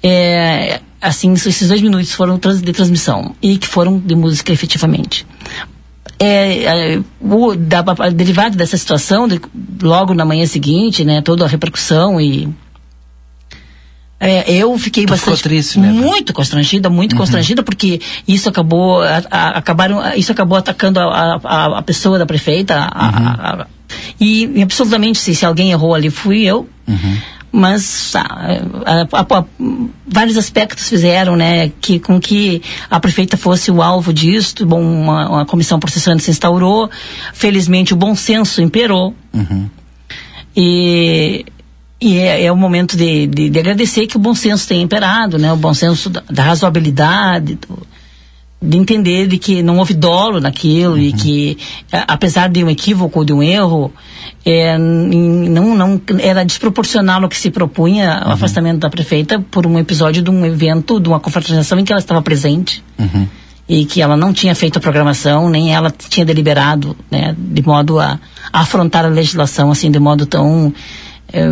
É, 0.02 0.80
assim, 1.00 1.32
esses 1.32 1.68
dois 1.68 1.80
minutos 1.80 2.12
foram 2.12 2.38
de 2.60 2.72
transmissão 2.72 3.34
e 3.42 3.56
que 3.58 3.66
foram 3.66 3.98
de 3.98 4.14
música 4.14 4.52
efetivamente. 4.52 5.26
É, 6.18 6.94
é, 6.94 7.00
o, 7.20 7.54
da, 7.54 7.82
derivado 8.12 8.56
dessa 8.56 8.76
situação, 8.76 9.28
de- 9.28 9.40
logo 9.82 10.12
na 10.14 10.24
manhã 10.24 10.44
seguinte, 10.46 11.04
né, 11.04 11.20
toda 11.22 11.44
a 11.44 11.48
repercussão 11.48 12.20
e 12.20 12.48
é, 14.20 14.52
eu 14.52 14.76
fiquei 14.78 15.06
Tu 15.06 15.10
bastante 15.10 15.42
triste, 15.44 15.78
né, 15.78 15.92
muito 15.92 16.32
constrangida, 16.34 16.90
muito 16.90 17.14
constrangida 17.14 17.62
porque 17.62 18.00
isso 18.26 18.48
acabou 18.48 19.00
a- 19.00 19.22
a- 19.30 19.48
acabaram 19.58 20.00
isso 20.16 20.32
acabou 20.32 20.58
atacando 20.58 20.98
a, 20.98 21.34
a, 21.44 21.78
pessoa 21.82 22.18
da 22.18 22.26
prefeita 22.26 22.74
a- 22.90 23.66
e, 24.20 24.60
absolutamente 24.62 25.18
se, 25.20 25.36
se 25.36 25.46
alguém 25.46 25.70
errou 25.70 25.94
ali 25.94 26.10
fui 26.10 26.42
eu 26.42 26.68
mas 27.50 28.14
ah, 28.14 28.60
a- 28.84 29.20
a- 29.20 29.38
a- 29.38 29.44
vários 30.06 30.36
aspectos 30.36 30.88
fizeram 30.88 31.34
né 31.36 31.70
que 31.80 31.98
com 31.98 32.20
que 32.20 32.60
a 32.90 33.00
prefeita 33.00 33.36
fosse 33.36 33.70
o 33.70 33.82
alvo 33.82 34.12
disso 34.12 34.66
bom 34.66 34.80
uma, 34.82 35.28
uma 35.28 35.46
comissão 35.46 35.78
processante 35.80 36.22
se 36.22 36.30
instaurou. 36.30 36.90
Felizmente 37.32 37.92
o 37.94 37.96
bom 37.96 38.14
senso 38.14 38.60
imperou. 38.62 39.14
E 40.56 41.44
e 42.00 42.16
é, 42.18 42.44
é 42.44 42.52
o 42.52 42.56
momento 42.56 42.96
de, 42.96 43.26
de, 43.26 43.50
de 43.50 43.58
agradecer 43.58 44.06
que 44.06 44.16
o 44.16 44.20
bom 44.20 44.32
senso 44.34 44.68
tenha 44.68 44.82
imperado, 44.82 45.36
né? 45.36 45.52
O 45.52 45.56
bom 45.56 45.74
senso 45.74 46.08
da, 46.08 46.22
da 46.30 46.42
razoabilidade, 46.44 47.56
do- 47.56 47.86
de 48.60 48.76
entender 48.76 49.26
de 49.28 49.38
que 49.38 49.62
não 49.62 49.78
houve 49.78 49.94
dolo 49.94 50.40
naquilo 50.40 50.98
e 50.98 51.12
que, 51.12 51.56
apesar 51.92 52.48
de 52.48 52.62
um 52.64 52.68
equívoco, 52.68 53.24
de 53.24 53.32
um 53.32 53.40
erro, 53.42 53.92
é, 54.50 54.78
não, 54.78 55.74
não 55.74 56.00
era 56.18 56.42
desproporcional 56.42 57.22
ao 57.22 57.28
que 57.28 57.36
se 57.36 57.50
propunha 57.50 58.22
o 58.26 58.30
afastamento 58.30 58.78
da 58.78 58.88
prefeita 58.88 59.38
por 59.50 59.66
um 59.66 59.78
episódio 59.78 60.22
de 60.22 60.30
um 60.30 60.46
evento, 60.46 60.98
de 60.98 61.06
uma 61.06 61.20
confraternização 61.20 61.78
em 61.78 61.84
que 61.84 61.92
ela 61.92 62.00
estava 62.00 62.22
presente 62.22 62.82
e 63.68 63.84
que 63.84 64.00
ela 64.00 64.16
não 64.16 64.32
tinha 64.32 64.54
feito 64.54 64.78
a 64.78 64.80
programação, 64.80 65.50
nem 65.50 65.74
ela 65.74 65.90
tinha 65.90 66.24
deliberado, 66.24 66.96
né, 67.10 67.34
de 67.36 67.60
modo 67.62 68.00
a, 68.00 68.18
a 68.50 68.60
afrontar 68.60 69.04
a 69.04 69.08
legislação 69.08 69.70
assim 69.70 69.90
de 69.90 69.98
modo 69.98 70.24
tão 70.24 70.72
eh, 71.30 71.46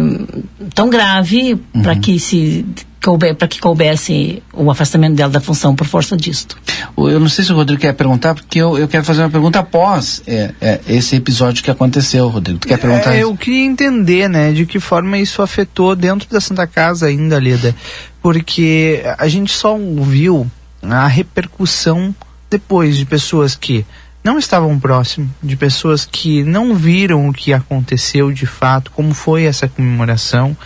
tão 0.74 0.88
grave 0.88 1.60
para 1.82 1.96
que 1.96 2.18
se 2.18 2.64
coube, 3.06 3.34
para 3.34 3.46
que 3.46 3.60
coubesse 3.60 4.42
o 4.52 4.68
afastamento 4.68 5.14
dela 5.14 5.30
da 5.30 5.40
função 5.40 5.76
por 5.76 5.86
força 5.86 6.16
disto. 6.16 6.58
Eu 6.98 7.20
não 7.20 7.28
sei 7.28 7.44
se 7.44 7.52
o 7.52 7.54
Rodrigo 7.54 7.80
quer 7.80 7.92
perguntar, 7.92 8.34
porque 8.34 8.58
eu, 8.58 8.76
eu 8.76 8.88
quero 8.88 9.04
fazer 9.04 9.22
uma 9.22 9.30
pergunta 9.30 9.60
após 9.60 10.24
é, 10.26 10.52
é, 10.60 10.80
esse 10.88 11.14
episódio 11.14 11.62
que 11.62 11.70
aconteceu, 11.70 12.26
Rodrigo. 12.28 12.58
Tu 12.58 12.66
quer 12.66 12.78
perguntar? 12.78 13.14
É, 13.14 13.22
eu 13.22 13.36
queria 13.36 13.64
entender, 13.64 14.28
né, 14.28 14.52
de 14.52 14.66
que 14.66 14.80
forma 14.80 15.16
isso 15.18 15.40
afetou 15.40 15.94
dentro 15.94 16.28
da 16.28 16.40
Santa 16.40 16.66
Casa 16.66 17.06
ainda, 17.06 17.38
Leda. 17.38 17.76
Porque 18.20 19.04
a 19.16 19.28
gente 19.28 19.52
só 19.52 19.78
viu 19.78 20.50
a 20.82 21.06
repercussão 21.06 22.12
depois 22.50 22.96
de 22.96 23.04
pessoas 23.04 23.54
que 23.54 23.86
não 24.24 24.36
estavam 24.36 24.76
próximos, 24.80 25.30
de 25.40 25.56
pessoas 25.56 26.04
que 26.04 26.42
não 26.42 26.74
viram 26.74 27.28
o 27.28 27.32
que 27.32 27.52
aconteceu 27.52 28.32
de 28.32 28.46
fato, 28.46 28.90
como 28.90 29.14
foi 29.14 29.44
essa 29.44 29.68
comemoração, 29.68 30.56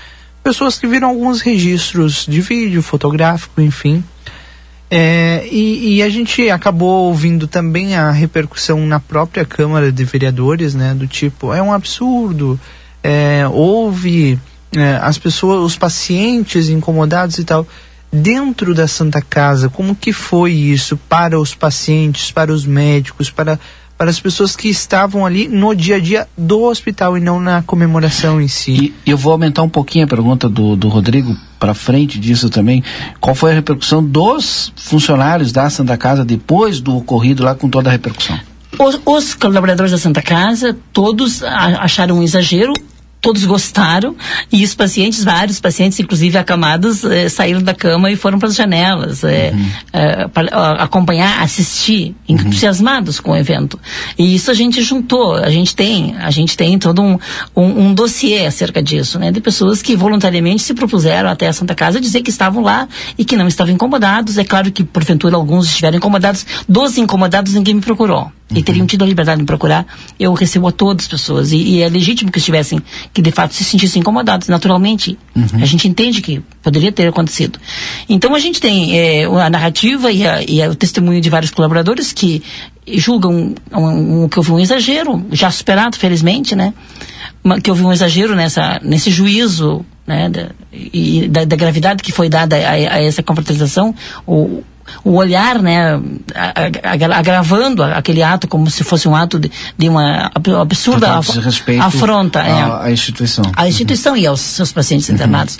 pessoas 0.42 0.78
que 0.78 0.86
viram 0.86 1.08
alguns 1.08 1.40
registros 1.40 2.26
de 2.26 2.40
vídeo, 2.40 2.82
fotográfico, 2.82 3.60
enfim. 3.60 4.02
É, 4.90 5.46
e, 5.50 5.96
e 5.96 6.02
a 6.02 6.08
gente 6.08 6.50
acabou 6.50 7.06
ouvindo 7.06 7.46
também 7.46 7.94
a 7.94 8.10
repercussão 8.10 8.84
na 8.86 8.98
própria 8.98 9.44
Câmara 9.44 9.92
de 9.92 10.04
Vereadores, 10.04 10.74
né? 10.74 10.94
Do 10.94 11.06
tipo, 11.06 11.54
é 11.54 11.62
um 11.62 11.72
absurdo, 11.72 12.58
é, 13.02 13.46
houve 13.48 14.36
é, 14.76 14.98
as 15.00 15.16
pessoas, 15.16 15.62
os 15.62 15.76
pacientes 15.76 16.68
incomodados 16.68 17.38
e 17.38 17.44
tal. 17.44 17.66
Dentro 18.12 18.74
da 18.74 18.88
Santa 18.88 19.22
Casa, 19.22 19.68
como 19.68 19.94
que 19.94 20.12
foi 20.12 20.52
isso 20.52 20.96
para 20.96 21.38
os 21.38 21.54
pacientes, 21.54 22.32
para 22.32 22.52
os 22.52 22.66
médicos, 22.66 23.30
para, 23.30 23.60
para 24.00 24.08
as 24.08 24.18
pessoas 24.18 24.56
que 24.56 24.70
estavam 24.70 25.26
ali 25.26 25.46
no 25.46 25.74
dia 25.74 25.96
a 25.96 26.00
dia 26.00 26.26
do 26.34 26.62
hospital 26.62 27.18
e 27.18 27.20
não 27.20 27.38
na 27.38 27.60
comemoração 27.60 28.40
em 28.40 28.48
si? 28.48 28.94
E 29.04 29.10
eu 29.10 29.18
vou 29.18 29.30
aumentar 29.30 29.62
um 29.62 29.68
pouquinho 29.68 30.06
a 30.06 30.08
pergunta 30.08 30.48
do, 30.48 30.74
do 30.74 30.88
Rodrigo 30.88 31.36
para 31.58 31.74
frente 31.74 32.18
disso 32.18 32.48
também. 32.48 32.82
Qual 33.20 33.34
foi 33.34 33.50
a 33.50 33.54
repercussão 33.54 34.02
dos 34.02 34.72
funcionários 34.74 35.52
da 35.52 35.68
Santa 35.68 35.98
Casa 35.98 36.24
depois 36.24 36.80
do 36.80 36.96
ocorrido 36.96 37.44
lá 37.44 37.54
com 37.54 37.68
toda 37.68 37.90
a 37.90 37.92
repercussão? 37.92 38.40
Os, 38.78 38.98
os 39.04 39.34
colaboradores 39.34 39.92
da 39.92 39.98
Santa 39.98 40.22
Casa, 40.22 40.74
todos 40.94 41.42
acharam 41.42 42.20
um 42.20 42.22
exagero, 42.22 42.72
todos 43.20 43.44
gostaram, 43.44 44.16
e 44.50 44.64
os 44.64 44.74
pacientes, 44.74 45.22
vários 45.22 45.60
pacientes, 45.60 46.00
inclusive 46.00 46.38
acamados, 46.38 47.04
eh, 47.04 47.28
saíram 47.28 47.62
da 47.62 47.74
cama 47.74 48.10
e 48.10 48.16
foram 48.16 48.38
para 48.38 48.48
as 48.48 48.54
janelas 48.54 49.22
eh, 49.22 49.52
eh, 49.92 50.28
para 50.28 50.48
ah, 50.52 50.84
acompanhar, 50.84 51.42
assistir, 51.42 52.14
entusiasmados 52.28 53.20
com 53.20 53.32
o 53.32 53.36
evento. 53.36 53.78
E 54.18 54.34
isso 54.34 54.50
a 54.50 54.54
gente 54.54 54.82
juntou, 54.82 55.34
a 55.34 55.50
gente 55.50 55.76
tem, 55.76 56.16
a 56.18 56.30
gente 56.30 56.56
tem 56.56 56.78
todo 56.78 57.02
um, 57.02 57.18
um, 57.54 57.86
um 57.86 57.94
dossiê 57.94 58.46
acerca 58.46 58.82
disso, 58.82 59.18
né, 59.18 59.30
de 59.30 59.40
pessoas 59.40 59.82
que 59.82 59.94
voluntariamente 59.94 60.62
se 60.62 60.72
propuseram 60.72 61.28
até 61.28 61.46
a 61.48 61.52
Santa 61.52 61.74
Casa 61.74 62.00
dizer 62.00 62.22
que 62.22 62.30
estavam 62.30 62.62
lá 62.62 62.88
e 63.18 63.24
que 63.24 63.36
não 63.36 63.46
estavam 63.46 63.74
incomodados. 63.74 64.38
É 64.38 64.44
claro 64.44 64.72
que, 64.72 64.82
porventura, 64.82 65.36
alguns 65.36 65.66
estiveram 65.66 65.98
incomodados. 65.98 66.46
Dos 66.68 66.96
incomodados, 66.96 67.54
ninguém 67.54 67.74
me 67.74 67.80
procurou. 67.80 68.32
E 68.52 68.62
teriam 68.62 68.86
tido 68.86 69.04
a 69.04 69.06
liberdade 69.06 69.36
de 69.38 69.42
me 69.42 69.46
procurar. 69.46 69.86
Eu 70.18 70.32
recebo 70.34 70.66
a 70.68 70.72
todas 70.72 71.04
as 71.04 71.08
pessoas. 71.08 71.52
E, 71.52 71.56
e 71.56 71.82
é 71.82 71.88
legítimo 71.88 72.32
que 72.32 72.38
estivessem, 72.38 72.80
que 73.12 73.22
de 73.22 73.30
fato 73.30 73.54
se 73.54 73.62
sentissem 73.62 74.00
incomodados. 74.00 74.48
Naturalmente, 74.48 75.16
a 75.62 75.64
gente 75.66 75.86
entende 75.86 76.20
que 76.20 76.40
poderia 76.62 76.90
ter 76.90 77.06
acontecido. 77.08 77.58
Então 78.08 78.34
a 78.34 78.38
gente 78.40 78.60
tem 78.60 78.98
eh, 78.98 79.24
a 79.24 79.48
narrativa 79.50 80.10
e, 80.10 80.26
a- 80.26 80.42
e 80.42 80.60
a- 80.62 80.68
o 80.70 80.74
testemunho 80.74 81.20
de 81.20 81.30
vários 81.30 81.50
colaboradores 81.52 82.12
que 82.12 82.42
julgam 82.88 83.54
um, 83.72 84.24
um- 84.24 84.28
que 84.28 84.38
houve 84.38 84.50
um 84.52 84.58
exagero, 84.58 85.24
já 85.30 85.50
superado, 85.50 85.96
felizmente, 85.96 86.56
né? 86.56 86.74
Uma- 87.44 87.60
que 87.60 87.70
houve 87.70 87.84
um 87.84 87.92
exagero 87.92 88.34
nessa, 88.34 88.80
nesse 88.82 89.10
juízo 89.10 89.84
né, 90.06 90.28
da, 90.28 90.48
e 90.72 91.28
da, 91.28 91.44
da 91.44 91.54
gravidade 91.54 92.02
que 92.02 92.10
foi 92.10 92.28
dada 92.28 92.56
a, 92.56 92.70
a 92.72 93.02
essa 93.02 93.22
confraternização, 93.22 93.94
o 95.04 95.12
olhar, 95.14 95.60
né, 95.62 96.00
a- 96.34 96.52
a- 96.88 96.92
agra- 96.92 97.16
agravando 97.16 97.82
a- 97.82 97.92
aquele 97.98 98.22
ato 98.22 98.46
como 98.48 98.70
se 98.70 98.82
fosse 98.84 99.08
um 99.08 99.14
ato 99.14 99.38
de, 99.38 99.50
de 99.76 99.88
uma 99.88 100.30
ab- 100.34 100.54
absurda 100.60 101.06
Total 101.22 101.42
afronta 101.82 102.40
é, 102.40 102.50
à, 102.52 102.82
à 102.84 102.90
instituição. 102.92 103.44
à 103.56 103.68
instituição 103.68 104.16
e 104.16 104.26
aos 104.26 104.40
seus 104.40 104.72
pacientes 104.72 105.08
internados. 105.10 105.58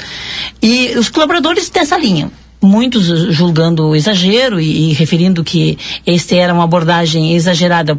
E 0.62 0.95
os 0.99 1.09
colaboradores 1.09 1.68
dessa 1.70 1.97
linha. 1.97 2.31
Muitos 2.62 3.06
julgando 3.34 3.96
exagero 3.96 4.61
e, 4.61 4.90
e 4.90 4.92
referindo 4.92 5.42
que 5.42 5.78
esta 6.06 6.34
era 6.36 6.52
uma 6.52 6.64
abordagem 6.64 7.34
exagerada 7.34 7.98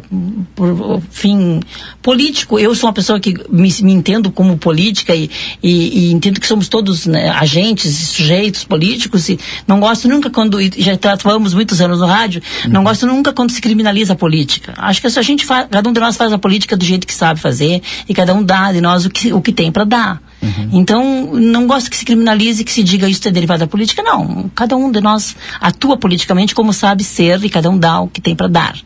por 0.54 1.02
fim 1.10 1.58
político. 2.00 2.60
Eu 2.60 2.72
sou 2.74 2.86
uma 2.88 2.92
pessoa 2.92 3.18
que 3.18 3.34
me, 3.50 3.74
me 3.82 3.92
entendo 3.92 4.30
como 4.30 4.56
política 4.56 5.16
e, 5.16 5.28
e- 5.60 6.06
e 6.08 6.12
entendo 6.12 6.38
que 6.40 6.46
somos 6.46 6.68
todos 6.68 7.06
né, 7.06 7.28
agentes 7.30 7.86
e 8.00 8.06
sujeitos 8.06 8.62
políticos 8.62 9.28
e 9.28 9.38
não 9.66 9.80
gosto 9.80 10.06
nunca 10.08 10.30
quando, 10.30 10.58
já 10.78 10.96
tratamos 10.96 11.54
muitos 11.54 11.80
anos 11.80 11.98
no 11.98 12.06
rádio, 12.06 12.40
não 12.68 12.84
gosto 12.84 13.04
nunca 13.04 13.32
quando 13.32 13.50
se 13.50 13.60
criminaliza 13.60 14.12
a 14.12 14.16
política. 14.16 14.74
Acho 14.76 15.00
que 15.00 15.10
se 15.10 15.18
a 15.18 15.22
gente 15.22 15.44
faz, 15.44 15.66
cada 15.70 15.88
um 15.88 15.92
de 15.92 15.98
nós 15.98 16.16
faz 16.16 16.32
a 16.32 16.38
política 16.38 16.76
do 16.76 16.84
jeito 16.84 17.04
que 17.04 17.14
sabe 17.14 17.40
fazer 17.40 17.82
e 18.08 18.14
cada 18.14 18.32
um 18.32 18.44
dá 18.44 18.70
de 18.70 18.80
nós 18.80 19.04
o 19.06 19.10
que, 19.10 19.32
o 19.32 19.40
que 19.42 19.52
tem 19.52 19.72
para 19.72 19.82
dar. 19.84 20.31
Então, 20.72 21.32
não 21.34 21.66
gosto 21.66 21.90
que 21.90 21.96
se 21.96 22.04
criminalize, 22.04 22.64
que 22.64 22.72
se 22.72 22.82
diga 22.82 23.08
isso 23.08 23.26
é 23.28 23.30
derivado 23.30 23.60
da 23.60 23.66
política, 23.66 24.02
não. 24.02 24.50
Cada 24.54 24.76
um 24.76 24.90
de 24.90 25.00
nós 25.00 25.36
atua 25.60 25.96
politicamente 25.96 26.54
como 26.54 26.72
sabe 26.72 27.04
ser 27.04 27.42
e 27.44 27.48
cada 27.48 27.70
um 27.70 27.78
dá 27.78 28.00
o 28.00 28.08
que 28.08 28.20
tem 28.20 28.34
para 28.34 28.48
dar. 28.48 28.76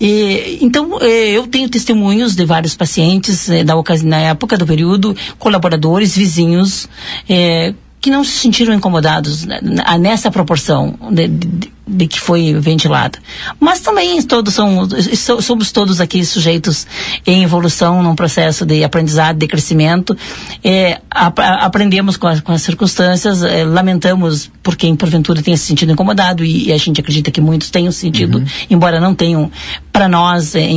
E, 0.00 0.58
então, 0.62 0.98
eh, 1.00 1.30
eu 1.32 1.46
tenho 1.46 1.68
testemunhos 1.68 2.34
de 2.34 2.44
vários 2.44 2.74
pacientes 2.74 3.48
eh, 3.50 3.62
da 3.62 3.76
ocasi- 3.76 4.06
na 4.06 4.16
época 4.16 4.56
do 4.56 4.66
período, 4.66 5.14
colaboradores, 5.38 6.16
vizinhos, 6.16 6.88
eh, 7.28 7.74
que 8.00 8.10
não 8.10 8.24
se 8.24 8.30
sentiram 8.38 8.72
incomodados 8.74 9.44
né, 9.44 9.58
na- 9.62 9.98
nessa 9.98 10.30
proporção 10.30 10.94
de, 11.12 11.28
de- 11.28 11.72
de 11.92 12.06
que 12.06 12.20
foi 12.20 12.54
ventilada. 12.54 13.18
Mas 13.58 13.80
também 13.80 14.22
todos 14.22 14.54
são, 14.54 14.88
so- 15.16 15.42
somos 15.42 15.72
todos 15.72 16.00
aqui 16.00 16.24
sujeitos 16.24 16.86
em 17.26 17.42
evolução, 17.42 18.00
num 18.02 18.14
processo 18.14 18.64
de 18.64 18.84
aprendizado, 18.84 19.36
de 19.38 19.46
crescimento. 19.48 20.16
É, 20.62 21.00
aprendemos 21.10 22.16
com 22.16 22.28
as, 22.28 22.40
com 22.40 22.52
as 22.52 22.62
circunstâncias, 22.62 23.42
é, 23.42 23.64
lamentamos 23.64 24.50
por 24.62 24.76
quem 24.76 24.94
porventura 24.94 25.42
tenha 25.42 25.56
se 25.56 25.64
sentido 25.66 25.92
incomodado 25.92 26.44
e, 26.44 26.68
e 26.68 26.72
a 26.72 26.78
gente 26.78 27.00
acredita 27.00 27.30
que 27.30 27.40
muitos 27.40 27.70
tenham 27.70 27.90
se 27.92 27.98
sentido, 28.00 28.42
embora 28.70 29.00
não 29.00 29.14
tenham, 29.14 29.50
para 29.92 30.08
nós, 30.08 30.54
é, 30.54 30.68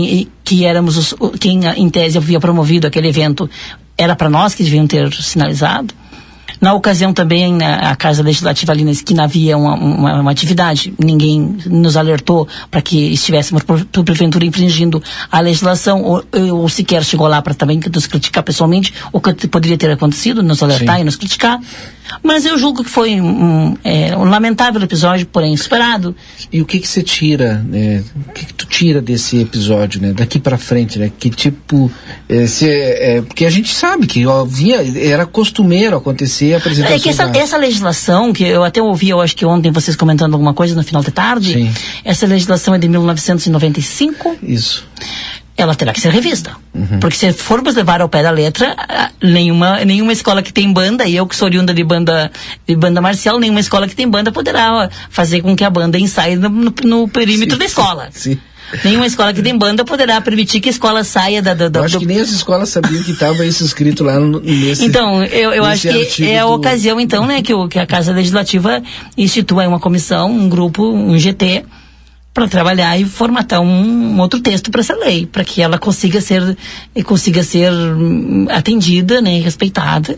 que 0.44 0.66
éramos 0.66 0.98
os, 0.98 1.16
quem 1.40 1.62
em 1.78 1.90
tese 1.90 2.18
havia 2.18 2.40
promovido 2.40 2.88
aquele 2.88 3.08
evento, 3.08 3.50
era 3.98 4.16
para 4.16 4.30
nós 4.30 4.56
que 4.56 4.64
deviam 4.64 4.88
ter 4.88 5.14
sinalizado. 5.14 5.94
Na 6.64 6.74
ocasião 6.74 7.12
também, 7.12 7.62
a 7.62 7.94
Casa 7.94 8.24
Legislativa 8.24 8.72
ali 8.72 8.86
na 8.86 8.92
esquina 8.92 9.26
havia 9.26 9.58
uma, 9.58 9.74
uma, 9.76 10.22
uma 10.22 10.32
atividade. 10.32 10.94
Ninguém 10.98 11.58
nos 11.66 11.98
alertou 11.98 12.48
para 12.72 12.82
que 12.82 13.12
estivéssemos, 13.12 13.64
por, 13.64 13.84
por 13.84 14.06
porventura, 14.06 14.46
infringindo 14.46 15.04
a 15.30 15.42
legislação, 15.42 16.02
ou, 16.02 16.24
ou 16.54 16.70
sequer 16.70 17.04
chegou 17.04 17.28
lá 17.28 17.42
para 17.42 17.54
também 17.54 17.82
nos 17.94 18.08
criticar 18.08 18.44
pessoalmente, 18.44 18.94
o 19.12 19.20
que 19.20 19.46
poderia 19.46 19.78
ter 19.78 19.92
acontecido, 19.92 20.42
nos 20.42 20.64
alertar 20.64 20.96
Sim. 20.96 21.02
e 21.02 21.04
nos 21.04 21.18
criticar. 21.18 21.60
Mas 22.22 22.46
eu 22.46 22.58
julgo 22.58 22.84
que 22.84 22.90
foi 22.90 23.20
um, 23.20 23.76
é, 23.84 24.16
um 24.16 24.26
lamentável 24.26 24.82
episódio, 24.82 25.26
porém 25.26 25.56
superado. 25.58 26.16
E 26.52 26.62
o 26.62 26.66
que 26.66 26.80
que 26.80 26.88
você 26.88 27.02
tira, 27.02 27.64
né? 27.68 28.04
O 28.28 28.32
que 28.32 28.46
que 28.46 28.54
tu 28.54 28.66
tira 28.66 29.02
desse 29.02 29.40
episódio, 29.40 30.02
né? 30.02 30.14
Daqui 30.14 30.40
pra 30.40 30.58
frente, 30.58 31.00
né? 31.00 31.12
Que 31.18 31.30
tipo, 31.30 31.92
é, 32.30 32.46
se, 32.46 32.70
é, 32.70 33.22
porque 33.22 33.46
a 33.46 33.50
gente 33.50 33.74
sabe 33.74 34.06
que 34.06 34.24
vinha, 34.48 34.78
era 35.00 35.26
costumeiro 35.26 35.98
acontecer 35.98 36.53
a 36.56 36.58
apresentação 36.60 36.96
É 36.96 37.00
que 37.00 37.10
essa, 37.10 37.24
essa 37.36 37.58
legislação, 37.58 38.32
que 38.34 38.44
eu 38.44 38.64
até 38.64 38.82
ouvi, 38.82 39.10
eu 39.10 39.22
acho 39.22 39.36
que 39.36 39.46
ontem 39.46 39.72
vocês 39.72 39.96
comentando 39.96 40.34
alguma 40.34 40.54
coisa 40.54 40.76
no 40.76 40.84
final 40.84 41.04
de 41.04 41.12
tarde, 41.12 41.54
Sim. 41.54 41.74
essa 42.04 42.26
legislação 42.26 42.74
é 42.76 42.78
de 42.80 42.88
1995. 42.88 44.38
Isso. 44.44 44.86
Ela 45.56 45.76
terá 45.76 45.94
que 45.94 46.02
ser 46.02 46.10
revista. 46.12 46.52
Uhum. 46.74 47.00
Porque 47.00 47.16
se 47.16 47.32
formos 47.32 47.76
levar 47.76 48.02
ao 48.02 48.10
pé 48.10 48.24
da 48.24 48.32
letra, 48.32 48.76
nenhuma, 49.22 49.86
nenhuma 49.86 50.12
escola 50.12 50.42
que 50.42 50.52
tem 50.52 50.74
banda, 50.74 51.06
e 51.06 51.16
eu 51.16 51.28
que 51.28 51.36
sou 51.36 51.46
oriunda 51.48 51.74
de 51.74 51.84
banda, 51.84 52.32
de 52.68 52.76
banda 52.76 53.00
marcial, 53.00 53.40
nenhuma 53.40 53.60
escola 53.60 53.88
que 53.88 53.96
tem 53.96 54.10
banda 54.10 54.32
poderá 54.32 54.90
fazer 55.12 55.42
com 55.42 55.56
que 55.56 55.64
a 55.64 55.70
banda 55.70 56.00
ensaie 56.00 56.36
no, 56.36 56.50
no- 56.50 56.74
no 56.84 57.08
perímetro 57.08 57.56
da 57.58 57.66
escola. 57.66 58.10
Sim. 58.12 58.40
Nenhuma 58.84 59.06
escola 59.06 59.34
que 59.34 59.42
tem 59.42 59.58
banda 59.58 59.84
poderá 59.86 60.20
permitir 60.22 60.60
que 60.60 60.70
a 60.70 60.72
escola 60.72 61.04
saia 61.04 61.42
da, 61.42 61.54
da, 61.54 61.70
da- 61.70 61.80
Eu 61.82 61.84
acho 61.86 61.94
do- 61.96 62.00
que 62.00 62.06
nem 62.06 62.20
as 62.20 62.30
escolas 62.32 62.70
sabiam 62.70 63.04
que 63.04 63.12
estava 63.12 63.46
isso 63.46 63.64
escrito 63.64 64.04
lá 64.04 64.20
no, 64.20 64.40
nesse 64.40 64.86
então, 64.86 65.24
eu, 65.24 65.52
eu 65.54 65.64
acho 65.66 65.88
que 65.90 66.24
é 66.26 66.40
a 66.40 66.46
do- 66.46 66.54
ocasião, 66.54 67.00
então, 67.00 67.26
né, 67.26 67.42
que, 67.42 67.54
o, 67.54 67.68
que 67.68 67.78
a 67.80 67.86
Casa 67.86 68.12
Legislativa 68.14 68.82
institui 69.18 69.66
uma 69.68 69.80
comissão, 69.80 70.32
um 70.32 70.50
grupo, 70.50 70.84
um 70.92 71.18
GT, 71.18 71.66
para 72.34 72.48
trabalhar 72.48 72.98
e 73.00 73.06
formatar 73.06 73.62
um, 73.62 73.68
um 74.16 74.20
outro 74.20 74.40
texto 74.40 74.72
para 74.72 74.82
essa 74.82 74.96
lei, 74.96 75.28
para 75.28 75.44
que 75.44 75.62
ela 75.62 75.78
consiga 75.78 76.20
ser, 76.20 76.58
consiga 77.06 77.44
ser 77.44 77.72
hum, 77.72 78.48
atendida, 78.50 79.22
né, 79.22 79.40
respeitada. 79.40 80.18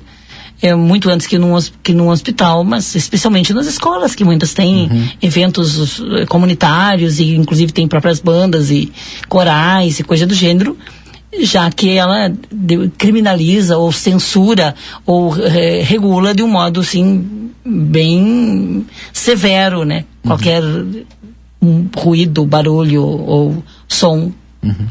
É, 0.62 0.74
muito 0.74 1.10
antes 1.10 1.28
que 1.28 1.38
num, 1.38 1.58
que 1.84 1.93
num 1.93 2.10
hospital, 2.10 2.64
mas 2.64 2.95
especialmente 2.95 3.53
nas 3.53 3.68
escolas, 3.68 4.16
que 4.16 4.24
muitas 4.24 4.53
têm 4.53 4.89
Uhum. 4.89 5.10
eventos 5.22 5.99
eh, 5.99 6.26
comunitários 6.26 7.20
e 7.20 7.36
inclusive 7.36 7.72
tem 7.72 7.88
próprias 7.88 8.20
bandas 8.20 8.72
e 8.72 8.91
corais 9.28 9.99
e 9.99 10.03
coisa 10.03 10.26
do 10.26 10.34
gênero 10.34 10.78
já 11.39 11.70
que 11.70 11.97
ela 11.97 12.32
criminaliza 12.97 13.78
ou 13.78 13.91
censura 13.91 14.74
ou 15.06 15.36
eh, 15.38 15.84
regula 15.84 16.34
de 16.34 16.41
um 16.41 16.47
modo 16.47 16.80
assim 16.80 17.51
bem 17.66 18.86
severo, 19.12 19.84
né? 19.84 20.06
Qualquer 20.24 20.64
um 21.62 21.88
ruído, 21.97 22.45
barulho 22.45 23.03
ou 23.03 23.64
som. 23.88 24.32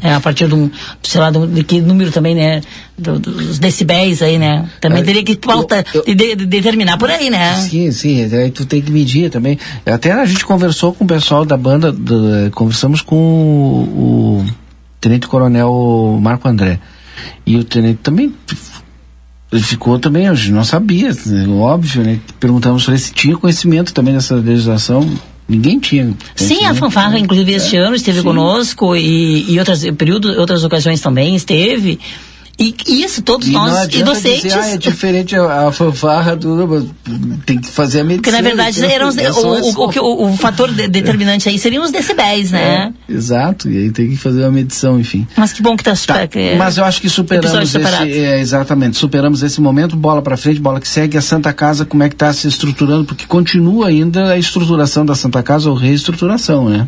É, 0.01 0.13
a 0.13 0.19
partir 0.19 0.47
de 0.47 0.55
um, 0.55 0.69
sei 1.03 1.19
lá, 1.21 1.29
de, 1.31 1.63
que 1.63 1.81
número 1.81 2.11
também, 2.11 2.35
né? 2.35 2.61
do- 2.97 3.19
dos 3.19 3.59
decibéis 3.59 4.21
aí, 4.21 4.37
né? 4.37 4.69
Também 4.79 5.01
É, 5.01 5.03
teria 5.03 5.23
que 5.23 5.37
falta 5.41 5.83
de, 6.05 6.15
de- 6.15 6.35
de 6.35 6.45
determinar 6.45 6.97
por 6.97 7.09
aí, 7.09 7.29
né? 7.29 7.55
Sim, 7.61 7.91
sim, 7.91 8.23
aí 8.33 8.51
tu 8.51 8.65
tem 8.65 8.81
que 8.81 8.91
medir 8.91 9.29
também. 9.29 9.57
Até 9.85 10.11
a 10.13 10.25
gente 10.25 10.45
conversou 10.45 10.93
com 10.93 11.03
o 11.03 11.07
pessoal 11.07 11.43
da 11.45 11.57
banda, 11.57 11.91
do- 11.91 12.49
conversamos 12.51 13.01
com 13.01 13.15
o, 13.15 14.39
o 14.41 14.45
Tenente 15.01 15.27
Coronel 15.27 16.17
Marco 16.21 16.47
André. 16.47 16.79
E 17.45 17.57
o 17.57 17.63
Tenente 17.63 17.99
também 18.01 18.33
ele 19.51 19.61
ficou 19.63 19.97
também, 19.99 20.27
a 20.27 20.33
gente 20.33 20.51
não 20.51 20.63
sabia, 20.65 21.11
né, 21.27 21.47
óbvio, 21.47 22.03
né? 22.03 22.19
Perguntamos 22.39 22.83
se 22.85 23.13
tinha 23.13 23.37
conhecimento 23.37 23.93
também 23.93 24.13
dessa 24.13 24.35
legislação. 24.35 25.07
Ninguém 25.47 25.79
tinha. 25.79 26.11
Sim, 26.35 26.65
a 26.65 26.73
fanfarra, 26.73 27.11
né? 27.11 27.19
inclusive, 27.19 27.53
este 27.53 27.77
ano 27.77 27.95
esteve 27.95 28.23
conosco 28.23 28.95
e, 28.95 29.51
e 29.51 29.59
outras 29.59 29.83
períodos, 29.91 30.37
outras 30.37 30.63
ocasiões 30.63 30.99
também 30.99 31.35
esteve. 31.35 31.99
E, 32.57 32.73
isso, 32.87 33.21
todos 33.21 33.47
E 33.47 33.51
nós, 33.51 33.75
adianta 33.75 34.11
docentes. 34.13 34.43
Dizer, 34.43 34.57
ah, 34.57 34.69
é 34.69 34.77
diferente 34.77 35.35
a, 35.35 35.67
a 35.67 35.71
fanfarra 35.71 36.35
do. 36.35 36.89
Tem 37.45 37.59
que 37.59 37.69
fazer 37.69 37.99
a 37.99 38.03
medicina. 38.03 38.21
Porque 38.23 38.31
na 38.31 38.41
verdade 38.41 38.85
eram 38.85 39.07
os, 39.09 39.17
é 39.17 39.29
o, 39.29 39.33
só- 39.33 39.55
é 39.55 39.59
o, 39.59 39.63
só- 39.73 39.85
o, 40.01 40.25
o- 40.25 40.31
o 40.33 40.37
fator 40.37 40.71
de- 40.71 40.87
determinante 40.87 41.49
aí 41.49 41.59
seriam 41.59 41.83
os 41.83 41.91
decibéis, 41.91 42.51
né? 42.51 42.93
É, 43.09 43.13
exato, 43.13 43.69
e 43.69 43.77
aí 43.77 43.91
tem 43.91 44.09
que 44.09 44.15
fazer 44.15 44.41
uma 44.43 44.51
medição, 44.51 44.99
enfim. 44.99 45.27
Mas 45.35 45.51
que 45.51 45.61
bom 45.61 45.75
que 45.75 45.81
está 45.81 45.95
super. 45.95 46.27
que- 46.29 46.55
Mas 46.55 46.77
eu 46.77 46.85
acho 46.85 47.01
que 47.01 47.09
superamos 47.09 47.51
esse, 47.75 47.77
é, 48.19 48.39
exatamente, 48.39 48.95
superamos 48.97 49.43
esse 49.43 49.59
momento, 49.59 49.95
bola 49.95 50.21
para 50.21 50.37
frente, 50.37 50.59
bola 50.59 50.79
que 50.79 50.87
segue, 50.87 51.17
a 51.17 51.21
Santa 51.21 51.51
Casa 51.51 51.85
como 51.85 52.03
é 52.03 52.09
que 52.09 52.15
está 52.15 52.31
se 52.31 52.47
estruturando, 52.47 53.03
porque 53.05 53.25
continua 53.25 53.87
ainda 53.89 54.31
a 54.31 54.37
estruturação 54.37 55.05
da 55.05 55.13
Santa 55.15 55.43
Casa 55.43 55.69
ou 55.69 55.75
reestruturação, 55.75 56.69
né? 56.69 56.87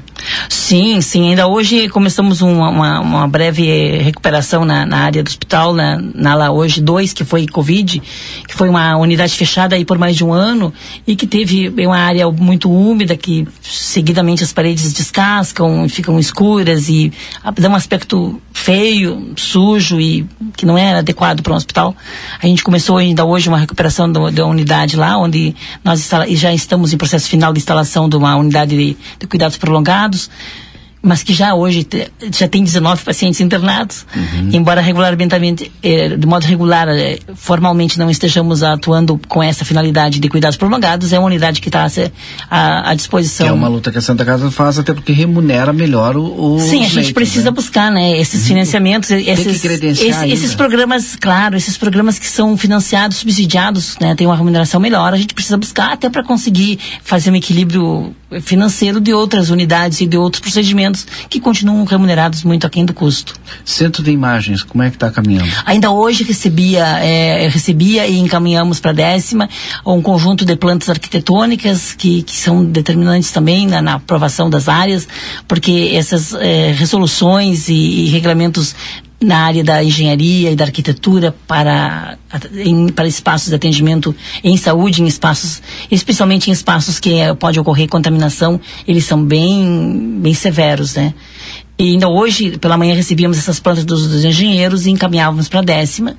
Sim, 0.50 1.02
sim. 1.02 1.30
Ainda 1.30 1.48
hoje 1.48 1.90
começamos 1.90 2.42
uma, 2.42 2.70
uma, 2.70 3.00
uma 3.02 3.28
breve 3.28 3.98
recuperação 3.98 4.64
na, 4.66 4.86
na 4.86 4.98
área 5.00 5.22
do 5.24 5.28
hospital, 5.28 5.57
na, 5.74 6.02
na 6.14 6.32
ala 6.34 6.52
hoje 6.52 6.82
2, 6.82 7.14
que 7.14 7.24
foi 7.26 7.46
Covid, 7.48 8.02
que 8.48 8.54
foi 8.56 8.70
uma 8.70 8.96
unidade 8.98 9.34
fechada 9.34 9.76
aí 9.76 9.84
por 9.86 9.98
mais 9.98 10.16
de 10.16 10.24
um 10.24 10.32
ano 10.34 10.74
e 11.06 11.16
que 11.16 11.26
teve 11.28 11.70
uma 11.86 11.98
área 11.98 12.30
muito 12.32 12.72
úmida, 12.72 13.16
que 13.18 13.48
seguidamente 13.62 14.44
as 14.44 14.54
paredes 14.54 14.94
descascam, 14.94 15.88
ficam 15.90 16.18
escuras 16.20 16.90
e 16.90 17.12
dá 17.60 17.70
um 17.70 17.76
aspecto 17.76 18.42
feio, 18.54 19.34
sujo 19.36 20.00
e 20.00 20.26
que 20.56 20.66
não 20.66 20.78
é 20.78 20.94
adequado 20.98 21.42
para 21.42 21.54
um 21.54 21.56
hospital. 21.56 21.96
A 22.42 22.46
gente 22.48 22.64
começou 22.64 22.98
ainda 22.98 23.24
hoje 23.26 23.50
uma 23.50 23.58
recuperação 23.60 24.12
do- 24.12 24.32
da 24.32 24.46
unidade 24.46 24.96
lá, 24.96 25.18
onde 25.18 25.56
nós 25.84 26.10
já 26.30 26.54
estamos 26.54 26.94
em 26.94 26.98
processo 26.98 27.28
final 27.30 27.54
de 27.54 27.60
instalação 27.60 28.10
de 28.10 28.16
uma 28.16 28.36
unidade 28.36 28.76
de, 28.76 28.98
de 29.20 29.28
cuidados 29.28 29.58
prolongados, 29.58 30.30
mas 31.08 31.24
que 31.24 31.34
já 31.34 31.56
hoje 31.56 31.84
te- 31.84 32.12
já 32.38 32.48
tem 32.48 32.64
19 32.64 33.04
pacientes 33.04 33.40
internados, 33.42 34.06
embora 34.52 34.82
regularmente, 34.82 35.72
eh, 35.82 36.10
de 36.18 36.28
modo 36.28 36.44
regular, 36.44 36.88
eh, 36.90 37.20
formalmente 37.36 37.98
não 37.98 38.10
estejamos 38.10 38.62
atuando 38.64 39.20
com 39.28 39.42
essa 39.42 39.64
finalidade 39.66 40.20
de 40.20 40.28
cuidados 40.30 40.58
prolongados, 40.58 41.14
é 41.14 41.20
uma 41.20 41.28
unidade 41.28 41.62
que 41.62 41.70
está 41.70 41.88
à, 42.50 42.90
à- 42.92 42.94
disposição. 42.94 43.48
É 43.48 43.52
uma 43.52 43.68
luta 43.68 43.92
que 43.92 43.98
a 43.98 44.02
Santa 44.02 44.26
Casa 44.26 44.52
faz, 44.52 44.78
até 44.80 44.94
porque 44.94 45.12
remunera 45.14 45.72
melhor 45.74 46.16
o. 46.18 46.56
o 46.56 46.60
Sim, 46.60 46.84
a 46.84 46.90
gente 46.90 47.14
precisa 47.14 47.52
buscar, 47.52 47.92
né, 47.92 48.18
esses 48.20 48.48
financiamentos, 48.48 49.10
esses, 49.12 49.62
que 49.62 49.68
credenciar 49.68 50.10
esse- 50.10 50.20
ainda. 50.20 50.34
esses 50.34 50.56
programas, 50.56 51.16
claro, 51.16 51.56
esses 51.56 51.78
programas 51.78 52.20
que 52.20 52.28
são 52.28 52.58
financiados, 52.58 53.18
subsidiados, 53.18 53.96
né, 54.02 54.16
tem 54.16 54.28
uma 54.28 54.36
remuneração 54.36 54.80
melhor, 54.80 55.14
a 55.14 55.18
gente 55.18 55.34
precisa 55.34 55.58
buscar 55.58 55.94
até 55.94 56.10
para 56.10 56.24
conseguir 56.24 56.80
fazer 57.04 57.32
um 57.32 57.36
equilíbrio 57.36 58.14
financeiro 58.42 59.00
de 59.00 59.14
outras 59.14 59.50
unidades 59.50 60.02
e 60.02 60.06
de 60.06 60.18
outros 60.18 60.42
procedimentos 60.42 60.97
que 61.30 61.40
continuam 61.40 61.84
remunerados 61.84 62.44
muito 62.44 62.66
aquém 62.66 62.86
do 62.86 62.94
custo. 62.94 63.34
Centro 63.66 64.04
de 64.04 64.12
imagens, 64.12 64.64
como 64.64 64.84
é 64.84 64.90
que 64.90 64.96
está 64.96 65.12
caminhando? 65.12 65.52
Ainda 65.66 65.92
hoje 65.92 66.24
recebia, 66.24 66.86
é, 67.00 67.48
recebia 67.48 68.08
e 68.08 68.18
encaminhamos 68.18 68.80
para 68.80 68.92
a 68.92 68.94
décima 68.94 69.50
um 69.86 70.02
conjunto 70.02 70.46
de 70.46 70.56
plantas 70.56 70.90
arquitetônicas 70.90 71.94
que, 71.94 72.24
que 72.24 72.36
são 72.36 72.64
determinantes 72.64 73.32
também 73.32 73.68
na, 73.68 73.82
na 73.82 73.94
aprovação 73.96 74.50
das 74.50 74.68
áreas, 74.70 75.08
porque 75.48 75.92
essas 75.94 76.34
é, 76.34 76.72
resoluções 76.72 77.70
e, 77.70 77.74
e 77.74 78.06
regulamentos 78.10 78.76
na 79.20 79.40
área 79.40 79.64
da 79.64 79.84
engenharia 79.84 80.52
e 80.52 80.56
da 80.56 80.66
arquitetura 80.66 81.36
para, 81.48 82.18
em, 82.54 82.90
para 82.90 83.08
espaços 83.08 83.50
de 83.50 83.56
atendimento 83.56 84.16
em 84.44 84.56
saúde, 84.58 85.02
em 85.02 85.08
espaços, 85.08 85.62
especialmente 85.90 86.50
em 86.50 86.54
espaços 86.54 87.00
que 87.00 87.16
eh, 87.16 87.34
pode 87.34 87.60
ocorrer 87.60 87.88
contaminação, 87.88 88.60
eles 88.88 89.06
são 89.06 89.24
bem, 89.24 90.20
bem 90.22 90.36
severos, 90.36 90.96
né? 90.96 91.16
E 91.80 91.92
ainda 91.94 92.08
hoje, 92.08 92.58
pela 92.60 92.78
manhã, 92.78 92.94
recebíamos 92.94 93.38
essas 93.38 93.60
plantas 93.60 93.86
dos, 93.86 94.08
dos 94.08 94.24
engenheiros 94.24 94.86
e 94.86 94.92
encaminhávamos 94.92 95.48
para 95.48 95.60
a 95.60 95.64
décima. 95.64 96.16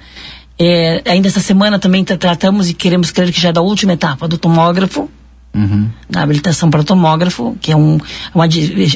É, 0.58 1.02
ainda 1.04 1.28
essa 1.28 1.40
semana 1.40 1.78
também 1.78 2.02
tra- 2.04 2.16
tratamos 2.16 2.68
e 2.68 2.74
queremos 2.74 3.12
crer 3.12 3.32
que 3.32 3.40
já 3.40 3.50
é 3.50 3.52
da 3.52 3.60
última 3.60 3.92
etapa 3.92 4.26
do 4.26 4.36
tomógrafo, 4.36 5.08
Uhum. 5.54 5.88
na 6.08 6.22
habilitação 6.22 6.70
para 6.70 6.84
tomógrafo, 6.84 7.56
que 7.60 7.72
é 7.72 7.76
um, 7.76 7.98
uma, 8.34 8.44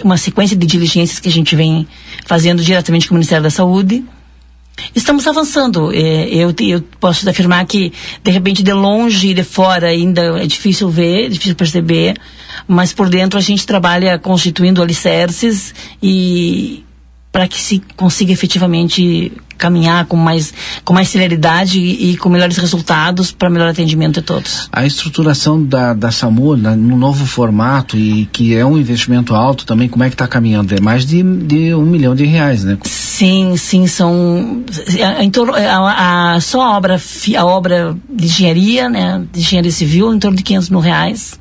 uma 0.04 0.16
sequência 0.16 0.56
de 0.56 0.66
diligências 0.66 1.18
que 1.18 1.28
a 1.28 1.32
gente 1.32 1.56
vem 1.56 1.88
fazendo 2.26 2.62
diretamente 2.62 3.08
com 3.08 3.14
o 3.14 3.16
Ministério 3.16 3.42
da 3.42 3.50
Saúde. 3.50 4.04
Estamos 4.94 5.26
avançando. 5.26 5.92
É, 5.92 6.28
eu, 6.28 6.54
eu 6.60 6.82
posso 7.00 7.28
afirmar 7.28 7.64
que, 7.66 7.92
de 8.22 8.30
repente, 8.30 8.62
de 8.62 8.72
longe 8.72 9.28
e 9.28 9.34
de 9.34 9.42
fora 9.42 9.88
ainda 9.88 10.42
é 10.42 10.46
difícil 10.46 10.88
ver, 10.88 11.26
é 11.26 11.28
difícil 11.28 11.54
perceber, 11.54 12.16
mas 12.66 12.92
por 12.92 13.08
dentro 13.08 13.38
a 13.38 13.42
gente 13.42 13.66
trabalha 13.66 14.18
constituindo 14.18 14.82
alicerces 14.82 15.74
e 16.02 16.84
para 17.32 17.48
que 17.48 17.58
se 17.58 17.82
consiga 17.96 18.30
efetivamente 18.32 19.32
caminhar 19.56 20.06
com 20.06 20.16
mais, 20.16 20.52
com 20.84 20.92
mais 20.92 21.08
celeridade 21.08 21.78
e, 21.78 22.10
e 22.12 22.16
com 22.16 22.28
melhores 22.28 22.56
resultados 22.56 23.30
para 23.30 23.48
melhor 23.48 23.68
atendimento 23.68 24.14
de 24.20 24.22
todos. 24.26 24.68
A 24.72 24.84
estruturação 24.84 25.62
da, 25.64 25.94
da 25.94 26.10
SAMU 26.10 26.56
na- 26.56 26.74
no 26.74 26.96
novo 26.96 27.24
formato 27.24 27.96
e 27.96 28.26
que 28.32 28.54
é 28.56 28.66
um 28.66 28.76
investimento 28.76 29.34
alto 29.36 29.64
também, 29.64 29.88
como 29.88 30.02
é 30.02 30.08
que 30.08 30.14
está 30.14 30.26
caminhando? 30.26 30.74
É 30.74 30.80
mais 30.80 31.06
de, 31.06 31.22
de 31.22 31.72
um 31.74 31.82
milhão 31.86 32.14
de 32.14 32.24
reais, 32.24 32.64
né? 32.64 32.76
Sim, 32.84 33.56
sim, 33.56 33.86
são 33.86 34.64
em 35.20 35.30
torno, 35.30 35.54
a, 35.54 36.34
a- 36.34 36.40
só 36.40 36.60
a 36.60 36.76
obra, 36.76 37.00
a 37.38 37.44
obra 37.46 37.96
de 38.10 38.24
engenharia, 38.26 38.88
né, 38.88 39.22
de 39.32 39.40
engenharia 39.40 39.70
civil, 39.70 40.12
em 40.12 40.18
torno 40.18 40.36
de 40.36 40.42
500 40.42 40.70
mil 40.70 40.80
reais. 40.80 41.38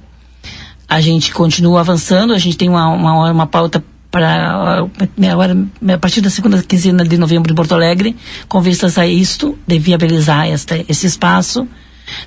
A 0.87 1.01
gente 1.01 1.33
continua 1.33 1.79
avançando, 1.79 2.33
a 2.33 2.37
gente 2.37 2.55
tem 2.57 2.69
uma, 2.69 2.87
uma, 2.89 3.31
uma 3.31 3.47
pauta 3.47 3.83
para 4.11 4.85
agora 5.31 5.57
a 5.93 5.97
partir 5.97 6.19
da 6.19 6.29
segunda 6.29 6.61
quinzena 6.61 7.03
de 7.05 7.17
novembro 7.17 7.51
em 7.51 7.55
Porto 7.55 7.73
Alegre, 7.73 8.15
com 8.47 8.61
vistas 8.61 8.97
a 8.97 9.07
isto, 9.07 9.57
de 9.65 9.79
viabilizar 9.79 10.47
esta, 10.47 10.83
esse 10.87 11.07
espaço. 11.07 11.67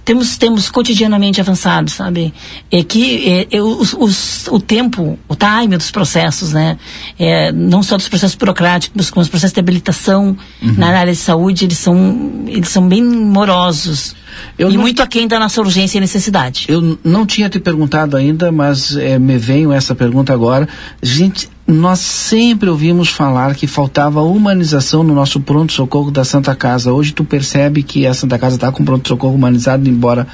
Temos, 0.02 0.38
temos 0.38 0.70
cotidianamente 0.70 1.42
avançado, 1.42 1.90
sabe? 1.90 2.32
É 2.70 2.82
que 2.82 3.28
é, 3.28 3.56
é, 3.56 3.60
os, 3.60 3.92
os, 3.92 4.46
o 4.48 4.58
tempo, 4.58 5.18
o 5.28 5.36
time 5.36 5.76
dos 5.76 5.90
processos, 5.90 6.52
né? 6.54 6.78
É, 7.18 7.52
não 7.52 7.82
só 7.82 7.96
dos 7.96 8.08
processos 8.08 8.34
burocráticos, 8.34 9.10
como 9.10 9.22
os 9.22 9.28
processos 9.28 9.52
de 9.52 9.60
habilitação 9.60 10.36
na 10.62 10.88
área 10.88 11.12
de 11.12 11.18
saúde, 11.18 11.66
eles 11.66 11.76
são, 11.76 12.44
eles 12.46 12.68
são 12.68 12.88
bem 12.88 13.02
morosos. 13.02 14.14
e 14.58 14.78
muito 14.78 15.02
aquém 15.02 15.28
da 15.28 15.38
nossa 15.38 15.60
urgência 15.60 15.98
e 15.98 16.00
necessidade. 16.00 16.64
Eu 16.68 16.98
não 17.04 17.26
tinha 17.26 17.50
te 17.50 17.60
perguntado 17.60 18.16
ainda, 18.16 18.50
mas 18.50 18.96
eh, 18.96 19.18
me 19.18 19.36
veio 19.36 19.70
essa 19.70 19.94
pergunta 19.94 20.32
agora. 20.32 20.66
Gente, 21.02 21.50
nós 21.66 21.98
sempre 22.00 22.68
ouvimos 22.68 23.08
falar 23.08 23.54
que 23.54 23.66
faltava 23.66 24.22
humanização 24.22 25.02
no 25.02 25.14
nosso 25.14 25.40
pronto-socorro 25.40 26.10
da 26.10 26.22
Santa 26.24 26.54
Casa. 26.54 26.92
Hoje 26.92 27.12
tu 27.12 27.24
percebe 27.24 27.82
que 27.82 28.06
a 28.06 28.12
Santa 28.12 28.38
Casa 28.38 28.56
está 28.56 28.70
com 28.70 28.84
pronto-socorro 28.84 29.34
humanizado, 29.34 29.88
embora. 29.88 30.26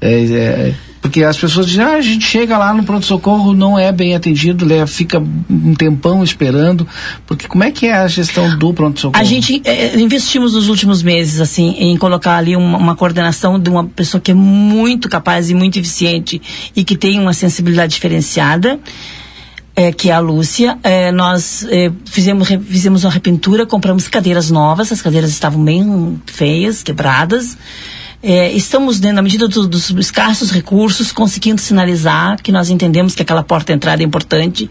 eh, 0.00 0.24
eh, 0.30 0.74
porque 1.02 1.22
as 1.22 1.36
pessoas 1.36 1.66
dizem, 1.66 1.84
ah, 1.84 1.94
a 1.96 2.00
gente 2.00 2.24
chega 2.26 2.58
lá 2.58 2.74
no 2.74 2.82
pronto-socorro, 2.82 3.52
não 3.52 3.78
é 3.78 3.92
bem 3.92 4.16
atendido, 4.16 4.64
le- 4.64 4.84
fica 4.88 5.22
um 5.48 5.72
tempão 5.74 6.24
esperando. 6.24 6.86
Porque 7.26 7.46
como 7.46 7.62
é 7.62 7.70
que 7.70 7.86
é 7.86 7.92
a 7.92 8.08
gestão 8.08 8.56
do 8.58 8.72
pronto-socorro? 8.74 9.20
A 9.20 9.24
gente 9.24 9.60
eh, 9.64 9.96
investimos 10.00 10.54
nos 10.54 10.68
últimos 10.68 11.02
meses, 11.04 11.40
assim, 11.40 11.76
em 11.78 11.96
colocar 11.96 12.36
ali 12.36 12.56
uma, 12.56 12.76
uma 12.78 12.96
coordenação 12.96 13.58
de 13.58 13.70
uma 13.70 13.84
pessoa 13.84 14.20
que 14.20 14.32
é 14.32 14.34
muito 14.34 15.08
capaz 15.08 15.48
e 15.48 15.54
muito 15.54 15.78
eficiente 15.78 16.40
e 16.74 16.82
que 16.82 16.96
tem 16.96 17.20
uma 17.20 17.32
sensibilidade 17.32 17.92
diferenciada. 17.94 18.78
Eh, 19.76 19.92
que 19.92 20.08
é 20.10 20.12
a 20.14 20.18
Lúcia, 20.18 20.78
Eh, 20.82 21.12
nós 21.12 21.64
eh, 21.70 21.92
fizemos, 22.06 22.48
fizemos 22.68 23.04
uma 23.04 23.10
repintura, 23.12 23.66
compramos 23.66 24.08
cadeiras 24.08 24.50
novas, 24.50 24.90
as 24.90 25.02
cadeiras 25.02 25.30
estavam 25.30 25.62
bem 25.62 26.20
feias, 26.26 26.82
quebradas. 26.82 27.56
Eh, 28.22 28.50
estamos, 28.54 28.98
né, 28.98 29.12
na 29.12 29.20
medida 29.22 29.46
do- 29.46 29.68
dos 29.68 29.90
escassos 29.90 30.50
recursos, 30.50 31.12
conseguindo 31.12 31.60
sinalizar 31.60 32.40
que 32.42 32.50
nós 32.50 32.70
entendemos 32.70 33.14
que 33.14 33.22
aquela 33.22 33.42
porta 33.44 33.72
de 33.72 33.76
entrada 33.76 34.02
é 34.02 34.06
importante, 34.06 34.68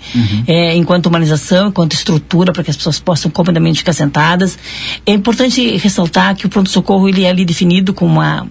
eh, 0.47 0.75
enquanto 0.75 1.05
humanização, 1.05 1.67
enquanto 1.69 1.93
estrutura, 1.93 2.51
para 2.51 2.63
que 2.63 2.71
as 2.71 2.75
pessoas 2.75 2.99
possam 2.99 3.29
comodamente 3.31 3.79
ficar 3.79 3.93
sentadas. 3.93 4.57
É 5.05 5.13
importante 5.13 5.77
ressaltar 5.77 6.35
que 6.35 6.45
o 6.47 6.49
pronto-socorro 6.49 7.07
ele 7.07 7.23
é 7.23 7.29
ali 7.29 7.45
definido 7.45 7.93
com 7.93 8.05
uma 8.07 8.47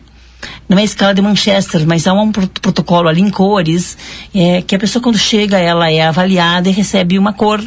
não 0.69 0.79
é 0.79 0.85
escala 0.85 1.15
de 1.15 1.23
Manchester, 1.23 1.87
mas 1.87 2.07
há 2.07 2.13
um 2.13 2.33
pro- 2.33 2.49
protocolo 2.49 3.09
ali 3.09 3.21
em 3.21 3.31
cores, 3.31 3.97
é, 4.35 4.63
que 4.63 4.75
a 4.75 4.79
pessoa 4.79 5.03
quando 5.03 5.19
chega, 5.19 5.59
ela 5.59 5.91
é 5.91 6.03
avaliada 6.03 6.69
e 6.69 6.73
recebe 6.73 7.19
uma 7.19 7.33
cor 7.33 7.61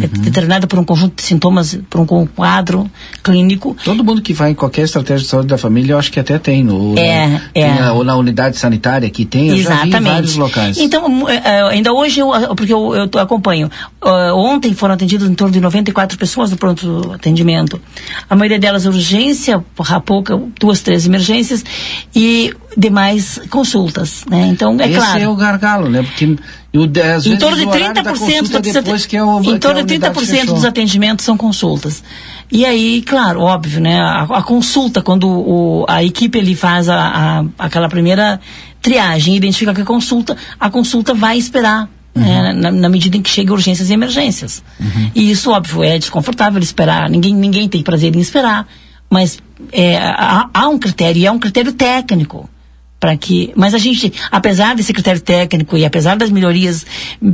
é 0.00 0.06
determinada 0.06 0.66
por 0.66 0.78
um 0.78 0.84
conjunto 0.84 1.16
de 1.16 1.22
sintomas, 1.22 1.78
por 1.88 2.00
um 2.00 2.26
quadro 2.26 2.90
clínico. 3.22 3.76
Todo 3.84 4.02
mundo 4.04 4.20
que 4.22 4.32
vai 4.32 4.50
em 4.50 4.54
qualquer 4.54 4.82
estratégia 4.82 5.22
de 5.22 5.26
saúde 5.28 5.48
da 5.48 5.56
família, 5.58 5.92
eu 5.92 5.98
acho 5.98 6.10
que 6.10 6.18
até 6.20 6.38
tem. 6.38 6.64
No, 6.64 6.98
É, 6.98 7.40
é. 7.54 7.72
Tem 7.74 7.78
a- 7.78 7.92
ou 7.92 8.02
na 8.04 8.16
unidade 8.16 8.56
sanitária 8.56 9.08
que 9.10 9.24
tem, 9.24 9.48
eu 9.50 9.56
já 9.58 9.82
vi 9.82 9.88
em 9.96 10.00
vários 10.00 10.36
locais. 10.36 10.78
Então, 10.78 11.28
eh, 11.28 11.62
ainda 11.70 11.92
hoje, 11.92 12.20
eu, 12.20 12.30
porque 12.56 12.72
eu, 12.72 12.94
eu 12.94 13.18
acompanho, 13.20 13.70
ontem 14.34 14.74
foram 14.74 14.94
atendidos 14.94 15.28
em 15.28 15.34
torno 15.34 15.52
de 15.52 15.60
94 15.60 16.18
pessoas 16.18 16.50
no 16.50 16.56
pronto 16.56 17.12
atendimento. 17.14 17.80
A 18.28 18.34
maioria 18.36 18.58
delas 18.58 18.86
urgência, 18.86 19.62
pouca, 20.04 20.40
duas, 20.60 20.80
três 20.80 21.06
emergências 21.06 21.64
e 22.14 22.52
demais 22.76 23.40
consultas, 23.50 24.24
né? 24.28 24.46
Então, 24.48 24.76
é 24.80 24.86
Esse 24.88 24.94
claro. 24.98 25.20
é 25.20 25.28
o 25.28 25.34
gargalo, 25.36 25.88
né? 25.88 26.02
Porque 26.02 26.36
eu, 26.72 26.82
às 27.16 27.26
em 27.26 27.36
torno 27.36 27.56
de 27.56 27.64
o 27.64 27.68
horário 27.68 27.94
da 27.94 28.02
30% 28.02 28.18
consulta 28.18 28.60
dos 28.60 28.72
depois 28.72 29.06
que 29.06 29.16
é 29.16 29.22
o, 29.24 29.40
em 29.42 29.54
a 29.54 29.58
torno 29.58 29.82
de 29.84 29.94
unidade 29.94 30.14
30% 30.18 30.26
fechou. 30.26 30.54
dos 30.54 30.64
atendimentos 30.64 31.24
são 31.24 31.36
consultas. 31.36 32.02
E 32.50 32.64
aí, 32.64 33.02
claro, 33.02 33.40
óbvio, 33.40 33.80
né? 33.80 34.00
A, 34.00 34.22
a 34.22 34.42
consulta, 34.42 35.00
quando 35.02 35.28
o, 35.28 35.84
a 35.88 36.02
equipe 36.02 36.38
ele 36.38 36.54
faz 36.54 36.88
a, 36.88 36.96
a- 36.98 37.44
aquela 37.58 37.88
primeira 37.88 38.40
triagem, 38.82 39.34
identifica 39.36 39.72
que 39.72 39.80
a 39.80 39.84
consulta, 39.84 40.36
a 40.60 40.68
consulta 40.70 41.14
vai 41.14 41.38
esperar. 41.38 41.88
né, 42.14 42.52
na, 42.52 42.70
na 42.70 42.88
medida 42.88 43.16
em 43.16 43.22
que 43.22 43.30
chega 43.30 43.52
urgências 43.52 43.90
e 43.90 43.92
emergências. 43.92 44.62
E 45.14 45.30
isso, 45.30 45.50
óbvio, 45.50 45.82
é 45.82 45.98
desconfortável 45.98 46.60
esperar. 46.62 47.08
Ninguém, 47.10 47.34
ninguém 47.34 47.68
tem 47.68 47.82
prazer 47.82 48.14
em 48.14 48.20
esperar. 48.20 48.66
Mas 49.10 49.38
é, 49.72 49.96
há, 49.98 50.48
há 50.54 50.68
um 50.68 50.78
critério, 50.78 51.20
e 51.20 51.26
é 51.26 51.30
um 51.30 51.38
critério 51.38 51.72
técnico 51.72 52.48
para 53.04 53.18
que 53.18 53.52
mas 53.54 53.74
a 53.74 53.78
gente 53.78 54.10
apesar 54.30 54.74
desse 54.74 54.90
critério 54.90 55.20
técnico 55.20 55.76
e 55.76 55.84
apesar 55.84 56.16
das 56.16 56.30
melhorias 56.30 56.86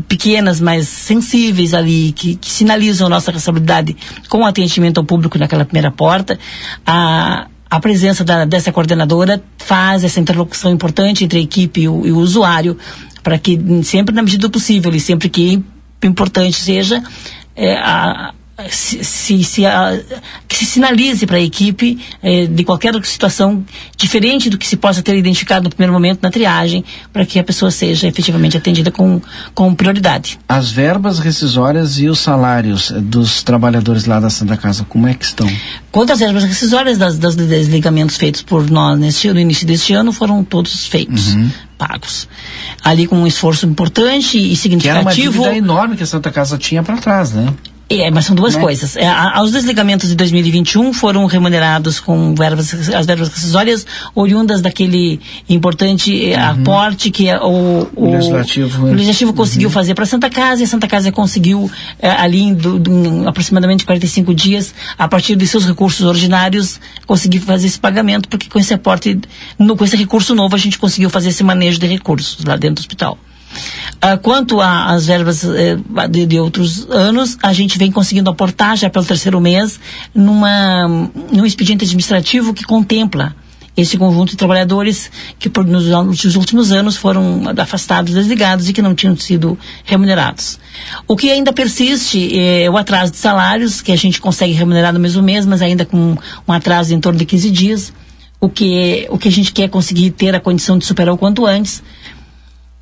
pequenas 0.09 0.61
mas 0.61 0.89
sensíveis 0.89 1.73
ali 1.75 2.11
que, 2.11 2.35
que 2.35 2.51
sinalizam 2.51 3.09
nossa 3.09 3.31
responsabilidade 3.31 3.97
com 4.29 4.39
o 4.39 4.45
atendimento 4.45 4.99
ao 4.99 5.05
público 5.05 5.39
naquela 5.39 5.65
primeira 5.65 5.93
porta 5.93 6.37
a 6.85 7.47
a 7.71 7.79
presença 7.79 8.25
da, 8.25 8.45
dessa 8.45 8.73
coordenadora 8.73 9.41
faz 9.59 10.03
essa 10.03 10.19
interlocução 10.19 10.73
importante 10.73 11.23
entre 11.23 11.39
a 11.39 11.43
equipe 11.43 11.83
e 11.83 11.89
o, 11.89 12.05
e 12.05 12.11
o 12.11 12.19
usuário 12.19 12.77
para 13.23 13.39
que 13.39 13.57
sempre 13.85 14.13
na 14.13 14.23
medida 14.23 14.49
do 14.49 14.51
possível 14.51 14.93
e 14.93 14.99
sempre 14.99 15.29
que 15.29 15.63
importante 16.03 16.57
seja 16.57 17.01
é, 17.55 17.75
a, 17.77 18.35
se, 18.69 19.03
se, 19.05 19.43
se, 19.45 19.65
a- 19.67 19.99
que 20.49 20.57
se 20.57 20.67
sinalize 20.67 21.27
para 21.27 21.37
a 21.37 21.41
equipe 21.41 21.99
eh, 22.23 22.47
de 22.47 22.65
qualquer 22.65 22.95
situação 23.05 23.65
diferente 23.97 24.51
do 24.51 24.59
que 24.59 24.67
se 24.67 24.77
possa 24.77 25.03
ter 25.03 25.17
identificado 25.17 25.65
no 25.65 25.71
primeiro 25.71 25.93
momento 25.93 26.21
na 26.23 26.31
triagem, 26.31 26.85
para 27.13 27.25
que 27.25 27.39
a 27.39 27.45
pessoa 27.45 27.71
seja 27.71 28.07
efetivamente 28.07 28.57
atendida 28.57 28.91
com, 28.91 29.21
com 29.55 29.75
prioridade. 29.75 30.39
As 30.49 30.71
verbas 30.71 31.19
rescisórias 31.19 31.99
e 31.99 32.09
os 32.09 32.19
salários 32.19 32.91
dos 32.91 33.43
trabalhadores 33.43 34.05
lá 34.07 34.21
da 34.21 34.31
Santa 34.31 34.57
Casa, 34.57 34.85
como 34.89 35.07
é 35.07 35.15
que 35.15 35.25
estão? 35.25 35.51
Quanto 35.93 36.13
às 36.13 36.19
verbas 36.21 36.45
rescisórias 36.45 36.99
das, 36.99 37.19
das 37.19 37.35
desligamentos 37.37 38.17
feitos 38.17 38.43
por 38.43 38.71
nós 38.71 38.99
neste, 38.99 39.33
no 39.33 39.41
início 39.41 39.67
deste 39.67 39.93
ano, 39.93 40.13
foram 40.13 40.45
todos 40.45 40.87
feitos, 40.87 41.35
pagos. 41.79 42.29
Ali 42.85 43.07
com 43.07 43.17
um 43.17 43.27
esforço 43.27 43.67
importante 43.67 44.37
e 44.39 44.57
Que 44.57 44.89
era 44.89 45.01
uma 45.01 45.11
significativo. 45.13 45.33
dívida 45.45 45.57
enorme 45.57 45.97
que 45.97 46.03
a 46.03 46.07
Santa 46.07 46.31
Casa 46.31 46.59
tinha 46.59 46.83
para 46.83 46.97
trás, 46.99 47.33
né? 47.33 47.53
É, 47.93 48.09
mas 48.09 48.25
são 48.25 48.37
duas 48.37 48.55
Né? 48.55 48.61
coisas. 48.61 48.97
É, 48.97 49.05
a- 49.09 49.43
os 49.43 49.51
desligamentos 49.51 50.09
de 50.09 50.15
2021 50.15 50.93
foram 50.93 51.27
remunerados 51.27 51.99
com 51.99 52.37
verbas, 52.37 52.73
as 52.95 53.05
verbas 53.05 53.29
rescisórias 53.29 53.85
oriundas 54.15 54.61
daquele 54.63 55.19
importante 55.49 56.31
eh, 56.31 56.37
aporte 56.37 57.11
que 57.11 57.29
é 57.29 57.37
o, 57.41 57.43
o, 57.51 57.91
Uhum. 57.97 58.11
O 58.11 58.13
legislativo, 58.13 58.85
o 58.85 58.89
é. 58.89 58.93
legislativo 58.93 59.33
conseguiu 59.35 59.71
fazer 59.71 59.95
para 59.95 60.07
Santa 60.07 60.31
Casa 60.31 60.61
e 60.61 60.65
a 60.65 60.69
Santa 60.69 60.87
Casa 60.87 61.11
conseguiu 61.11 61.69
eh, 62.01 62.09
ali 62.09 62.41
em, 62.43 62.55
do- 62.55 63.29
aproximadamente 63.29 63.85
45 63.85 64.33
dias, 64.35 64.73
a 64.97 65.09
partir 65.09 65.35
de 65.35 65.45
seus 65.47 65.67
recursos 65.67 66.07
ordinários, 66.07 66.81
conseguir 67.09 67.41
fazer 67.41 67.67
esse 67.67 67.81
pagamento, 67.81 68.29
porque 68.29 68.49
com 68.49 68.61
esse 68.61 68.73
aporte, 68.73 69.19
no- 69.59 69.77
com 69.77 69.85
esse 69.85 69.97
recurso 69.97 70.33
novo, 70.33 70.55
a 70.55 70.59
gente 70.59 70.79
conseguiu 70.79 71.11
fazer 71.11 71.31
esse 71.31 71.43
manejo 71.43 71.81
de 71.81 71.89
recursos 71.89 72.45
lá 72.45 72.55
dentro 72.57 72.77
do 72.77 72.79
hospital. 72.81 73.19
Ah, 74.01 74.17
quanto 74.17 74.61
às 74.61 75.07
verbas 75.07 75.45
eh, 75.45 75.77
de, 76.09 76.27
de 76.27 76.39
outros 76.39 76.89
anos, 76.91 77.37
a 77.43 77.53
gente 77.53 77.79
vem 77.79 77.93
conseguindo 77.93 78.31
aportar 78.31 78.77
já 78.77 78.89
pelo 78.89 79.05
terceiro 79.05 79.41
mês 79.41 79.79
numa, 80.15 80.89
num 81.31 81.45
expediente 81.45 81.85
administrativo 81.85 82.55
que 82.55 82.65
contempla 82.65 83.35
esse 83.77 83.97
conjunto 83.97 84.31
de 84.31 84.37
trabalhadores 84.37 85.11
que 85.39 85.49
por, 85.49 85.67
nos, 85.67 85.87
nos 85.87 86.37
últimos 86.37 86.73
anos 86.73 86.97
foram 86.97 87.43
afastados, 87.59 88.15
desligados 88.15 88.69
e 88.69 88.73
que 88.73 88.83
não 88.83 88.95
tinham 88.95 89.17
sido 89.17 89.59
remunerados. 89.85 90.59
O 91.07 91.17
que 91.17 91.31
ainda 91.31 91.53
persiste 91.53 92.39
é 92.39 92.69
o 92.71 92.77
atraso 92.77 93.13
de 93.13 93.19
salários, 93.19 93.81
que 93.81 93.93
a 93.93 93.97
gente 93.97 94.21
consegue 94.21 94.53
remunerar 94.53 94.93
no 94.93 95.01
mesmo 95.01 95.23
mês, 95.23 95.47
mas 95.47 95.63
ainda 95.63 95.85
com 95.85 96.17
um 96.47 96.53
atraso 96.53 96.95
em 96.95 97.01
torno 97.01 97.19
de 97.19 97.25
15 97.25 97.51
dias. 97.51 97.93
O 98.41 98.49
que, 98.49 99.07
o 99.11 99.19
que 99.19 99.29
a 99.29 99.33
gente 99.33 99.53
quer 99.53 99.69
conseguir 99.69 100.11
ter 100.13 100.35
a 100.35 100.41
condição 100.41 100.79
de 100.79 100.87
superar 100.87 101.15
o 101.15 101.19
quanto 101.19 101.45
antes. 101.45 101.83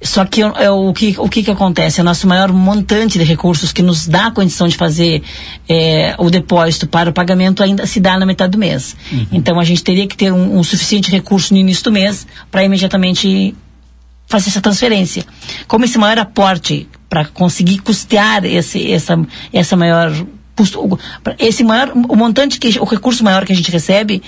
Só 0.00 0.24
que 0.24 0.40
é, 0.42 0.52
é, 0.64 0.70
o, 0.70 0.92
que, 0.92 1.16
o 1.18 1.28
que 1.28 1.42
que 1.42 1.50
acontece? 1.50 2.00
O 2.00 2.04
nosso 2.04 2.26
maior 2.28 2.52
montante 2.52 3.18
de 3.18 3.24
recursos 3.24 3.72
que 3.72 3.82
nos 3.82 4.06
dá 4.06 4.26
a 4.26 4.30
condição 4.30 4.68
de 4.68 4.76
fazer 4.76 5.22
é, 5.68 6.14
o 6.18 6.30
depósito 6.30 6.86
para 6.86 7.10
o 7.10 7.12
pagamento 7.12 7.62
ainda 7.64 7.84
se 7.84 7.98
dá 7.98 8.16
na 8.16 8.24
metade 8.24 8.52
do 8.52 8.58
mês. 8.58 8.96
Então 9.32 9.58
a 9.58 9.64
gente 9.64 9.82
teria 9.82 10.06
que 10.06 10.16
ter 10.16 10.32
um, 10.32 10.58
um 10.58 10.62
suficiente 10.62 11.10
recurso 11.10 11.52
no 11.52 11.58
início 11.58 11.82
do 11.82 11.90
mês 11.90 12.26
para 12.50 12.62
imediatamente 12.62 13.56
fazer 14.28 14.50
essa 14.50 14.60
transferência. 14.60 15.24
Como 15.66 15.84
esse 15.84 15.98
maior 15.98 16.18
aporte 16.18 16.86
para 17.08 17.24
conseguir 17.24 17.78
custear 17.80 18.44
esse, 18.44 18.92
essa, 18.92 19.18
essa 19.52 19.76
maior 19.76 20.12
custo- 20.54 20.98
esse 21.40 21.64
maior 21.64 21.90
o 22.08 22.14
montante 22.14 22.60
que 22.60 22.78
o 22.78 22.84
recurso 22.84 23.24
maior 23.24 23.44
que 23.44 23.52
a 23.52 23.56
gente 23.56 23.70
recebe 23.70 24.22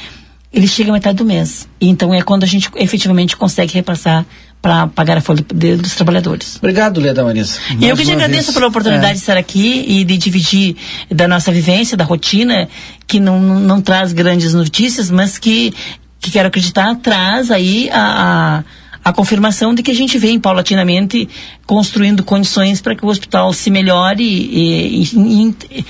ele 0.52 0.66
chega 0.66 0.90
à 0.90 0.92
metade 0.94 1.16
do 1.18 1.24
mês. 1.24 1.68
Então 1.80 2.12
é 2.12 2.22
quando 2.22 2.42
a 2.42 2.46
gente 2.46 2.68
efetivamente 2.74 3.36
consegue 3.36 3.72
repassar 3.74 4.26
para 4.62 4.86
pagar 4.88 5.16
a 5.16 5.20
folha 5.22 5.44
de- 5.54 5.76
dos 5.76 5.94
trabalhadores. 5.94 6.56
Obrigado, 6.56 7.00
Leda 7.00 7.24
Marisa. 7.24 7.58
E 7.70 7.84
eu 7.84 7.96
Mais 7.96 7.98
que 8.00 8.04
te 8.04 8.12
agradeço 8.12 8.42
vez. 8.44 8.54
pela 8.54 8.66
oportunidade 8.68 9.10
É. 9.12 9.14
de 9.14 9.18
estar 9.20 9.36
aqui 9.36 9.84
e 9.88 10.04
de 10.04 10.18
dividir 10.18 10.76
da 11.10 11.26
nossa 11.26 11.50
vivência, 11.50 11.96
da 11.96 12.04
rotina, 12.04 12.68
que 13.06 13.18
não, 13.18 13.40
não, 13.40 13.58
não 13.60 13.80
traz 13.80 14.12
grandes 14.12 14.52
notícias, 14.52 15.10
mas 15.10 15.38
que, 15.38 15.72
que 16.20 16.30
quero 16.30 16.48
acreditar 16.48 16.94
traz 16.96 17.50
aí 17.50 17.88
a, 17.90 18.62
a, 19.02 19.08
a 19.08 19.12
confirmação 19.14 19.74
de 19.74 19.82
que 19.82 19.90
a 19.90 19.94
gente 19.94 20.18
vem 20.18 20.38
paulatinamente 20.38 21.26
construindo 21.64 22.22
condições 22.22 22.82
para 22.82 22.94
que 22.94 23.02
o 23.04 23.08
hospital 23.08 23.54
se 23.54 23.70
melhore 23.70 24.22
e, 24.22 25.02
e- 25.14 25.54
e- 25.78 25.84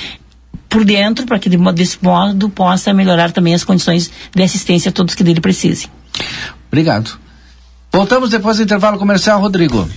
por 0.68 0.84
dentro, 0.84 1.26
para 1.26 1.40
que 1.40 1.48
de 1.50 1.56
desse 1.72 1.98
modo 2.00 2.48
possa 2.48 2.92
melhorar 2.94 3.32
também 3.32 3.52
as 3.52 3.64
condições 3.64 4.08
de 4.32 4.42
assistência 4.44 4.90
a 4.90 4.92
todos 4.92 5.16
que 5.16 5.24
dele 5.24 5.40
precisem. 5.40 5.88
Obrigado. 6.68 7.18
Voltamos 7.92 8.30
depois 8.30 8.56
do 8.56 8.62
intervalo 8.62 8.98
comercial, 8.98 9.40
Rodrigo. 9.40 9.88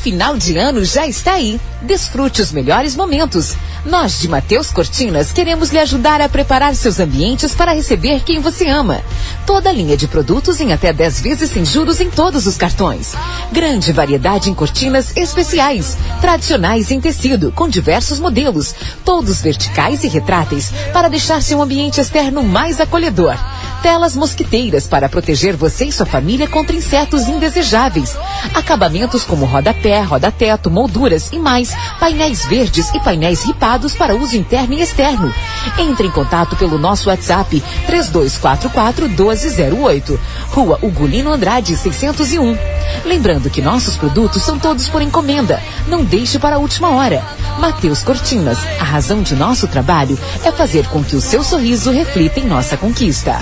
Final 0.00 0.38
de 0.38 0.56
ano 0.56 0.82
já 0.82 1.06
está 1.06 1.34
aí. 1.34 1.60
Desfrute 1.82 2.40
os 2.40 2.52
melhores 2.52 2.96
momentos. 2.96 3.54
Nós 3.84 4.18
de 4.18 4.28
Mateus 4.28 4.70
Cortinas 4.70 5.30
queremos 5.30 5.70
lhe 5.70 5.78
ajudar 5.78 6.22
a 6.22 6.28
preparar 6.28 6.74
seus 6.74 6.98
ambientes 6.98 7.54
para 7.54 7.72
receber 7.72 8.20
quem 8.20 8.40
você 8.40 8.68
ama. 8.68 9.02
Toda 9.46 9.68
a 9.68 9.72
linha 9.72 9.96
de 9.96 10.06
produtos 10.06 10.60
em 10.60 10.72
até 10.72 10.92
10 10.92 11.20
vezes 11.20 11.50
sem 11.50 11.64
juros 11.64 12.00
em 12.00 12.10
todos 12.10 12.46
os 12.46 12.56
cartões. 12.56 13.12
Grande 13.52 13.92
variedade 13.92 14.50
em 14.50 14.54
cortinas 14.54 15.14
especiais, 15.16 15.98
tradicionais 16.20 16.90
em 16.90 17.00
tecido, 17.00 17.52
com 17.52 17.68
diversos 17.68 18.18
modelos, 18.18 18.74
todos 19.04 19.40
verticais 19.40 20.02
e 20.04 20.08
retráteis, 20.08 20.72
para 20.92 21.08
deixar 21.08 21.42
seu 21.42 21.60
ambiente 21.60 22.00
externo 22.00 22.42
mais 22.42 22.80
acolhedor. 22.80 23.36
Telas 23.82 24.14
mosquiteiras 24.14 24.86
para 24.86 25.08
proteger 25.08 25.56
você 25.56 25.86
e 25.86 25.92
sua 25.92 26.04
família 26.04 26.46
contra 26.46 26.76
insetos 26.76 27.26
indesejáveis. 27.28 28.14
Acabamentos 28.54 29.24
como 29.24 29.46
rodapé, 29.46 29.89
roda-teto, 29.98 30.70
molduras 30.70 31.30
e 31.32 31.38
mais. 31.38 31.74
Painéis 31.98 32.44
verdes 32.44 32.90
e 32.94 33.00
painéis 33.00 33.42
ripados 33.44 33.94
para 33.94 34.14
uso 34.14 34.36
interno 34.36 34.74
e 34.74 34.82
externo. 34.82 35.32
Entre 35.78 36.06
em 36.06 36.10
contato 36.10 36.54
pelo 36.56 36.78
nosso 36.78 37.08
WhatsApp 37.08 37.62
3244 37.86 39.08
1208. 39.08 40.20
Rua 40.50 40.78
Ugolino 40.82 41.32
Andrade 41.32 41.76
601. 41.76 42.56
Lembrando 43.04 43.50
que 43.50 43.62
nossos 43.62 43.96
produtos 43.96 44.42
são 44.42 44.58
todos 44.58 44.88
por 44.88 45.02
encomenda. 45.02 45.60
Não 45.88 46.04
deixe 46.04 46.38
para 46.38 46.56
a 46.56 46.58
última 46.58 46.90
hora. 46.90 47.24
Mateus 47.58 48.02
Cortinas, 48.02 48.58
a 48.80 48.84
razão 48.84 49.22
de 49.22 49.34
nosso 49.34 49.66
trabalho 49.66 50.18
é 50.44 50.52
fazer 50.52 50.86
com 50.88 51.02
que 51.02 51.16
o 51.16 51.20
seu 51.20 51.42
sorriso 51.42 51.90
reflita 51.90 52.40
em 52.40 52.46
nossa 52.46 52.76
conquista. 52.76 53.38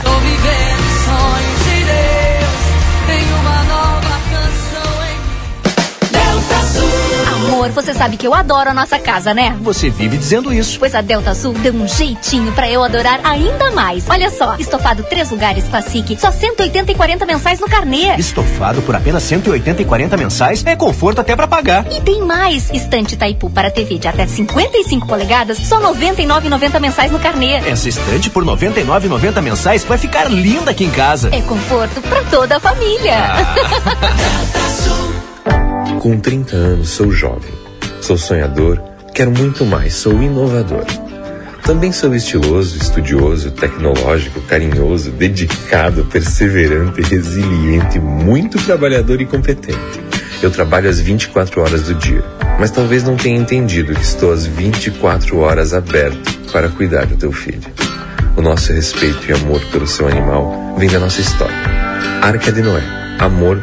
Amor, 7.68 7.74
você 7.74 7.92
sabe 7.92 8.16
que 8.16 8.26
eu 8.26 8.34
adoro 8.34 8.70
a 8.70 8.74
nossa 8.74 8.98
casa, 8.98 9.34
né? 9.34 9.56
Você 9.60 9.90
vive 9.90 10.16
dizendo 10.16 10.52
isso. 10.52 10.78
Pois 10.78 10.94
a 10.94 11.00
Delta 11.00 11.34
Sul 11.34 11.52
deu 11.52 11.74
um 11.74 11.86
jeitinho 11.86 12.52
pra 12.52 12.70
eu 12.70 12.82
adorar 12.82 13.20
ainda 13.22 13.70
mais. 13.70 14.08
Olha 14.08 14.30
só, 14.30 14.56
estofado 14.58 15.02
três 15.02 15.30
lugares 15.30 15.68
Classic, 15.68 16.18
só 16.18 16.30
180 16.30 16.92
e 16.92 16.94
40 16.94 17.26
mensais 17.26 17.60
no 17.60 17.68
carnê. 17.68 18.16
Estofado 18.16 18.80
por 18.82 18.96
apenas 18.96 19.22
180 19.24 19.82
e 19.82 19.84
40 19.84 20.16
mensais 20.16 20.64
é 20.64 20.74
conforto 20.74 21.20
até 21.20 21.36
pra 21.36 21.46
pagar. 21.46 21.86
E 21.92 22.00
tem 22.00 22.22
mais, 22.22 22.70
estante 22.70 23.16
Taipu 23.16 23.50
para 23.50 23.70
TV 23.70 23.98
de 23.98 24.08
até 24.08 24.26
55 24.26 25.06
polegadas, 25.06 25.58
só 25.58 25.80
99,90 25.80 26.80
mensais 26.80 27.12
no 27.12 27.18
carnê. 27.18 27.56
Essa 27.56 27.88
estante 27.88 28.30
por 28.30 28.44
99,90 28.44 29.42
mensais 29.42 29.84
vai 29.84 29.98
ficar 29.98 30.30
linda 30.30 30.70
aqui 30.70 30.84
em 30.84 30.90
casa. 30.90 31.28
É 31.32 31.42
conforto 31.42 32.00
pra 32.00 32.22
toda 32.24 32.56
a 32.56 32.60
família. 32.60 33.16
Com 36.00 36.20
30 36.20 36.54
anos 36.54 36.90
sou 36.90 37.10
jovem, 37.10 37.50
sou 38.08 38.16
sonhador, 38.16 38.80
quero 39.12 39.30
muito 39.30 39.66
mais, 39.66 39.92
sou 39.92 40.22
inovador. 40.22 40.86
Também 41.62 41.92
sou 41.92 42.14
estiloso, 42.14 42.78
estudioso, 42.78 43.50
tecnológico, 43.50 44.40
carinhoso, 44.40 45.10
dedicado, 45.10 46.06
perseverante, 46.06 47.02
resiliente, 47.02 47.98
muito 47.98 48.56
trabalhador 48.64 49.20
e 49.20 49.26
competente. 49.26 50.00
Eu 50.42 50.50
trabalho 50.50 50.88
às 50.88 50.98
24 50.98 51.60
horas 51.60 51.82
do 51.82 51.94
dia, 51.96 52.24
mas 52.58 52.70
talvez 52.70 53.04
não 53.04 53.14
tenha 53.14 53.38
entendido 53.38 53.94
que 53.94 54.00
estou 54.00 54.32
às 54.32 54.46
24 54.46 55.36
horas 55.40 55.74
aberto 55.74 56.32
para 56.50 56.70
cuidar 56.70 57.04
do 57.04 57.14
teu 57.14 57.30
filho. 57.30 57.60
O 58.38 58.40
nosso 58.40 58.72
respeito 58.72 59.28
e 59.28 59.34
amor 59.34 59.60
pelo 59.70 59.86
seu 59.86 60.08
animal 60.08 60.74
vem 60.78 60.88
da 60.88 60.98
nossa 60.98 61.20
história. 61.20 61.54
Arca 62.22 62.50
de 62.50 62.62
Noé, 62.62 62.82
amor 63.18 63.62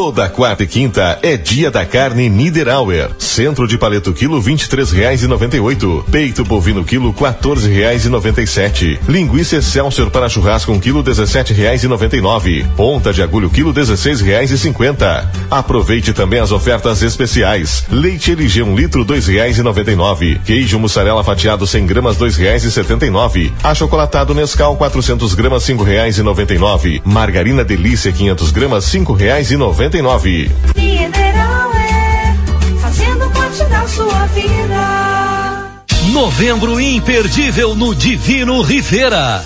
Toda 0.00 0.28
quarta 0.28 0.62
e 0.62 0.66
quinta 0.68 1.18
é 1.22 1.36
dia 1.36 1.72
da 1.72 1.84
carne 1.84 2.28
Niederauer. 2.28 3.10
Centro 3.18 3.66
de 3.66 3.76
paleto 3.76 4.12
quilo 4.12 4.40
vinte 4.40 4.62
e 4.62 4.68
três 4.68 4.92
reais 4.92 5.24
e 5.24 5.26
noventa 5.26 5.56
e 5.56 5.60
oito. 5.60 6.04
Peito 6.08 6.44
bovino 6.44 6.84
quilo 6.84 7.12
quatorze 7.12 7.68
reais 7.68 8.04
e 8.04 8.08
noventa 8.08 8.40
e 8.40 8.46
sete. 8.46 8.96
Linguiça 9.08 9.56
Excelsior 9.56 10.08
para 10.08 10.28
churrasco 10.28 10.70
um 10.70 10.78
quilo 10.78 11.02
dezessete 11.02 11.52
reais 11.52 11.82
e 11.82 11.88
noventa 11.88 12.16
e 12.16 12.20
nove. 12.20 12.64
Ponta 12.76 13.12
de 13.12 13.22
agulho 13.22 13.50
quilo 13.50 13.72
dezesseis 13.72 14.20
reais 14.20 14.52
e 14.52 14.58
cinquenta. 14.58 15.28
Aproveite 15.50 16.12
também 16.12 16.38
as 16.38 16.52
ofertas 16.52 17.02
especiais. 17.02 17.84
Leite 17.90 18.30
LG 18.30 18.62
um 18.62 18.76
litro 18.76 19.04
dois 19.04 19.26
reais 19.26 19.58
e 19.58 19.62
noventa 19.64 19.90
e 19.90 19.96
nove. 19.96 20.40
Queijo 20.44 20.78
mussarela 20.78 21.24
fatiado 21.24 21.66
100 21.66 21.86
gramas 21.86 22.16
dois 22.16 22.36
reais 22.36 22.62
e 22.62 22.70
setenta 22.70 23.04
e 23.04 23.10
nove. 23.10 23.52
Achocolatado 23.64 24.32
Nescau 24.32 24.76
400 24.76 25.34
gramas 25.34 25.64
cinco 25.64 25.82
reais 25.82 26.18
e 26.18 26.22
noventa 26.22 26.54
e 26.54 26.58
nove. 26.58 27.02
Margarina 27.04 27.64
Delícia 27.64 28.12
500 28.12 28.52
gramas 28.52 28.84
cinco 28.84 29.12
reais 29.12 29.50
e 29.50 29.56
noventa 29.56 29.87
e 29.96 30.02
nove. 30.02 30.50
Mineral 30.76 31.72
é 31.74 32.34
fazendo 32.80 33.30
parte 33.30 33.64
da 33.64 33.86
sua 33.86 34.26
vida. 34.26 35.68
Novembro 36.12 36.80
imperdível 36.80 37.74
no 37.74 37.94
Divino 37.94 38.62
Rivera. 38.62 39.44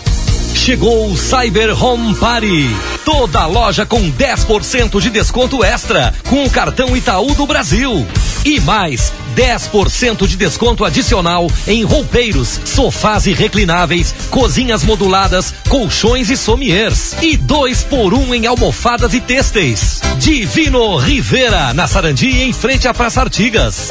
Chegou 0.65 1.11
o 1.11 1.17
Cyber 1.17 1.85
Home 1.85 2.15
Party. 2.15 2.71
Toda 3.05 3.47
loja 3.47 3.85
com 3.85 4.01
10% 4.13 5.01
de 5.01 5.11
desconto 5.11 5.65
extra 5.65 6.15
com 6.29 6.45
o 6.45 6.51
cartão 6.51 6.97
Itaú 6.97 7.35
do 7.35 7.45
Brasil. 7.49 8.07
E 8.45 8.61
mais 8.61 9.13
10% 9.35 10.25
de 10.25 10.37
desconto 10.37 10.85
adicional 10.85 11.51
em 11.67 11.83
roupeiros, 11.83 12.61
sofás 12.65 13.27
e 13.27 13.33
reclináveis, 13.33 14.15
cozinhas 14.31 14.85
moduladas, 14.85 15.53
colchões 15.69 16.31
e 16.31 16.37
sommiers. 16.37 17.17
E 17.21 17.37
dois 17.37 17.83
por 17.83 18.15
um 18.15 18.33
em 18.33 18.47
almofadas 18.47 19.15
e 19.15 19.21
têxteis. 19.21 20.01
Divino 20.19 20.97
Rivera, 20.97 21.75
na 21.75 21.89
Sarandi, 21.89 22.41
em 22.41 22.53
frente 22.53 22.87
à 22.87 22.95
Praça 22.95 23.21
Artigas. 23.21 23.91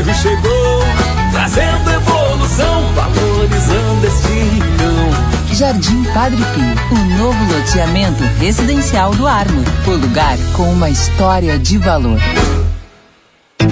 O 0.00 0.02
Padre 0.02 0.14
Filho 0.14 0.14
chegou, 0.14 0.82
trazendo 1.30 1.90
evolução, 1.90 2.94
valorizando 2.94 4.06
este 4.06 4.28
rincão. 4.28 5.52
Jardim 5.52 6.04
Padre 6.14 6.42
Pio, 6.54 6.98
o 6.98 7.04
novo 7.18 7.52
loteamento 7.52 8.24
residencial 8.38 9.14
do 9.14 9.26
Armo. 9.26 9.62
O 9.86 9.90
lugar 9.90 10.38
com 10.54 10.72
uma 10.72 10.88
história 10.88 11.58
de 11.58 11.76
valor. 11.76 12.18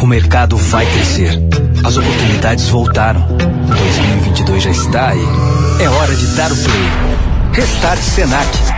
O 0.03 0.07
mercado 0.07 0.59
vai 0.59 0.85
crescer. 0.85 1.31
As 1.83 1.97
oportunidades 1.97 2.69
voltaram. 2.69 3.27
2022 3.27 4.63
já 4.65 4.71
está 4.71 5.09
aí. 5.09 5.25
É 5.81 5.89
hora 5.89 6.15
de 6.15 6.27
dar 6.37 6.53
o 6.53 6.57
play. 6.57 6.91
Restart 7.55 8.03
Senac. 8.03 8.68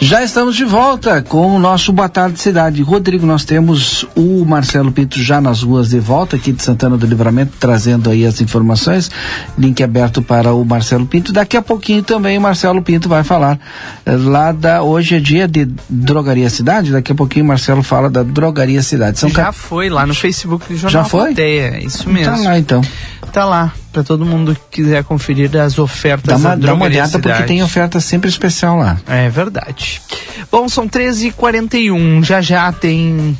Já 0.00 0.22
estamos 0.22 0.54
de 0.54 0.64
volta 0.64 1.20
com 1.22 1.56
o 1.56 1.58
nosso 1.58 1.92
Boa 1.92 2.08
Tarde 2.08 2.38
Cidade. 2.38 2.82
Rodrigo, 2.82 3.26
nós 3.26 3.44
temos 3.44 4.06
o 4.14 4.44
Marcelo 4.44 4.92
Pinto 4.92 5.20
já 5.20 5.40
nas 5.40 5.62
ruas 5.62 5.88
de 5.88 5.98
volta 5.98 6.36
aqui 6.36 6.52
de 6.52 6.62
Santana 6.62 6.96
do 6.96 7.04
Livramento, 7.04 7.54
trazendo 7.58 8.08
aí 8.08 8.24
as 8.24 8.40
informações. 8.40 9.10
Link 9.58 9.82
aberto 9.82 10.22
para 10.22 10.54
o 10.54 10.64
Marcelo 10.64 11.04
Pinto. 11.04 11.32
Daqui 11.32 11.56
a 11.56 11.62
pouquinho 11.62 12.02
também 12.04 12.38
o 12.38 12.40
Marcelo 12.40 12.80
Pinto 12.80 13.08
vai 13.08 13.24
falar 13.24 13.58
eh, 14.06 14.16
lá 14.16 14.52
da. 14.52 14.82
Hoje 14.82 15.16
é 15.16 15.20
dia 15.20 15.48
de 15.48 15.68
Drogaria 15.88 16.48
Cidade. 16.48 16.92
Daqui 16.92 17.10
a 17.10 17.14
pouquinho 17.14 17.44
o 17.44 17.48
Marcelo 17.48 17.82
fala 17.82 18.08
da 18.08 18.22
Drogaria 18.22 18.82
Cidade. 18.82 19.18
São 19.18 19.28
Já 19.28 19.50
foi 19.50 19.90
lá 19.90 20.06
no 20.06 20.14
Facebook 20.14 20.72
do 20.72 20.76
Jornal 20.78 21.02
Já 21.02 21.08
foi? 21.08 21.26
Plateia, 21.26 21.84
isso 21.84 22.08
mesmo. 22.08 22.36
Tá 22.36 22.40
lá 22.40 22.58
então. 22.58 22.82
Tá 23.32 23.44
lá, 23.44 23.72
pra 23.92 24.02
todo 24.02 24.24
mundo 24.24 24.54
que 24.54 24.82
quiser 24.82 25.02
conferir 25.04 25.56
as 25.56 25.78
ofertas 25.78 26.40
Dá 26.42 26.48
uma, 26.48 26.56
da 26.56 26.66
dá 26.66 26.74
uma 26.74 26.84
olhada 26.84 27.18
porque 27.18 27.42
tem 27.44 27.62
oferta 27.62 28.00
sempre 28.00 28.28
especial 28.28 28.76
lá. 28.76 28.98
É 29.06 29.28
verdade. 29.28 30.00
Bom, 30.50 30.68
são 30.68 30.88
13h41. 30.88 32.24
Já 32.24 32.40
já 32.40 32.72
tem 32.72 33.36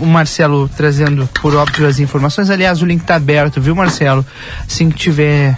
o 0.00 0.06
Marcelo 0.06 0.68
trazendo, 0.76 1.28
por 1.40 1.54
óbvio, 1.54 1.86
as 1.86 1.98
informações. 1.98 2.50
Aliás, 2.50 2.82
o 2.82 2.86
link 2.86 3.02
tá 3.02 3.16
aberto, 3.16 3.60
viu, 3.60 3.74
Marcelo? 3.74 4.24
Assim 4.66 4.90
que 4.90 4.96
tiver 4.96 5.56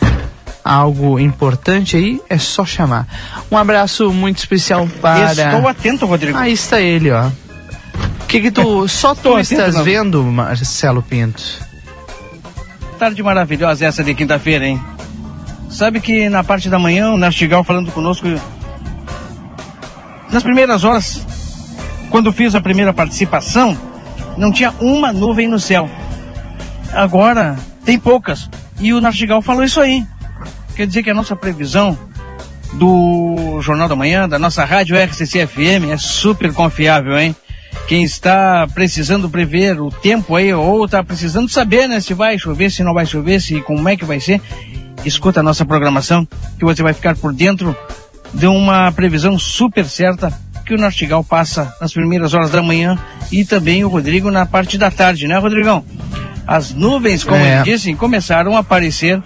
algo 0.64 1.18
importante 1.18 1.96
aí, 1.96 2.20
é 2.28 2.36
só 2.36 2.64
chamar. 2.64 3.06
Um 3.50 3.56
abraço 3.56 4.12
muito 4.12 4.38
especial 4.38 4.88
para. 5.00 5.32
Estou 5.32 5.68
atento, 5.68 6.06
Rodrigo. 6.06 6.36
Aí 6.36 6.52
está 6.52 6.80
ele, 6.80 7.10
ó. 7.10 7.26
O 7.26 8.26
que 8.28 8.40
que 8.40 8.50
tu. 8.50 8.86
Só 8.88 9.14
tu 9.14 9.38
estás 9.38 9.74
não. 9.74 9.84
vendo, 9.84 10.22
Marcelo 10.22 11.02
Pinto? 11.02 11.67
Tarde 12.98 13.22
maravilhosa 13.22 13.86
essa 13.86 14.02
de 14.02 14.12
quinta-feira, 14.12 14.66
hein? 14.66 14.82
Sabe 15.70 16.00
que 16.00 16.28
na 16.28 16.42
parte 16.42 16.68
da 16.68 16.80
manhã 16.80 17.12
o 17.12 17.16
Nastigal 17.16 17.62
falando 17.62 17.92
conosco. 17.92 18.26
Nas 20.32 20.42
primeiras 20.42 20.82
horas, 20.82 21.24
quando 22.10 22.32
fiz 22.32 22.56
a 22.56 22.60
primeira 22.60 22.92
participação, 22.92 23.78
não 24.36 24.50
tinha 24.50 24.74
uma 24.80 25.12
nuvem 25.12 25.46
no 25.46 25.60
céu. 25.60 25.88
Agora 26.92 27.56
tem 27.84 27.98
poucas. 27.98 28.50
E 28.80 28.92
o 28.92 29.00
Nastigal 29.00 29.40
falou 29.42 29.62
isso 29.62 29.80
aí. 29.80 30.04
Quer 30.74 30.86
dizer 30.88 31.04
que 31.04 31.10
a 31.10 31.14
nossa 31.14 31.36
previsão 31.36 31.96
do 32.72 33.60
Jornal 33.60 33.88
da 33.88 33.94
Manhã, 33.96 34.28
da 34.28 34.40
nossa 34.40 34.64
rádio 34.64 34.96
RCC 34.96 35.46
FM, 35.46 35.92
é 35.92 35.96
super 35.96 36.52
confiável, 36.52 37.16
hein? 37.16 37.34
Quem 37.88 38.04
está 38.04 38.68
precisando 38.74 39.30
prever 39.30 39.80
o 39.80 39.90
tempo 39.90 40.36
aí, 40.36 40.52
ou 40.52 40.84
está 40.84 41.02
precisando 41.02 41.48
saber, 41.48 41.88
né, 41.88 42.00
se 42.00 42.12
vai 42.12 42.38
chover, 42.38 42.70
se 42.70 42.84
não 42.84 42.92
vai 42.92 43.06
chover, 43.06 43.40
se 43.40 43.62
como 43.62 43.88
é 43.88 43.96
que 43.96 44.04
vai 44.04 44.20
ser, 44.20 44.42
escuta 45.06 45.40
a 45.40 45.42
nossa 45.42 45.64
programação, 45.64 46.28
que 46.58 46.64
você 46.66 46.82
vai 46.82 46.92
ficar 46.92 47.16
por 47.16 47.32
dentro 47.32 47.74
de 48.34 48.46
uma 48.46 48.92
previsão 48.92 49.38
super 49.38 49.86
certa 49.86 50.30
que 50.66 50.74
o 50.74 50.78
Nastigal 50.78 51.24
passa 51.24 51.74
nas 51.80 51.90
primeiras 51.94 52.34
horas 52.34 52.50
da 52.50 52.62
manhã 52.62 52.98
e 53.32 53.42
também 53.42 53.82
o 53.82 53.88
Rodrigo 53.88 54.30
na 54.30 54.44
parte 54.44 54.76
da 54.76 54.90
tarde, 54.90 55.26
né, 55.26 55.38
Rodrigão? 55.38 55.82
As 56.46 56.74
nuvens, 56.74 57.24
como 57.24 57.42
É. 57.42 57.54
ele 57.56 57.72
disse, 57.72 57.94
começaram 57.94 58.54
a 58.54 58.60
aparecer 58.60 59.22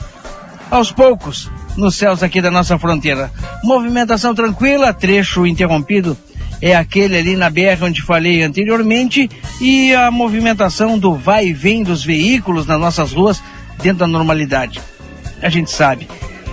aos 0.71 0.93
poucos 0.93 1.51
nos 1.77 1.97
céus 1.97 2.23
aqui 2.23 2.41
da 2.41 2.51
nossa 2.51 2.79
fronteira. 2.79 3.29
Movimentação 3.65 4.37
tranquila, 4.37 4.93
trecho 4.93 5.45
interrompido 5.47 6.17
é 6.63 6.77
aquele 6.77 7.19
ali 7.19 7.37
na 7.37 7.51
BR 7.51 7.83
onde 7.83 8.01
falei 8.01 8.43
anteriormente 8.43 9.29
e 9.61 9.93
a 9.93 10.13
movimentação 10.13 10.97
do 10.97 11.17
vai 11.17 11.49
e 11.49 11.53
vem 11.53 11.83
dos 11.83 12.05
veículos 12.05 12.67
nas 12.67 12.81
nossas 12.81 13.13
ruas 13.13 13.43
dentro 13.83 13.99
da 13.99 14.07
normalidade. 14.07 14.81
A 15.43 15.51
gente 15.51 15.73
sabe 15.73 16.09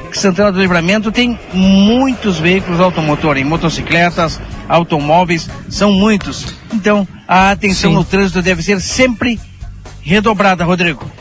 que 0.10 0.18
Santana 0.18 0.52
do 0.52 0.60
Livramento 0.60 1.12
tem 1.12 1.38
muitos 1.54 2.40
veículos 2.40 2.80
automotor, 2.80 3.38
em 3.38 3.44
motocicletas, 3.44 4.42
automóveis, 4.68 5.48
são 5.70 5.94
muitos. 5.94 6.56
Então, 6.74 7.08
a 7.28 7.52
atenção 7.52 7.92
Sim. 7.92 7.98
no 7.98 8.04
trânsito 8.04 8.42
deve 8.42 8.64
ser 8.64 8.82
sempre 8.82 9.40
redobrada, 10.02 10.64
Rodrigo. 10.64 11.19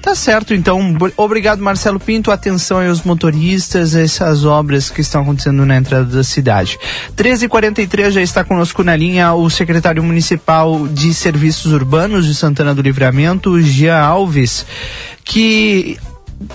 Tá 0.00 0.14
certo, 0.14 0.54
então. 0.54 0.96
Obrigado, 1.16 1.60
Marcelo 1.60 1.98
Pinto. 1.98 2.30
Atenção 2.30 2.78
aí 2.78 2.88
aos 2.88 3.02
motoristas, 3.02 3.94
essas 3.94 4.44
obras 4.44 4.90
que 4.90 5.00
estão 5.00 5.22
acontecendo 5.22 5.66
na 5.66 5.76
entrada 5.76 6.04
da 6.04 6.24
cidade. 6.24 6.78
13h43 7.16 8.10
já 8.12 8.22
está 8.22 8.44
conosco 8.44 8.82
na 8.82 8.96
linha 8.96 9.34
o 9.34 9.50
secretário 9.50 10.02
municipal 10.02 10.86
de 10.88 11.12
Serviços 11.12 11.72
Urbanos 11.72 12.26
de 12.26 12.34
Santana 12.34 12.74
do 12.74 12.82
Livramento, 12.82 13.60
Gia 13.60 13.98
Alves, 13.98 14.64
que 15.24 15.98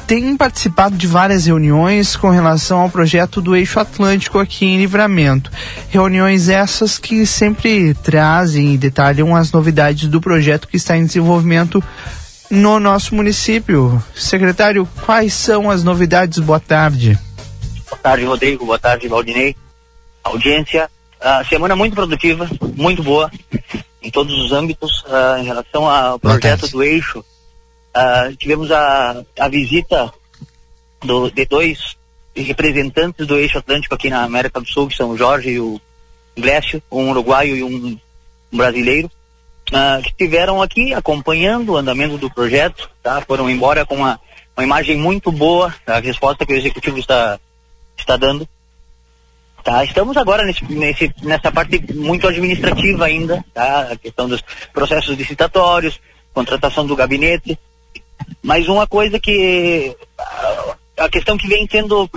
tem 0.07 0.35
participado 0.37 0.95
de 0.95 1.05
várias 1.05 1.45
reuniões 1.45 2.15
com 2.15 2.29
relação 2.29 2.79
ao 2.79 2.89
projeto 2.89 3.41
do 3.41 3.55
Eixo 3.55 3.79
Atlântico 3.79 4.39
aqui 4.39 4.65
em 4.65 4.77
Livramento. 4.77 5.51
Reuniões 5.89 6.47
essas 6.47 6.97
que 6.97 7.25
sempre 7.25 7.93
trazem 7.95 8.73
e 8.73 8.77
detalham 8.77 9.35
as 9.35 9.51
novidades 9.51 10.07
do 10.07 10.21
projeto 10.21 10.67
que 10.67 10.77
está 10.77 10.97
em 10.97 11.05
desenvolvimento 11.05 11.83
no 12.53 12.79
nosso 12.79 13.15
município. 13.15 14.01
Secretário, 14.15 14.87
quais 15.05 15.33
são 15.33 15.69
as 15.71 15.83
novidades? 15.83 16.37
Boa 16.39 16.59
tarde. 16.59 17.17
Boa 17.89 17.97
tarde, 18.01 18.25
Rodrigo. 18.25 18.65
Boa 18.65 18.77
tarde, 18.79 19.07
Valdinei. 19.07 19.55
Audiência. 20.23 20.89
Ah, 21.19 21.43
semana 21.47 21.75
muito 21.75 21.95
produtiva, 21.95 22.47
muito 22.75 23.01
boa, 23.01 23.31
em 24.01 24.11
todos 24.11 24.37
os 24.37 24.51
âmbitos. 24.51 25.03
Ah, 25.07 25.37
em 25.39 25.45
relação 25.45 25.87
ao 25.89 26.19
projeto 26.19 26.67
do 26.69 26.83
eixo, 26.83 27.23
ah, 27.93 28.29
tivemos 28.37 28.71
a, 28.71 29.23
a 29.39 29.47
visita 29.47 30.13
do- 31.03 31.31
de 31.31 31.45
dois 31.45 31.95
representantes 32.35 33.25
do 33.25 33.37
eixo 33.37 33.57
atlântico 33.57 33.95
aqui 33.95 34.09
na 34.09 34.23
América 34.23 34.59
do 34.59 34.67
Sul, 34.67 34.87
que 34.87 34.95
são 34.97 35.09
o 35.11 35.17
Jorge 35.17 35.49
e 35.51 35.59
o 35.59 35.79
Glécio, 36.37 36.81
um 36.91 37.09
uruguaio 37.11 37.55
e 37.55 37.63
um, 37.63 37.97
um 38.51 38.57
brasileiro, 38.57 39.09
ah, 39.73 39.99
que 40.01 40.09
estiveram 40.09 40.61
aqui 40.61 40.93
acompanhando 40.93 41.73
o 41.73 41.77
andamento 41.77 42.17
do 42.17 42.29
projeto, 42.29 42.89
tá? 43.01 43.21
foram 43.21 43.49
embora 43.49 43.85
com 43.85 43.95
uma, 43.95 44.19
uma 44.55 44.63
imagem 44.63 44.97
muito 44.97 45.31
boa 45.31 45.73
da 45.85 45.99
resposta 45.99 46.45
que 46.45 46.53
o 46.53 46.55
executivo 46.55 46.99
está, 46.99 47.39
está 47.97 48.15
dando. 48.15 48.47
Tá, 49.63 49.83
estamos 49.83 50.17
agora 50.17 50.43
nesse, 50.43 50.63
nesse, 50.65 51.13
nessa 51.21 51.49
parte 51.49 51.81
muito 51.93 52.27
administrativa 52.27 53.05
ainda, 53.05 53.43
tá? 53.53 53.93
A 53.93 53.95
questão 53.95 54.27
dos 54.27 54.43
processos 54.73 55.17
licitatórios, 55.17 56.01
contratação 56.33 56.85
do 56.85 56.97
gabinete. 56.97 57.57
Mas 58.41 58.67
uma 58.67 58.85
coisa 58.85 59.17
que 59.19 59.95
a 60.97 61.07
questão 61.07 61.37
que 61.37 61.47
vem 61.47 61.65
sendo 61.71 62.09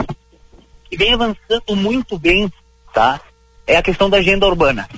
que 0.90 0.96
vem 0.96 1.14
avançando 1.14 1.76
muito 1.76 2.18
bem, 2.18 2.52
tá? 2.92 3.20
É 3.64 3.76
a 3.76 3.82
questão 3.82 4.10
da 4.10 4.18
agenda 4.18 4.46
urbana. 4.46 4.88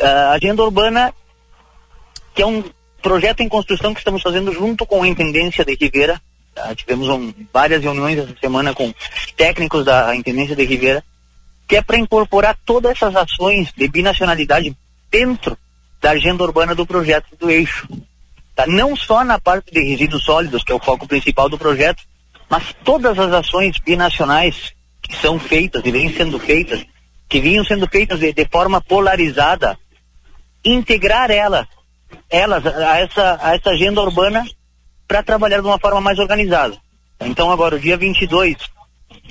Ah, 0.00 0.30
A 0.30 0.32
agenda 0.32 0.62
urbana 0.62 1.12
que 2.34 2.42
é 2.42 2.46
um 2.46 2.62
projeto 3.02 3.40
em 3.40 3.48
construção 3.48 3.92
que 3.92 4.00
estamos 4.00 4.22
fazendo 4.22 4.52
junto 4.52 4.86
com 4.86 5.02
a 5.02 5.08
Intendência 5.08 5.64
de 5.64 5.74
Ribeira. 5.74 6.20
tá? 6.54 6.74
Tivemos 6.74 7.08
um- 7.08 7.32
várias 7.52 7.82
reuniões 7.82 8.18
essa 8.18 8.34
semana 8.40 8.74
com 8.74 8.92
técnicos 9.36 9.84
da 9.84 10.14
Intendência 10.14 10.54
de 10.56 10.64
Ribeira, 10.64 11.02
que 11.66 11.76
é 11.76 11.82
para 11.82 11.98
incorporar 11.98 12.56
todas 12.64 12.92
essas 12.92 13.14
ações 13.16 13.72
de 13.76 13.88
binacionalidade 13.88 14.76
dentro 15.10 15.56
da 16.00 16.10
agenda 16.10 16.42
urbana 16.44 16.74
do 16.74 16.86
projeto 16.86 17.26
do 17.38 17.50
eixo. 17.50 17.88
tá? 18.54 18.66
Não 18.66 18.94
só 18.96 19.24
na 19.24 19.38
parte 19.40 19.72
de 19.72 19.80
resíduos 19.82 20.24
sólidos, 20.24 20.62
que 20.64 20.72
é 20.72 20.74
o 20.74 20.80
foco 20.80 21.06
principal 21.06 21.48
do 21.48 21.56
projeto, 21.58 22.02
mas 22.48 22.74
todas 22.84 23.18
as 23.18 23.32
ações 23.32 23.78
binacionais 23.78 24.72
que 25.02 25.16
são 25.16 25.38
feitas 25.38 25.82
e 25.84 25.90
vêm 25.90 26.12
sendo 26.14 26.38
feitas, 26.38 26.84
que 27.28 27.40
vinham 27.40 27.64
sendo 27.64 27.86
feitas 27.88 28.18
de, 28.20 28.32
de 28.32 28.44
forma 28.46 28.80
polarizada, 28.80 29.78
integrar 30.64 31.30
elas, 31.30 31.66
elas 32.28 32.66
a 32.66 32.98
essa, 32.98 33.38
a 33.40 33.54
essa 33.54 33.70
agenda 33.70 34.00
urbana 34.00 34.46
para 35.06 35.22
trabalhar 35.22 35.60
de 35.60 35.66
uma 35.66 35.78
forma 35.78 36.00
mais 36.00 36.18
organizada. 36.18 36.76
Então 37.20 37.50
agora, 37.50 37.76
o 37.76 37.80
dia 37.80 37.96
22, 37.96 38.56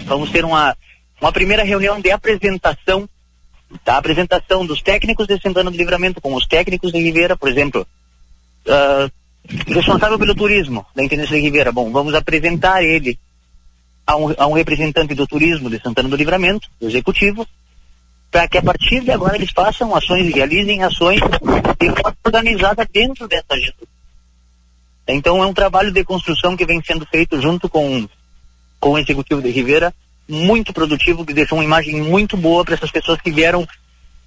vamos 0.06 0.30
ter 0.30 0.45
uma, 0.45 0.76
uma 1.22 1.31
primeira 1.31 1.64
reunião 1.64 1.99
de 1.99 2.11
apresentação, 2.11 3.07
da 3.85 3.97
apresentação 3.97 4.65
dos 4.65 4.81
técnicos 4.81 5.27
de 5.27 5.39
Santana 5.39 5.72
do 5.72 5.77
Livramento 5.77 6.22
com 6.22 6.34
os 6.35 6.45
técnicos 6.45 6.91
de 6.91 6.99
Ribeira, 6.99 7.38
por 7.38 7.49
exemplo, 7.49 7.88
ah, 8.68 9.10
responsável 9.68 10.19
pelo 10.19 10.35
turismo 10.35 10.85
da 10.95 11.03
Intendência 11.03 11.35
de 11.35 11.41
Ribeira. 11.41 11.72
Bom, 11.72 11.91
vamos 11.91 12.14
apresentar 12.14 12.84
ele 12.84 13.18
a 14.06 14.15
um, 14.15 14.34
a 14.38 14.47
um 14.47 14.53
representante 14.53 15.14
do 15.15 15.27
turismo 15.27 15.69
de 15.69 15.81
Santana 15.81 16.10
do 16.10 16.15
Livramento, 16.15 16.68
do 16.80 16.88
executivo, 16.88 17.47
para 18.31 18.47
que 18.47 18.57
a 18.57 18.61
partir 18.61 19.01
de 19.01 19.11
agora 19.11 19.35
eles 19.35 19.51
façam 19.51 19.95
ações, 19.95 20.34
realizem 20.34 20.84
ações 20.84 21.19
de 21.80 21.89
forma 21.89 22.18
organizada 22.23 22.88
dentro 22.91 23.27
dessa 23.27 23.53
agenda. 23.53 23.88
Então 25.07 25.41
é 25.41 25.45
um 25.45 25.53
trabalho 25.53 25.91
de 25.91 26.03
construção 26.03 26.56
que 26.56 26.65
vem 26.65 26.81
sendo 26.84 27.06
feito 27.07 27.41
junto 27.41 27.68
com, 27.68 28.07
com 28.80 28.91
o 28.91 28.97
executivo 28.97 29.41
de 29.41 29.49
Ribeira, 29.49 29.93
muito 30.27 30.72
produtivo, 30.72 31.26
que 31.26 31.34
deixou 31.34 31.57
uma 31.57 31.64
imagem 31.64 32.01
muito 32.01 32.38
boa 32.38 32.64
para 32.64 32.76
essas 32.76 32.91
pessoas 32.91 33.19
que 33.19 33.31
vieram, 33.31 33.68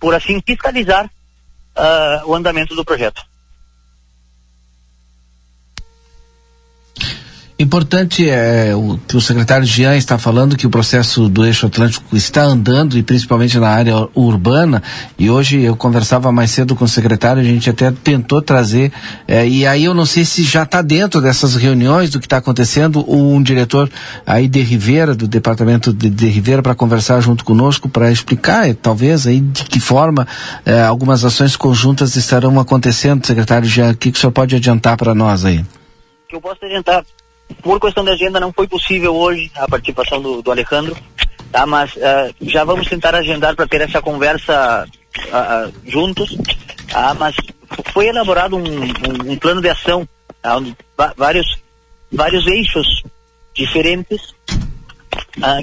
por 0.00 0.12
assim, 0.14 0.42
fiscalizar 0.44 1.08
ah, 1.76 2.22
o 2.26 2.34
andamento 2.34 2.74
do 2.74 2.84
projeto. 2.84 3.22
Importante 7.62 8.28
é 8.28 8.74
o 8.74 8.98
que 9.06 9.16
o 9.16 9.20
secretário 9.20 9.64
Jean 9.64 9.96
está 9.96 10.18
falando 10.18 10.56
que 10.56 10.66
o 10.66 10.70
processo 10.70 11.28
do 11.28 11.46
eixo 11.46 11.66
atlântico 11.66 12.16
está 12.16 12.42
andando 12.42 12.98
e 12.98 13.04
principalmente 13.04 13.56
na 13.56 13.68
área 13.68 14.08
urbana. 14.16 14.82
E 15.16 15.30
hoje 15.30 15.60
eu 15.60 15.76
conversava 15.76 16.32
mais 16.32 16.50
cedo 16.50 16.74
com 16.74 16.84
o 16.84 16.88
secretário, 16.88 17.40
a 17.40 17.44
gente 17.44 17.70
até 17.70 17.92
tentou 17.92 18.42
trazer. 18.42 18.90
eh, 19.28 19.46
e 19.46 19.64
aí 19.64 19.84
eu 19.84 19.94
não 19.94 20.04
sei 20.04 20.24
se 20.24 20.42
já 20.42 20.64
está 20.64 20.82
dentro 20.82 21.20
dessas 21.20 21.54
reuniões 21.54 22.10
do 22.10 22.18
que 22.18 22.26
está 22.26 22.38
acontecendo 22.38 23.04
um 23.08 23.40
diretor 23.40 23.88
aí 24.26 24.48
de 24.48 24.60
Rivera, 24.60 25.14
do 25.14 25.28
departamento 25.28 25.92
de, 25.92 26.10
de 26.10 26.26
Rivera, 26.26 26.62
para 26.62 26.74
conversar 26.74 27.20
junto 27.20 27.44
conosco, 27.44 27.88
para 27.88 28.10
explicar, 28.10 28.68
eh, 28.68 28.74
talvez, 28.74 29.24
aí 29.24 29.40
de 29.40 29.62
que 29.66 29.78
forma 29.78 30.26
eh, 30.66 30.82
algumas 30.82 31.24
ações 31.24 31.54
conjuntas 31.54 32.16
estarão 32.16 32.58
acontecendo, 32.58 33.24
secretário 33.24 33.68
Jean. 33.68 33.92
O 33.92 33.96
que, 33.96 34.10
que 34.10 34.18
o 34.18 34.20
senhor 34.20 34.32
pode 34.32 34.56
adiantar 34.56 34.96
para 34.96 35.14
nós 35.14 35.44
aí? 35.44 35.64
que 36.32 36.36
eu 36.36 36.40
posso 36.40 36.64
adiantar. 36.64 37.04
Por 37.60 37.80
questão 37.80 38.04
de 38.04 38.10
agenda, 38.10 38.40
não 38.40 38.52
foi 38.52 38.66
possível 38.66 39.14
hoje 39.14 39.50
a 39.56 39.66
participação 39.68 40.20
do, 40.20 40.42
do 40.42 40.50
Alejandro, 40.50 40.96
tá? 41.50 41.66
Mas 41.66 41.92
ah, 41.98 42.30
já 42.40 42.64
vamos 42.64 42.86
tentar 42.88 43.14
agendar 43.14 43.54
para 43.56 43.66
ter 43.66 43.80
essa 43.80 44.00
conversa 44.00 44.86
ah, 45.32 45.66
ah, 45.66 45.70
juntos, 45.86 46.36
tá? 46.90 47.14
Mas 47.14 47.34
foi 47.92 48.06
elaborado 48.08 48.56
um, 48.56 48.62
um- 48.62 49.32
um 49.32 49.36
plano 49.36 49.60
de 49.60 49.68
ação, 49.68 50.08
tá? 50.40 50.56
Vários, 51.16 51.58
vários 52.12 52.46
eixos 52.46 53.02
diferentes 53.54 54.34
ah, 55.42 55.58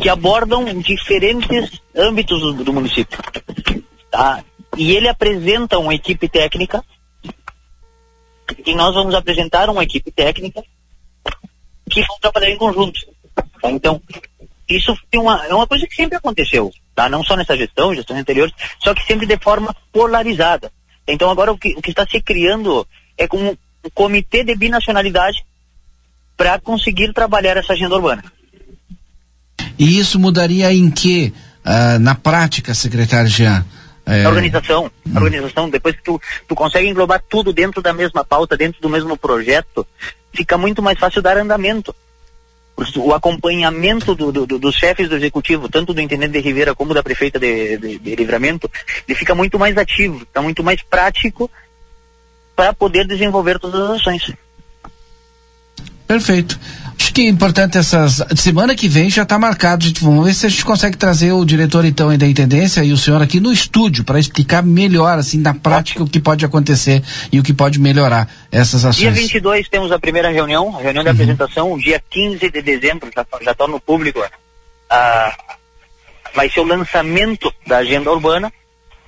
que 0.00 0.08
abordam 0.08 0.64
diferentes 0.80 1.80
âmbitos 1.96 2.40
do, 2.40 2.64
do 2.64 2.72
município, 2.72 3.18
tá? 4.10 4.42
E 4.76 4.94
ele 4.96 5.08
apresenta 5.08 5.78
uma 5.78 5.94
equipe 5.94 6.28
técnica 6.28 6.82
e 8.66 8.74
nós 8.74 8.94
vamos 8.94 9.14
apresentar 9.14 9.68
uma 9.70 9.82
equipe 9.82 10.10
técnica 10.10 10.62
que 11.90 12.06
vão 12.06 12.18
trabalhar 12.20 12.50
em 12.50 12.56
conjunto. 12.56 13.00
tá? 13.34 13.70
Então, 13.70 14.00
isso 14.68 14.96
é 15.12 15.18
uma, 15.18 15.44
é 15.46 15.54
uma 15.54 15.66
coisa 15.66 15.86
que 15.86 15.94
sempre 15.94 16.16
aconteceu, 16.16 16.72
tá? 16.94 17.08
Não 17.08 17.24
só 17.24 17.36
nessa 17.36 17.56
gestão, 17.56 17.94
gestões 17.94 18.20
anteriores, 18.20 18.54
só 18.82 18.94
que 18.94 19.04
sempre 19.04 19.26
de 19.26 19.36
forma 19.36 19.74
polarizada. 19.92 20.70
Então 21.06 21.28
agora 21.28 21.52
o 21.52 21.58
que, 21.58 21.74
o 21.76 21.82
que 21.82 21.90
está 21.90 22.06
se 22.06 22.20
criando 22.20 22.86
é 23.18 23.26
como 23.26 23.50
um 23.50 23.90
comitê 23.92 24.44
de 24.44 24.54
binacionalidade 24.54 25.44
para 26.36 26.58
conseguir 26.60 27.12
trabalhar 27.12 27.56
essa 27.56 27.72
agenda 27.72 27.96
urbana. 27.96 28.22
E 29.78 29.98
isso 29.98 30.18
mudaria 30.20 30.72
em 30.72 30.90
que, 30.90 31.34
ah, 31.64 31.98
na 31.98 32.14
prática, 32.14 32.72
secretário 32.74 33.28
Jean? 33.28 33.64
É, 34.06 34.24
A 34.24 34.28
organização, 34.28 34.90
a 35.14 35.18
organização, 35.20 35.68
depois 35.68 35.94
que 35.96 36.02
tu, 36.02 36.20
tu 36.48 36.54
consegue 36.54 36.88
englobar 36.88 37.22
tudo 37.28 37.52
dentro 37.52 37.82
da 37.82 37.92
mesma 37.92 38.24
pauta, 38.24 38.56
dentro 38.56 38.80
do 38.80 38.88
mesmo 38.88 39.16
projeto, 39.16 39.86
fica 40.32 40.56
muito 40.58 40.82
mais 40.82 40.98
fácil 40.98 41.22
dar 41.22 41.36
andamento. 41.36 41.94
O 42.96 43.12
acompanhamento 43.12 44.14
do- 44.14 44.32
do- 44.32 44.46
do- 44.46 44.58
dos 44.58 44.74
chefes 44.74 45.06
do 45.08 45.16
executivo, 45.16 45.68
tanto 45.68 45.92
do 45.92 46.00
intendente 46.00 46.32
de 46.32 46.40
Ribeira 46.40 46.74
como 46.74 46.94
da 46.94 47.02
prefeita 47.02 47.38
de, 47.38 47.76
de- 47.76 47.98
de 47.98 48.16
Livramento, 48.16 48.70
ele 49.06 49.18
fica 49.18 49.34
muito 49.34 49.58
mais 49.58 49.76
ativo, 49.76 50.22
está 50.22 50.40
muito 50.40 50.64
mais 50.64 50.82
prático 50.82 51.50
para 52.56 52.72
poder 52.72 53.06
desenvolver 53.06 53.58
todas 53.58 53.80
as 53.82 54.00
ações. 54.00 54.32
Perfeito. 56.06 56.58
Acho 57.00 57.14
que 57.14 57.22
é 57.22 57.28
importante 57.28 57.78
essas. 57.78 58.22
Semana 58.36 58.74
que 58.74 58.86
vem 58.86 59.08
já 59.08 59.22
está 59.22 59.38
marcado. 59.38 59.84
Gente, 59.84 60.04
vamos 60.04 60.22
ver 60.26 60.34
se 60.34 60.44
a 60.44 60.48
gente 60.50 60.64
consegue 60.66 60.98
trazer 60.98 61.32
o 61.32 61.42
diretor 61.46 61.86
então 61.86 62.14
da 62.16 62.26
intendência 62.26 62.84
e 62.84 62.92
o 62.92 62.98
senhor 62.98 63.22
aqui 63.22 63.40
no 63.40 63.50
estúdio 63.50 64.04
para 64.04 64.20
explicar 64.20 64.62
melhor, 64.62 65.18
assim, 65.18 65.38
na 65.38 65.54
prática, 65.54 66.02
o 66.02 66.06
que 66.06 66.20
pode 66.20 66.44
acontecer 66.44 67.02
e 67.32 67.40
o 67.40 67.42
que 67.42 67.54
pode 67.54 67.80
melhorar 67.80 68.28
essas 68.52 68.84
ações. 68.84 68.98
Dia 68.98 69.10
22 69.12 69.68
temos 69.70 69.90
a 69.90 69.98
primeira 69.98 70.30
reunião, 70.30 70.76
a 70.76 70.82
reunião 70.82 71.02
de 71.02 71.08
apresentação, 71.08 71.78
dia 71.78 72.02
15 72.10 72.50
de 72.50 72.60
dezembro, 72.60 73.10
já, 73.14 73.50
está 73.50 73.66
no 73.66 73.80
público, 73.80 74.22
ah, 74.90 75.34
vai 76.34 76.50
ser 76.50 76.60
o 76.60 76.64
lançamento 76.64 77.50
da 77.66 77.78
agenda 77.78 78.10
urbana, 78.12 78.52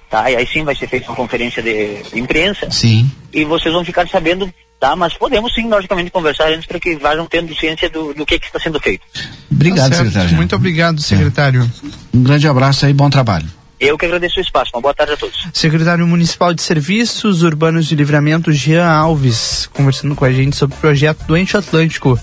tá? 0.09 0.31
E 0.31 0.37
aí 0.37 0.47
sim 0.47 0.65
vai 0.65 0.75
ser 0.75 0.89
feita 0.89 1.09
uma 1.09 1.17
conferência 1.17 1.63
de 1.63 2.03
imprensa 2.15 2.71
Sim. 2.71 3.11
e 3.33 3.45
vocês 3.45 3.73
vão 3.73 3.85
ficar 3.85 4.09
sabendo, 4.09 4.53
tá? 4.83 4.97
Mas 4.97 5.15
podemos 5.15 5.55
sim, 5.55 5.69
logicamente, 5.69 6.11
conversar 6.11 6.49
antes 6.49 6.67
para 6.67 6.81
que 6.81 6.97
vajam 6.97 7.25
tendo 7.27 7.55
ciência 7.55 7.89
do, 7.89 8.13
do 8.13 8.27
que, 8.27 8.37
que 8.37 8.47
está 8.47 8.59
sendo 8.59 8.81
feito. 8.81 9.05
Obrigado, 9.49 9.91
Tá 9.91 9.97
secretário. 9.99 10.35
Muito 10.35 10.57
obrigado, 10.57 11.01
secretário. 11.01 11.71
Um 12.13 12.25
grande 12.25 12.49
abraço 12.49 12.85
aí, 12.85 12.93
bom 12.93 13.09
trabalho. 13.09 13.47
Eu 13.79 13.97
que 13.97 14.07
agradeço 14.07 14.39
o 14.39 14.43
espaço. 14.43 14.73
Uma 14.75 14.83
boa 14.83 14.95
tarde 14.95 15.13
a 15.13 15.17
todos. 15.17 15.47
Secretário 15.53 16.05
Municipal 16.05 16.53
de 16.53 16.63
Serviços 16.63 17.45
Urbanos 17.45 17.87
de 17.87 17.95
Livramento, 17.95 18.53
Jean 18.53 18.85
Alves, 18.85 19.69
conversando 19.73 20.17
com 20.17 20.25
a 20.25 20.33
gente 20.33 20.57
sobre 20.57 20.77
o 20.77 20.81
projeto 20.81 21.25
do 21.27 21.37
Ente 21.37 21.57
Atlântico, 21.57 22.19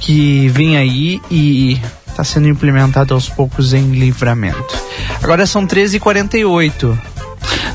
que 0.00 0.48
vem 0.48 0.78
aí 0.78 1.20
e 1.30 1.78
está 2.06 2.24
sendo 2.24 2.48
implementado 2.48 3.12
aos 3.12 3.28
poucos 3.28 3.74
em 3.74 3.92
Livramento. 3.92 4.74
Agora 5.22 5.46
são 5.46 5.66
13h48. 5.66 6.98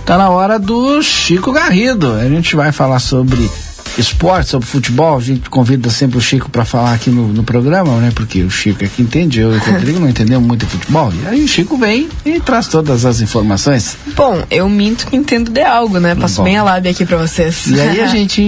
Tá 0.05 0.18
na 0.18 0.30
hora 0.30 0.57
do 0.60 1.01
Chico 1.03 1.51
Garrido. 1.51 2.14
A 2.14 2.27
gente 2.27 2.55
vai 2.55 2.72
falar 2.72 2.99
sobre 2.99 3.49
esporte, 3.97 4.49
sobre 4.49 4.67
futebol. 4.67 5.17
A 5.17 5.21
gente 5.21 5.49
convida 5.49 5.89
sempre 5.89 6.17
o 6.17 6.21
Chico 6.21 6.49
para 6.49 6.65
falar 6.65 6.93
aqui 6.93 7.09
no, 7.09 7.27
no 7.27 7.43
programa, 7.43 7.97
né? 7.97 8.11
Porque 8.13 8.43
o 8.43 8.49
Chico 8.49 8.83
é 8.83 8.87
que 8.87 9.01
entende, 9.01 9.39
eu 9.39 9.53
e 9.53 9.57
o 9.57 9.59
Rodrigo 9.71 9.99
não 9.99 10.09
entendemos 10.09 10.45
muito 10.47 10.65
de 10.65 10.71
futebol. 10.71 11.11
E 11.13 11.27
aí 11.27 11.43
o 11.43 11.47
Chico 11.47 11.77
vem 11.77 12.09
e 12.25 12.39
traz 12.39 12.67
todas 12.67 13.05
as 13.05 13.21
informações. 13.21 13.97
Bom, 14.15 14.43
eu 14.49 14.67
minto 14.69 15.07
que 15.07 15.15
entendo 15.15 15.51
de 15.51 15.61
algo, 15.61 15.99
né? 15.99 16.15
Passo 16.15 16.37
Bom. 16.37 16.43
bem 16.43 16.57
a 16.57 16.63
lábia 16.63 16.91
aqui 16.91 17.05
pra 17.05 17.17
vocês. 17.17 17.67
E 17.67 17.79
aí 17.79 18.01
a 18.01 18.07
gente 18.13 18.41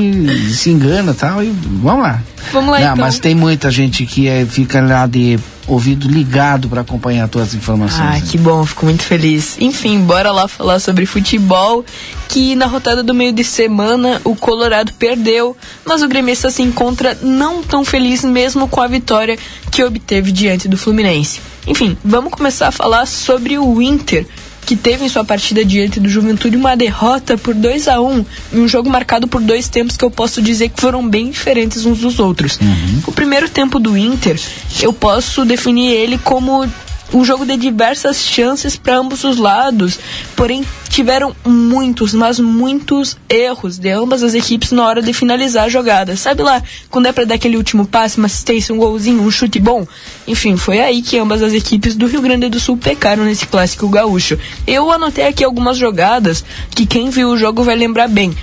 se 0.53 0.69
engana 0.69 1.11
e 1.11 1.15
tal, 1.15 1.43
e 1.43 1.53
vamos 1.81 2.03
lá. 2.03 2.21
Vamos 2.51 2.71
lá, 2.71 2.79
Não, 2.79 2.93
então. 2.93 2.97
Mas 3.05 3.19
tem 3.19 3.35
muita 3.35 3.69
gente 3.71 4.05
que 4.05 4.27
é, 4.27 4.45
fica 4.45 4.81
lá 4.81 5.05
de 5.07 5.39
ouvido 5.67 6.07
ligado 6.07 6.69
para 6.69 6.81
acompanhar 6.81 7.27
todas 7.27 7.49
as 7.49 7.53
informações. 7.55 8.23
Ah, 8.23 8.25
que 8.25 8.37
bom, 8.37 8.65
fico 8.65 8.85
muito 8.85 9.03
feliz. 9.03 9.57
Enfim, 9.59 9.99
bora 10.01 10.31
lá 10.31 10.47
falar 10.47 10.79
sobre 10.79 11.05
futebol, 11.05 11.83
que 12.29 12.55
na 12.55 12.65
rodada 12.65 13.01
do 13.03 13.13
meio 13.13 13.33
de 13.33 13.43
semana 13.43 14.21
o 14.23 14.35
Colorado 14.35 14.93
perdeu, 14.93 15.57
mas 15.85 16.01
o 16.01 16.07
gremista 16.07 16.51
se 16.51 16.61
encontra 16.61 17.17
não 17.21 17.63
tão 17.63 17.83
feliz 17.83 18.23
mesmo 18.23 18.67
com 18.67 18.81
a 18.81 18.87
vitória 18.87 19.37
que 19.71 19.83
obteve 19.83 20.31
diante 20.31 20.67
do 20.67 20.77
Fluminense. 20.77 21.41
Enfim, 21.67 21.97
vamos 22.03 22.31
começar 22.31 22.67
a 22.67 22.71
falar 22.71 23.07
sobre 23.07 23.57
o 23.57 23.81
Inter, 23.81 24.27
que 24.65 24.75
teve 24.75 25.05
em 25.05 25.09
sua 25.09 25.23
partida 25.23 25.63
diante 25.63 25.99
do 25.99 26.09
Juventude 26.09 26.57
uma 26.57 26.75
derrota 26.75 27.37
por 27.37 27.53
2 27.53 27.87
a 27.87 28.01
1 28.01 28.25
em 28.53 28.59
um 28.61 28.67
jogo 28.67 28.89
marcado 28.89 29.27
por 29.27 29.41
dois 29.41 29.67
tempos 29.67 29.95
que 29.95 30.03
eu 30.03 30.11
posso 30.11 30.41
dizer 30.41 30.69
que 30.69 30.81
foram 30.81 31.07
bem 31.07 31.29
diferentes 31.29 31.85
uns 31.85 31.99
dos 31.99 32.19
outros. 32.19 32.59
O 33.05 33.11
primeiro 33.11 33.47
tempo 33.49 33.79
do 33.79 33.97
Inter, 33.97 34.39
eu 34.81 34.91
posso 34.91 35.45
definir 35.45 35.91
ele 35.91 36.17
como 36.17 36.65
um 37.13 37.23
jogo 37.23 37.45
de 37.45 37.55
diversas 37.57 38.17
chances 38.17 38.75
para 38.75 38.97
ambos 38.97 39.23
os 39.23 39.37
lados, 39.37 39.99
porém 40.35 40.65
tiveram 40.89 41.35
muitos, 41.45 42.13
mas 42.13 42.39
muitos 42.39 43.17
erros 43.29 43.77
de 43.77 43.89
ambas 43.89 44.23
as 44.23 44.33
equipes 44.33 44.71
na 44.71 44.85
hora 44.85 45.01
de 45.01 45.13
finalizar 45.13 45.65
a 45.65 45.69
jogada. 45.69 46.15
Sabe 46.15 46.43
lá, 46.43 46.61
quando 46.89 47.07
é 47.07 47.11
para 47.11 47.25
dar 47.25 47.35
aquele 47.35 47.57
último 47.57 47.85
passe, 47.85 48.17
uma 48.17 48.27
assistência, 48.27 48.73
um 48.73 48.77
golzinho, 48.77 49.21
um 49.21 49.31
chute 49.31 49.59
bom? 49.59 49.85
Enfim, 50.27 50.57
foi 50.57 50.79
aí 50.79 51.01
que 51.01 51.17
ambas 51.17 51.41
as 51.41 51.53
equipes 51.53 51.95
do 51.95 52.07
Rio 52.07 52.21
Grande 52.21 52.49
do 52.49 52.59
Sul 52.59 52.77
pecaram 52.77 53.25
nesse 53.25 53.45
clássico 53.45 53.89
gaúcho. 53.89 54.39
Eu 54.65 54.91
anotei 54.91 55.27
aqui 55.27 55.43
algumas 55.43 55.77
jogadas 55.77 56.43
que 56.71 56.85
quem 56.85 57.09
viu 57.09 57.29
o 57.29 57.37
jogo 57.37 57.63
vai 57.63 57.75
lembrar 57.75 58.07
bem. 58.07 58.35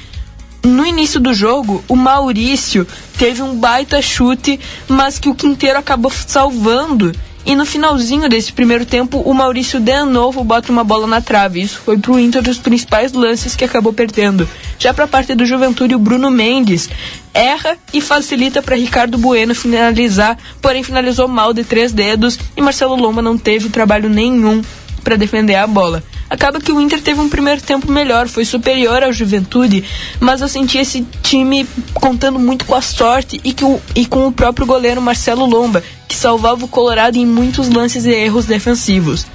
No 0.65 0.87
início 0.87 1.19
do 1.19 1.35
jogo, 1.35 1.83
o 1.89 1.97
Maurício 1.97 2.87
teve 3.19 3.43
um 3.43 3.57
baita 3.57 4.01
chute, 4.01 4.61
mas 4.87 5.19
que 5.19 5.29
o 5.29 5.35
Quinteiro 5.35 5.79
acabou 5.79 6.11
salvando. 6.11 7.13
E 7.45 7.57
no 7.57 7.67
finalzinho 7.67 8.29
desse 8.29 8.53
primeiro 8.53 8.87
tempo, 8.87 9.19
o 9.19 9.35
Maurício 9.35 9.81
de 9.81 10.05
novo 10.05 10.45
bota 10.45 10.71
uma 10.71 10.85
bola 10.85 11.07
na 11.07 11.21
trave. 11.21 11.61
Isso 11.61 11.81
foi 11.85 11.99
pro 11.99 12.19
Inter 12.19 12.41
dos 12.41 12.59
principais 12.59 13.13
lances 13.13 13.57
que 13.57 13.65
acabou 13.65 13.93
perdendo. 13.93 14.49
Já 14.79 14.95
pra 14.95 15.09
parte 15.09 15.35
do 15.35 15.45
Juventude, 15.45 15.95
o 15.95 15.99
Bruno 15.99 16.31
Mendes 16.31 16.89
erra 17.35 17.77
e 17.93 18.01
facilita 18.01 18.63
para 18.63 18.77
Ricardo 18.77 19.19
Bueno 19.19 19.55
finalizar, 19.55 20.39
porém 20.61 20.83
finalizou 20.83 21.27
mal 21.27 21.53
de 21.53 21.65
três 21.65 21.93
dedos 21.93 22.39
e 22.57 22.61
Marcelo 22.61 22.95
Lomba 22.95 23.23
não 23.23 23.37
teve 23.37 23.69
trabalho 23.69 24.09
nenhum 24.09 24.63
para 25.03 25.17
defender 25.17 25.57
a 25.57 25.67
bola. 25.67 26.03
Acaba 26.33 26.63
que 26.63 26.73
o 26.73 26.81
Inter 26.81 27.03
teve 27.03 27.21
um 27.21 27.29
primeiro 27.29 27.61
tempo 27.61 27.93
melhor, 27.93 28.27
foi 28.27 28.47
superior 28.47 29.03
ao 29.03 29.13
Juventude, 29.13 29.85
mas 30.19 30.41
eu 30.41 30.49
senti 30.49 30.79
esse 30.79 31.07
time 31.23 31.69
contando 31.93 32.39
muito 32.39 32.65
com 32.65 32.75
a 32.75 32.81
sorte 32.81 33.39
e, 33.45 33.53
que 33.53 33.63
o, 33.63 33.79
e 33.95 34.07
com 34.07 34.27
o 34.27 34.33
próprio 34.33 34.67
goleiro 34.67 35.03
Marcelo 35.03 35.45
Lomba, 35.45 35.85
que 36.09 36.17
salvava 36.17 36.65
o 36.65 36.69
Colorado 36.69 37.19
em 37.19 37.27
muitos 37.27 37.69
lances 37.69 38.07
e 38.07 38.13
erros 38.13 38.47
defensivos. 38.47 39.27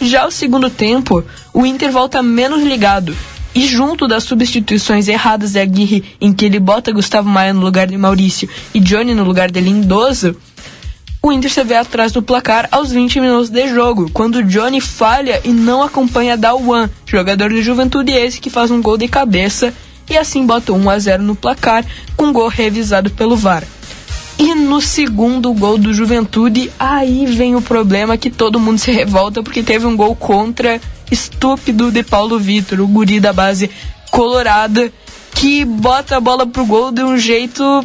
Já 0.00 0.26
o 0.26 0.30
segundo 0.30 0.70
tempo, 0.70 1.22
o 1.52 1.66
Inter 1.66 1.92
volta 1.92 2.22
menos 2.22 2.62
ligado. 2.62 3.14
E 3.54 3.66
junto 3.66 4.08
das 4.08 4.24
substituições 4.24 5.08
erradas 5.08 5.52
de 5.52 5.60
Aguirre, 5.60 6.04
em 6.18 6.32
que 6.32 6.46
ele 6.46 6.58
bota 6.58 6.90
Gustavo 6.90 7.28
Maia 7.28 7.52
no 7.52 7.60
lugar 7.60 7.86
de 7.86 7.98
Maurício 7.98 8.48
e 8.72 8.80
Johnny 8.80 9.14
no 9.14 9.24
lugar 9.24 9.50
de 9.50 9.60
Lindoso, 9.60 10.34
o 11.26 11.32
Inter 11.32 11.52
se 11.52 11.64
vê 11.64 11.74
atrás 11.74 12.12
do 12.12 12.22
placar 12.22 12.68
aos 12.70 12.92
20 12.92 13.20
minutos 13.20 13.50
de 13.50 13.68
jogo, 13.68 14.08
quando 14.12 14.44
Johnny 14.44 14.80
falha 14.80 15.40
e 15.44 15.48
não 15.48 15.82
acompanha 15.82 16.36
Dalwan, 16.36 16.88
jogador 17.04 17.50
de 17.50 17.62
juventude 17.62 18.12
esse 18.12 18.40
que 18.40 18.48
faz 18.48 18.70
um 18.70 18.80
gol 18.80 18.96
de 18.96 19.08
cabeça 19.08 19.74
e 20.08 20.16
assim 20.16 20.46
bota 20.46 20.72
1 20.72 20.88
a 20.88 20.98
0 20.98 21.22
no 21.24 21.34
placar, 21.34 21.84
com 22.16 22.32
gol 22.32 22.46
revisado 22.46 23.10
pelo 23.10 23.36
VAR. 23.36 23.64
E 24.38 24.54
no 24.54 24.80
segundo 24.80 25.52
gol 25.52 25.78
do 25.78 25.92
Juventude, 25.92 26.70
aí 26.78 27.26
vem 27.26 27.56
o 27.56 27.62
problema 27.62 28.16
que 28.16 28.30
todo 28.30 28.60
mundo 28.60 28.78
se 28.78 28.92
revolta 28.92 29.42
porque 29.42 29.62
teve 29.62 29.84
um 29.84 29.96
gol 29.96 30.14
contra 30.14 30.80
estúpido 31.10 31.90
de 31.90 32.04
Paulo 32.04 32.38
Vitor, 32.38 32.80
o 32.80 32.86
guri 32.86 33.18
da 33.18 33.32
base 33.32 33.68
colorada, 34.12 34.92
que 35.34 35.64
bota 35.64 36.18
a 36.18 36.20
bola 36.20 36.46
pro 36.46 36.66
gol 36.66 36.92
de 36.92 37.02
um 37.02 37.18
jeito 37.18 37.84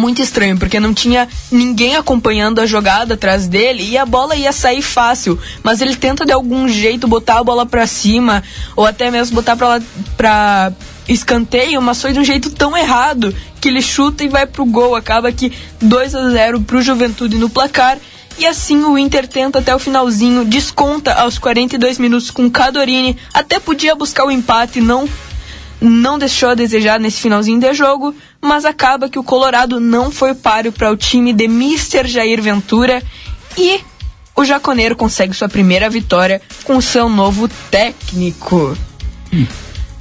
muito 0.00 0.22
estranho, 0.22 0.58
porque 0.58 0.80
não 0.80 0.94
tinha 0.94 1.28
ninguém 1.52 1.94
acompanhando 1.94 2.60
a 2.60 2.66
jogada 2.66 3.14
atrás 3.14 3.46
dele 3.46 3.86
e 3.88 3.98
a 3.98 4.06
bola 4.06 4.34
ia 4.34 4.50
sair 4.50 4.82
fácil, 4.82 5.38
mas 5.62 5.80
ele 5.80 5.94
tenta 5.94 6.24
de 6.24 6.32
algum 6.32 6.66
jeito 6.66 7.06
botar 7.06 7.38
a 7.38 7.44
bola 7.44 7.66
para 7.66 7.86
cima 7.86 8.42
ou 8.74 8.86
até 8.86 9.10
mesmo 9.10 9.36
botar 9.36 9.56
para 9.56 9.68
lá 9.68 9.82
para 10.16 10.72
escanteio, 11.08 11.82
mas 11.82 12.00
foi 12.00 12.12
de 12.12 12.20
um 12.20 12.24
jeito 12.24 12.50
tão 12.50 12.76
errado 12.76 13.34
que 13.60 13.68
ele 13.68 13.82
chuta 13.82 14.24
e 14.24 14.28
vai 14.28 14.46
pro 14.46 14.64
gol, 14.64 14.96
acaba 14.96 15.30
que 15.30 15.52
2 15.80 16.14
a 16.14 16.30
0 16.30 16.60
pro 16.62 16.80
Juventude 16.80 17.36
no 17.36 17.50
placar. 17.50 17.98
E 18.38 18.46
assim 18.46 18.82
o 18.84 18.96
Inter 18.96 19.28
tenta 19.28 19.58
até 19.58 19.74
o 19.74 19.78
finalzinho, 19.78 20.44
desconta 20.44 21.12
aos 21.14 21.36
42 21.36 21.98
minutos 21.98 22.30
com 22.30 22.50
Cadorini, 22.50 23.18
até 23.34 23.60
podia 23.60 23.94
buscar 23.94 24.24
o 24.24 24.30
empate, 24.30 24.80
não 24.80 25.06
não 25.80 26.18
deixou 26.18 26.50
a 26.50 26.54
desejar 26.54 27.00
nesse 27.00 27.20
finalzinho 27.20 27.58
de 27.58 27.72
jogo, 27.72 28.14
mas 28.40 28.64
acaba 28.64 29.08
que 29.08 29.18
o 29.18 29.24
Colorado 29.24 29.80
não 29.80 30.10
foi 30.10 30.34
páreo 30.34 30.72
para 30.72 30.90
o 30.90 30.96
time 30.96 31.32
de 31.32 31.44
Mr. 31.44 32.06
Jair 32.06 32.42
Ventura 32.42 33.02
e 33.56 33.80
o 34.36 34.44
Jaconeiro 34.44 34.96
consegue 34.96 35.34
sua 35.34 35.48
primeira 35.48 35.88
vitória 35.88 36.40
com 36.64 36.80
seu 36.80 37.08
novo 37.08 37.48
técnico. 37.70 38.76
Hum. 39.32 39.46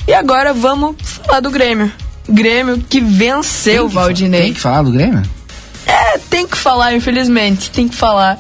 E 0.08 0.14
agora 0.14 0.54
vamos 0.54 0.96
falar 1.02 1.40
do 1.40 1.52
Grêmio. 1.52 1.92
Grêmio 2.28 2.84
que 2.90 3.00
venceu 3.00 3.86
o 3.86 3.90
Valdinei. 3.90 4.44
Tem 4.44 4.54
que 4.54 4.60
falar 4.60 4.84
do 4.84 4.92
Grêmio? 4.92 5.24
É, 5.86 6.18
tem 6.30 6.48
que 6.48 6.58
falar, 6.58 6.94
infelizmente, 6.94 7.72
tem 7.72 7.88
que 7.88 7.96
falar. 7.96 8.40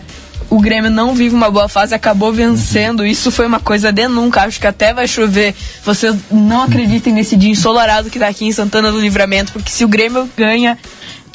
O 0.49 0.59
Grêmio 0.59 0.89
não 0.89 1.13
vive 1.13 1.35
uma 1.35 1.49
boa 1.51 1.69
fase, 1.69 1.93
acabou 1.93 2.33
vencendo. 2.33 3.05
Isso 3.05 3.31
foi 3.31 3.45
uma 3.45 3.59
coisa 3.59 3.91
de 3.91 4.07
nunca. 4.07 4.41
Acho 4.41 4.59
que 4.59 4.67
até 4.67 4.93
vai 4.93 5.07
chover. 5.07 5.55
Vocês 5.83 6.15
não 6.31 6.63
acreditem 6.63 7.13
nesse 7.13 7.35
dia 7.35 7.51
ensolarado 7.51 8.09
que 8.09 8.19
tá 8.19 8.27
aqui 8.27 8.45
em 8.45 8.51
Santana 8.51 8.91
do 8.91 8.99
Livramento, 8.99 9.51
porque 9.53 9.71
se 9.71 9.85
o 9.85 9.87
Grêmio 9.87 10.29
ganha, 10.35 10.77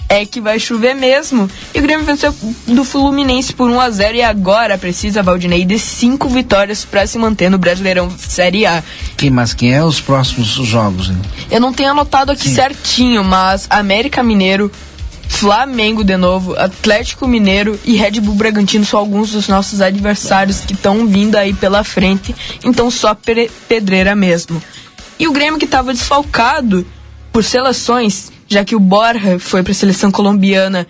é 0.09 0.25
que 0.25 0.41
vai 0.41 0.59
chover 0.59 0.95
mesmo. 0.95 1.49
E 1.75 1.79
o 1.79 1.83
Grêmio 1.83 2.05
venceu 2.05 2.35
do 2.67 2.85
Fluminense 2.85 3.53
por 3.53 3.71
1 3.71 3.81
a 3.81 3.91
0 3.91 4.17
e 4.17 4.23
agora 4.23 4.79
precisa 4.79 5.23
Valdinei 5.23 5.65
de 5.65 5.79
cinco 5.79 6.29
vitórias 6.29 6.85
para 6.85 7.07
se 7.07 7.19
manter 7.19 7.51
no 7.51 7.59
Brasileirão 7.59 8.11
Série 8.17 8.67
A. 8.67 8.83
Quem, 9.17 9.31
mas 9.31 9.55
quem 9.55 9.75
é 9.75 9.83
os 9.83 10.01
próximos 10.01 10.49
jogos? 10.49 11.09
Hein? 11.09 11.21
Eu 11.51 11.61
não 11.61 11.73
tenho 11.73 11.91
anotado 11.91 12.33
aqui 12.33 12.49
certinho, 12.49 13.25
mas 13.25 13.67
América 13.71 14.23
Mineiro, 14.23 14.71
Flamengo 15.35 16.05
de 16.05 16.17
novo, 16.17 16.55
Atlético 16.57 17.27
Mineiro 17.27 17.79
e 17.85 17.97
Red 17.97 18.21
Bull 18.21 18.35
Bragantino 18.37 18.85
são 18.85 18.99
alguns 19.01 19.33
dos 19.33 19.49
nossos 19.49 19.81
adversários 19.81 20.61
que 20.61 20.73
estão 20.75 21.07
vindo 21.07 21.37
aí 21.37 21.53
pela 21.53 21.83
frente, 21.83 22.35
então 22.65 22.91
só 22.91 23.15
pe- 23.15 23.51
pedreira 23.69 24.15
mesmo. 24.15 24.63
E 25.19 25.27
o 25.27 25.33
Grêmio 25.33 25.59
que 25.59 25.65
estava 25.65 25.93
desfalcado 25.93 26.87
por 27.33 27.43
seleções, 27.45 28.31
já 28.49 28.65
que 28.65 28.77
o 28.77 28.81
Borja 28.81 29.39
foi 29.39 29.63
para 29.63 29.73
a 29.73 29.75
seleção 29.75 30.11
colombiana, 30.11 30.87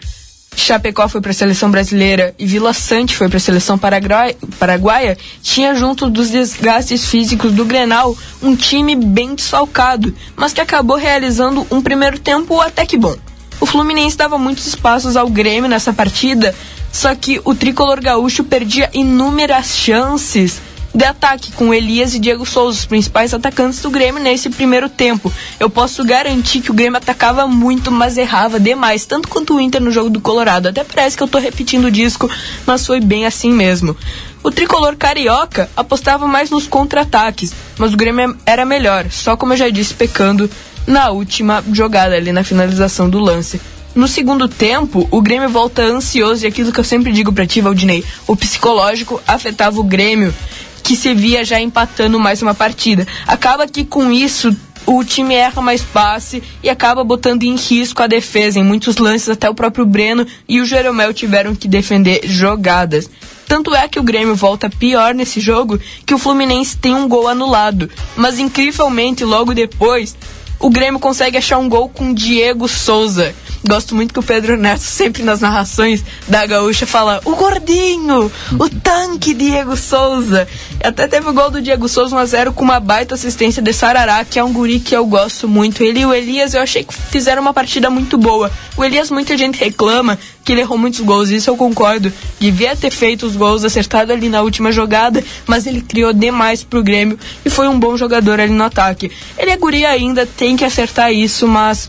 Chapecó 0.57 1.09
foi 1.09 1.21
para 1.21 1.31
a 1.33 1.35
seleção 1.35 1.71
brasileira 1.71 2.33
e 2.39 2.47
Vila 2.47 2.73
Sante 2.73 3.16
foi 3.16 3.29
para 3.29 3.39
a 3.39 3.41
seleção 3.41 3.77
paraguai- 3.77 4.37
paraguaia, 4.59 5.19
tinha 5.43 5.75
junto 5.75 6.09
dos 6.09 6.31
desgastes 6.31 7.07
físicos 7.07 7.51
do 7.51 7.65
Grenal 7.65 8.16
um 8.43 8.55
time 8.55 8.95
bem 8.95 9.35
desfalcado, 9.35 10.15
mas 10.37 10.53
que 10.53 10.61
acabou 10.61 10.97
realizando 10.97 11.66
um 11.71 11.81
primeiro 11.83 12.19
tempo 12.19 12.61
até 12.61 12.87
que 12.87 12.97
bom. 12.97 13.16
O 13.61 13.67
Fluminense 13.67 14.17
dava 14.17 14.39
muitos 14.39 14.67
espaços 14.67 15.17
ao 15.17 15.29
Grêmio 15.29 15.69
nessa 15.69 15.93
partida, 15.93 16.55
só 16.93 17.15
que 17.15 17.41
o 17.45 17.55
tricolor 17.55 18.01
gaúcho 18.01 18.45
perdia 18.45 18.91
inúmeras 18.93 19.77
chances 19.77 20.61
de 20.95 21.05
ataque 21.05 21.51
com 21.53 21.75
Elias 21.75 22.15
e 22.15 22.21
Diego 22.21 22.47
Souza, 22.47 22.79
os 22.79 22.85
principais 22.87 23.35
atacantes 23.35 23.81
do 23.81 23.91
Grêmio 23.91 24.23
nesse 24.23 24.49
primeiro 24.49 24.89
tempo. 24.89 25.33
Eu 25.59 25.69
posso 25.69 26.05
garantir 26.05 26.61
que 26.61 26.71
o 26.71 26.75
Grêmio 26.75 26.99
atacava 26.99 27.49
muito, 27.49 27.91
mas 27.91 28.17
errava 28.17 28.61
demais, 28.61 29.05
tanto 29.05 29.29
quanto 29.29 29.57
o 29.57 29.61
Inter 29.61 29.83
no 29.83 29.91
jogo 29.91 30.09
do 30.09 30.21
Colorado. 30.21 30.69
Até 30.69 30.85
parece 30.85 31.17
que 31.17 31.23
eu 31.23 31.29
tô 31.29 31.39
repetindo 31.39 31.87
o 31.87 31.91
disco, 31.91 32.31
mas 32.65 32.87
foi 32.87 33.01
bem 33.01 33.27
assim 33.27 33.53
mesmo. 33.53 33.97
O 34.45 34.51
tricolor 34.53 34.95
carioca 34.95 35.69
apostava 35.77 36.29
mais 36.29 36.51
nos 36.51 36.69
contra-ataques, 36.69 37.53
mas 37.77 37.93
o 37.93 37.97
Grêmio 37.97 38.37
era 38.47 38.65
melhor, 38.65 39.07
só 39.11 39.37
como 39.37 39.55
eu 39.55 39.57
já 39.57 39.71
disse, 39.71 39.95
pecando 39.95 40.49
na 40.86 41.11
última 41.11 41.62
jogada 41.73 42.15
ali 42.15 42.32
na 42.32 42.44
finalização 42.44 43.09
do 43.09 43.19
lance. 43.19 43.61
No 43.94 44.09
segundo 44.09 44.48
tempo, 44.48 45.06
o 45.11 45.23
Grêmio 45.23 45.48
volta 45.48 45.82
ansioso 45.82 46.44
e 46.44 46.48
aquilo 46.48 46.73
que 46.73 46.81
eu 46.81 46.85
sempre 46.85 47.12
digo 47.12 47.32
pra 47.32 47.47
ti, 47.47 47.61
Valdinei, 47.61 48.05
o 48.27 48.35
psicológico 48.35 49.23
afetava 49.27 49.78
o 49.78 49.85
Grêmio, 49.85 50.35
que 50.82 50.97
se 50.97 51.15
via 51.15 51.44
já 51.44 51.61
empatando 51.61 52.19
mais 52.19 52.43
uma 52.43 52.55
partida. 52.55 53.06
Acaba 53.27 53.69
que 53.69 53.85
com 53.85 54.11
isso 54.11 54.55
o 54.86 55.02
time 55.05 55.35
erra 55.35 55.62
mais 55.62 55.82
passe 55.82 56.43
e 56.62 56.69
acaba 56.69 57.05
botando 57.05 57.44
em 57.44 57.56
risco 57.56 58.02
a 58.02 58.06
defesa. 58.06 58.59
Em 58.59 58.65
muitos 58.65 58.97
lances, 58.97 59.28
até 59.28 59.48
o 59.48 59.55
próprio 59.55 59.86
Breno 59.86 60.27
e 60.48 60.61
o 60.61 60.66
Jeromel 60.66 61.15
tiveram 61.15 61.55
que 61.55 61.69
defender 61.69 62.23
jogadas. 62.24 63.09
Tanto 63.47 63.74
é 63.74 63.86
que 63.89 64.01
o 64.01 64.02
Grêmio 64.02 64.35
volta 64.35 64.69
pior 64.69 65.15
nesse 65.15 65.40
jogo 65.40 65.78
que 66.05 66.15
o 66.15 66.19
Fluminense 66.19 66.77
tem 66.77 66.94
um 66.94 67.09
gol 67.09 67.28
anulado. 67.28 67.90
Mas 68.16 68.39
incrivelmente, 68.39 69.24
logo 69.24 69.55
depois, 69.55 70.16
o 70.65 70.70
Grêmio 70.70 70.99
consegue 70.99 71.36
achar 71.36 71.59
um 71.59 71.69
gol 71.69 71.91
com 71.91 72.15
Diego 72.15 72.66
Souza. 72.66 73.35
Gosto 73.69 73.95
muito 73.95 74.15
que 74.15 74.20
o 74.20 74.23
Pedro 74.23 74.57
Neto, 74.57 74.81
sempre 74.81 75.23
nas 75.23 75.43
narrações 75.43 76.03
da 76.27 76.47
Gaúcha, 76.47 76.86
fala: 76.86 77.20
o 77.27 77.36
gordinho, 77.36 78.32
o 78.59 78.69
tanque 78.70 79.35
Diego 79.35 79.77
Souza. 79.77 80.49
Até 80.82 81.07
teve 81.07 81.28
o 81.28 81.35
gol 81.35 81.51
do 81.51 81.61
Diego 81.61 81.86
Souza 81.86 82.16
1x0 82.16 82.55
com 82.55 82.65
uma 82.65 82.81
baita 82.81 83.15
assistência 83.15 83.61
de 83.61 83.74
Sarará, 83.74 84.24
que 84.24 84.39
é 84.39 84.45
um 84.45 84.55
guri 84.55 84.81
que 84.81 84.97
eu 84.97 85.05
gosto 85.05 85.47
muito. 85.47 85.82
Ele 85.82 86.01
e 86.01 86.07
o 86.07 86.15
Elias, 86.15 86.55
eu 86.55 86.62
achei 86.62 86.82
que 86.82 86.95
fizeram 86.95 87.43
uma 87.43 87.53
partida 87.53 87.91
muito 87.91 88.16
boa. 88.16 88.51
O 88.74 88.82
Elias, 88.82 89.11
muita 89.11 89.36
gente 89.36 89.59
reclama 89.59 90.19
que 90.45 90.53
ele 90.53 90.61
errou 90.61 90.77
muitos 90.77 91.01
gols, 91.01 91.31
isso 91.31 91.49
eu 91.49 91.57
concordo. 91.57 92.12
Devia 92.39 92.77
ter 92.77 92.91
feito 92.91 93.27
os 93.27 93.35
gols 93.35 93.65
acertado 93.65 94.12
ali 94.12 94.29
na 94.29 94.43
última 94.43 94.71
jogada, 94.71 95.25
mas 95.47 95.66
ele 95.66 95.81
criou 95.81 96.12
demais 96.12 96.62
pro 96.62 96.83
Grêmio 96.83 97.19
e 97.45 97.51
foi 97.51 97.66
um 97.66 97.79
bom 97.79 97.97
jogador 97.97 98.39
ali 98.39 98.53
no 98.53 98.65
ataque. 98.65 99.11
Ele 99.39 99.51
é 99.51 99.57
guri 99.57 99.87
ainda, 99.87 100.27
tem 100.27 100.57
que 100.57 100.65
acertar 100.65 101.12
isso, 101.12 101.49
mas 101.49 101.89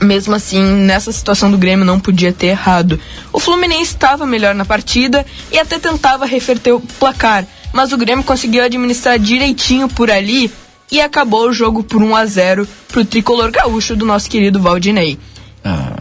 mesmo 0.00 0.34
assim, 0.34 0.62
nessa 0.62 1.12
situação 1.12 1.50
do 1.50 1.56
Grêmio 1.56 1.84
não 1.84 2.00
podia 2.00 2.32
ter 2.32 2.48
errado. 2.48 2.98
O 3.32 3.38
Fluminense 3.38 3.92
estava 3.92 4.26
melhor 4.26 4.54
na 4.54 4.64
partida 4.64 5.24
e 5.52 5.58
até 5.58 5.78
tentava 5.78 6.26
reverter 6.26 6.72
o 6.72 6.80
placar, 6.80 7.46
mas 7.72 7.92
o 7.92 7.96
Grêmio 7.96 8.24
conseguiu 8.24 8.64
administrar 8.64 9.18
direitinho 9.18 9.88
por 9.88 10.10
ali 10.10 10.50
e 10.90 11.00
acabou 11.00 11.48
o 11.48 11.52
jogo 11.52 11.84
por 11.84 12.02
1 12.02 12.16
a 12.16 12.26
0 12.26 12.68
pro 12.88 13.04
tricolor 13.04 13.50
gaúcho 13.50 13.96
do 13.96 14.04
nosso 14.04 14.28
querido 14.28 14.60
Valdinei. 14.60 15.18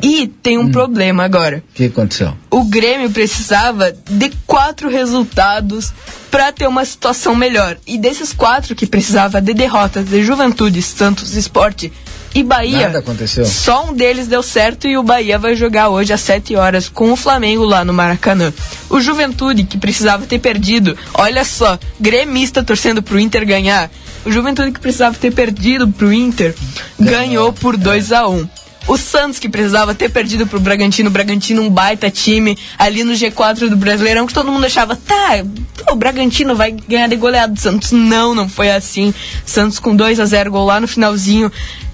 E 0.02 0.28
tem 0.28 0.58
um 0.58 0.72
problema 0.72 1.24
agora. 1.24 1.64
O 1.72 1.74
que 1.76 1.86
aconteceu? 1.86 2.34
O 2.50 2.64
Grêmio 2.64 3.10
precisava 3.12 3.94
de 4.10 4.32
quatro 4.48 4.90
resultados 4.90 5.94
para 6.32 6.52
ter 6.52 6.68
uma 6.68 6.84
situação 6.86 7.36
melhor. 7.36 7.78
E 7.86 7.98
desses 7.98 8.34
quatro 8.34 8.76
que 8.76 8.88
precisava 8.88 9.40
de 9.40 9.54
derrotas 9.54 10.06
de 10.06 10.24
Juventude, 10.24 10.82
Santos, 10.82 11.36
Esporte 11.36 11.92
e 12.34 12.42
Bahia, 12.44 12.88
Nada 12.88 13.00
aconteceu. 13.00 13.46
só 13.46 13.90
um 13.90 13.94
deles 13.94 14.26
deu 14.26 14.42
certo 14.42 14.88
e 14.88 14.98
o 14.98 15.04
Bahia 15.04 15.38
vai 15.38 15.54
jogar 15.54 15.90
hoje 15.90 16.14
às 16.14 16.22
7 16.22 16.56
horas 16.56 16.88
com 16.88 17.12
o 17.12 17.16
Flamengo 17.18 17.66
lá 17.66 17.84
no 17.84 17.94
Maracanã. 17.94 18.54
O 18.90 19.02
Juventude, 19.02 19.66
que 19.66 19.78
precisava 19.78 20.26
ter 20.26 20.40
perdido, 20.40 20.98
olha 21.14 21.44
só, 21.44 21.78
gremista 22.00 22.64
torcendo 22.64 23.04
pro 23.04 23.20
Inter 23.20 23.46
ganhar. 23.46 23.92
O 24.26 24.32
Juventude 24.32 24.72
que 24.72 24.80
precisava 24.80 25.16
ter 25.18 25.34
perdido 25.34 25.90
pro 25.90 26.14
Inter, 26.14 26.56
ganhou, 26.98 27.52
por 27.52 27.76
2 27.76 28.12
a 28.14 28.28
1 28.30 28.61
o 28.92 28.98
Santos, 28.98 29.40
que 29.40 29.48
precisava 29.48 29.96
ter 29.96 30.10
perdido 30.10 30.46
pro 30.46 30.60
Bragantino, 30.60 31.08
o 31.08 31.14
Bragantino 31.14 31.62
um 31.62 31.70
baita 31.70 32.12
time, 32.12 32.58
ali 32.78 33.06
no 33.06 33.14
G4 33.14 33.70
do 33.70 33.78
Brasileirão, 33.78 34.28
que 34.28 34.34
todo 34.34 34.52
mundo 34.52 34.66
achava, 34.66 34.98
tá, 34.98 35.46
o 35.90 35.96
Bragantino 35.96 36.56
vai 36.56 36.72
ganhar 36.72 37.08
de 37.08 37.16
goleado 37.16 37.54
do 37.54 37.60
Santos. 37.60 37.94
Não, 37.94 38.36
não 38.36 38.50
foi 38.50 38.70
assim. 38.70 39.14
Santos 39.46 39.80
com 39.80 39.96
2 39.96 40.20
a 40.20 40.26
0 40.26 40.52
gol 40.52 40.66
lá 40.66 40.82
no 40.82 40.90
finalzinho, 40.90 41.50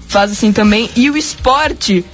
faz 0.08 0.32
assim 0.32 0.52
também. 0.52 0.90
E 0.96 1.08
o 1.08 1.16
esporte 1.16 2.04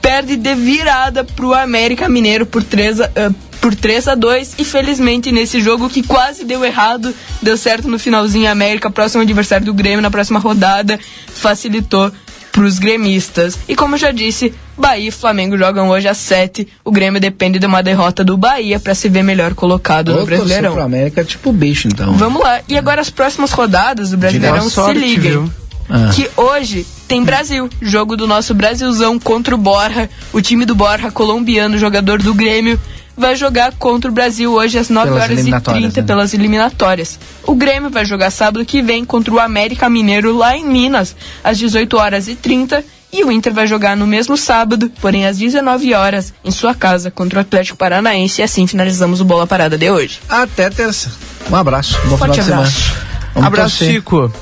perde 0.00 0.36
de 0.36 0.54
virada 0.54 1.24
pro 1.24 1.52
América 1.52 2.08
Mineiro 2.08 2.46
por 2.46 2.62
3 2.62 3.00
a, 3.00 3.10
ah, 3.16 3.32
por 3.60 3.74
3 3.74 4.06
a 4.06 4.14
2 4.14 4.54
e 4.60 4.64
felizmente 4.64 5.32
nesse 5.32 5.60
jogo 5.60 5.90
que 5.90 6.00
quase 6.00 6.44
deu 6.44 6.64
errado, 6.64 7.12
deu 7.42 7.56
certo 7.56 7.88
no 7.88 7.98
finalzinho 7.98 8.48
a 8.48 8.52
América, 8.52 8.88
próximo 8.88 9.22
adversário 9.22 9.66
do 9.66 9.74
Grêmio 9.74 10.00
na 10.00 10.12
próxima 10.12 10.38
rodada, 10.38 10.96
facilitou 11.26 12.12
pros 12.52 12.78
gremistas. 12.78 13.58
E 13.68 13.74
como 13.76 13.94
eu 13.94 13.98
já 13.98 14.10
disse, 14.10 14.52
Bahia 14.76 15.08
e 15.08 15.10
Flamengo 15.12 15.56
jogam 15.56 15.88
hoje 15.88 16.08
às 16.08 16.18
7. 16.18 16.66
O 16.84 16.90
Grêmio 16.90 17.20
depende 17.20 17.58
de 17.58 17.66
uma 17.66 17.82
derrota 17.82 18.24
do 18.24 18.36
Bahia 18.36 18.78
para 18.78 18.94
se 18.94 19.08
ver 19.08 19.22
melhor 19.22 19.54
colocado 19.54 20.12
no 20.14 20.24
Brasileirão. 20.26 20.72
pro 20.72 20.82
América 20.82 21.20
é 21.20 21.24
tipo 21.24 21.52
bicho, 21.52 21.88
então. 21.88 22.12
Vamos 22.14 22.42
lá. 22.42 22.60
E 22.68 22.76
agora 22.76 23.00
as 23.00 23.10
próximas 23.10 23.52
rodadas 23.52 24.10
do 24.10 24.16
Brasileirão 24.16 24.58
Boa 24.58 24.68
se 24.68 24.74
sorte, 24.74 24.98
liguem. 24.98 25.30
viu? 25.30 25.50
Ah. 25.90 26.10
Que 26.14 26.28
hoje 26.36 26.86
tem 27.06 27.24
Brasil. 27.24 27.68
Jogo 27.80 28.16
do 28.16 28.26
nosso 28.26 28.54
Brasilzão 28.54 29.18
contra 29.18 29.54
o 29.54 29.58
Borja. 29.58 30.08
O 30.32 30.40
time 30.42 30.64
do 30.66 30.74
Borja, 30.74 31.10
colombiano, 31.10 31.78
jogador 31.78 32.22
do 32.22 32.34
Grêmio, 32.34 32.78
vai 33.18 33.36
jogar 33.36 33.72
contra 33.72 34.10
o 34.10 34.14
Brasil 34.14 34.52
hoje 34.52 34.78
às 34.78 34.88
9 34.88 35.06
Pelas 35.08 35.22
horas 35.24 35.30
e 35.36 35.40
eliminatórias, 35.40 35.82
30 35.82 36.00
né? 36.00 36.06
pelas 36.06 36.34
eliminatórias. 36.34 37.18
O 37.44 37.54
Grêmio 37.54 37.90
vai 37.90 38.04
jogar 38.04 38.30
sábado 38.30 38.64
que 38.64 38.80
vem 38.80 39.04
contra 39.04 39.32
o 39.34 39.40
América 39.40 39.88
Mineiro 39.90 40.36
lá 40.36 40.56
em 40.56 40.64
Minas, 40.64 41.14
às 41.42 41.58
18 41.58 41.96
horas 41.96 42.28
e 42.28 42.34
30. 42.34 42.84
E 43.10 43.24
o 43.24 43.32
Inter 43.32 43.54
vai 43.54 43.66
jogar 43.66 43.96
no 43.96 44.06
mesmo 44.06 44.36
sábado, 44.36 44.90
porém 45.00 45.26
às 45.26 45.38
19 45.38 45.94
horas, 45.94 46.34
em 46.44 46.50
sua 46.50 46.74
casa, 46.74 47.10
contra 47.10 47.38
o 47.38 47.40
Atlético 47.40 47.78
Paranaense. 47.78 48.42
E 48.42 48.44
assim 48.44 48.66
finalizamos 48.66 49.20
o 49.20 49.24
Bola 49.24 49.46
Parada 49.46 49.78
de 49.78 49.90
hoje. 49.90 50.20
Até 50.28 50.68
terça. 50.68 51.10
Um 51.50 51.56
abraço. 51.56 51.98
Bom 52.06 52.18
Forte 52.18 52.32
final 52.42 52.46
de 52.46 52.52
abraço. 52.52 52.72
semana. 52.80 52.98
Vamos 53.34 53.46
Abraço, 53.46 53.78
torcer. 53.78 53.94
Chico. 53.94 54.32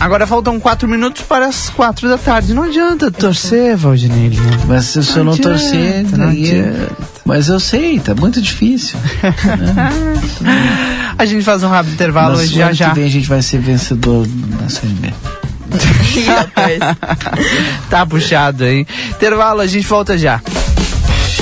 Agora 0.00 0.26
faltam 0.26 0.58
quatro 0.58 0.88
minutos 0.88 1.22
para 1.22 1.46
as 1.46 1.70
quatro 1.70 2.08
da 2.08 2.18
tarde. 2.18 2.52
Não 2.54 2.64
adianta 2.64 3.08
torcer, 3.08 3.76
Valdinei. 3.76 4.32
Mas 4.66 4.86
se 4.86 5.16
eu 5.16 5.22
não 5.22 5.36
torcer, 5.36 6.04
não 6.16 6.26
é- 6.26 6.30
adianta. 6.32 6.96
Mas 7.24 7.48
eu 7.48 7.60
sei, 7.60 8.00
tá 8.00 8.14
muito 8.14 8.40
difícil. 8.40 8.98
A 11.18 11.24
gente 11.24 11.44
faz 11.44 11.62
um 11.62 11.68
rápido 11.68 11.92
intervalo 11.92 12.36
Mas 12.36 12.40
hoje 12.40 12.54
já 12.56 12.72
já. 12.72 12.88
que 12.88 12.96
vem 12.96 13.04
a 13.04 13.10
gente 13.10 13.28
vai 13.28 13.42
ser 13.42 13.58
vencedor 13.58 14.26
da 14.26 14.68
Série 14.68 14.92
B. 14.94 15.12
tá 17.88 18.04
puxado, 18.04 18.66
hein? 18.66 18.86
Intervalo, 19.10 19.60
a 19.60 19.66
gente 19.66 19.86
volta 19.86 20.18
já. 20.18 20.40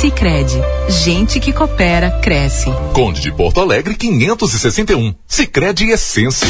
Sicredi, 0.00 0.60
gente 0.88 1.38
que 1.38 1.52
coopera 1.52 2.10
cresce. 2.22 2.72
Conde 2.92 3.20
de 3.20 3.30
Porto 3.30 3.60
Alegre 3.60 3.94
561. 3.94 5.14
Sicredi 5.28 5.90
Essência. 5.90 6.48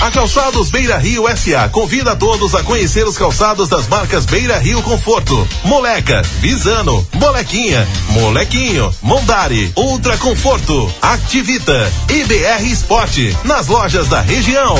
A 0.00 0.10
Calçados 0.10 0.68
Beira 0.68 0.98
Rio 0.98 1.24
SA 1.36 1.68
convida 1.68 2.16
todos 2.16 2.54
a 2.54 2.62
conhecer 2.62 3.06
os 3.06 3.16
calçados 3.16 3.68
das 3.68 3.86
marcas 3.86 4.26
Beira 4.26 4.58
Rio 4.58 4.82
Conforto, 4.82 5.48
Moleca, 5.64 6.22
Visano, 6.40 7.06
Molequinha, 7.14 7.86
Molequinho, 8.10 8.92
Mondari, 9.00 9.72
Ultra 9.76 10.18
Conforto, 10.18 10.92
Activita 11.00 11.90
e 12.10 12.24
BR 12.24 12.66
Esporte 12.66 13.34
nas 13.44 13.68
lojas 13.68 14.08
da 14.08 14.20
região. 14.20 14.74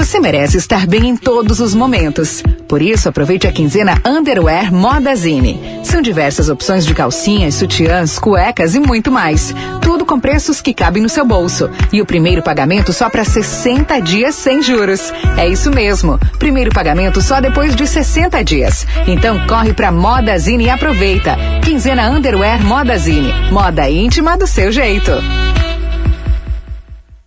Você 0.00 0.18
merece 0.18 0.56
estar 0.56 0.86
bem 0.86 1.10
em 1.10 1.14
todos 1.14 1.60
os 1.60 1.74
momentos. 1.74 2.42
Por 2.66 2.80
isso, 2.80 3.06
aproveite 3.06 3.46
a 3.46 3.52
quinzena 3.52 4.00
Underwear 4.02 4.72
Modazine. 4.72 5.60
São 5.84 6.00
diversas 6.00 6.48
opções 6.48 6.86
de 6.86 6.94
calcinhas, 6.94 7.56
sutiãs, 7.56 8.18
cuecas 8.18 8.74
e 8.74 8.80
muito 8.80 9.12
mais. 9.12 9.54
Tudo 9.82 10.06
com 10.06 10.18
preços 10.18 10.62
que 10.62 10.72
cabem 10.72 11.02
no 11.02 11.08
seu 11.10 11.22
bolso. 11.26 11.68
E 11.92 12.00
o 12.00 12.06
primeiro 12.06 12.42
pagamento 12.42 12.94
só 12.94 13.10
para 13.10 13.26
60 13.26 14.00
dias 14.00 14.34
sem 14.36 14.62
juros. 14.62 15.12
É 15.36 15.46
isso 15.46 15.70
mesmo. 15.70 16.18
Primeiro 16.38 16.70
pagamento 16.72 17.20
só 17.20 17.38
depois 17.38 17.76
de 17.76 17.86
60 17.86 18.42
dias. 18.42 18.86
Então 19.06 19.46
corre 19.46 19.74
para 19.74 19.92
Modazine 19.92 20.64
e 20.64 20.70
aproveita. 20.70 21.36
Quinzena 21.62 22.08
Underwear 22.08 22.64
Modazine. 22.64 23.34
Moda 23.52 23.90
íntima 23.90 24.34
do 24.38 24.46
seu 24.46 24.72
jeito. 24.72 25.12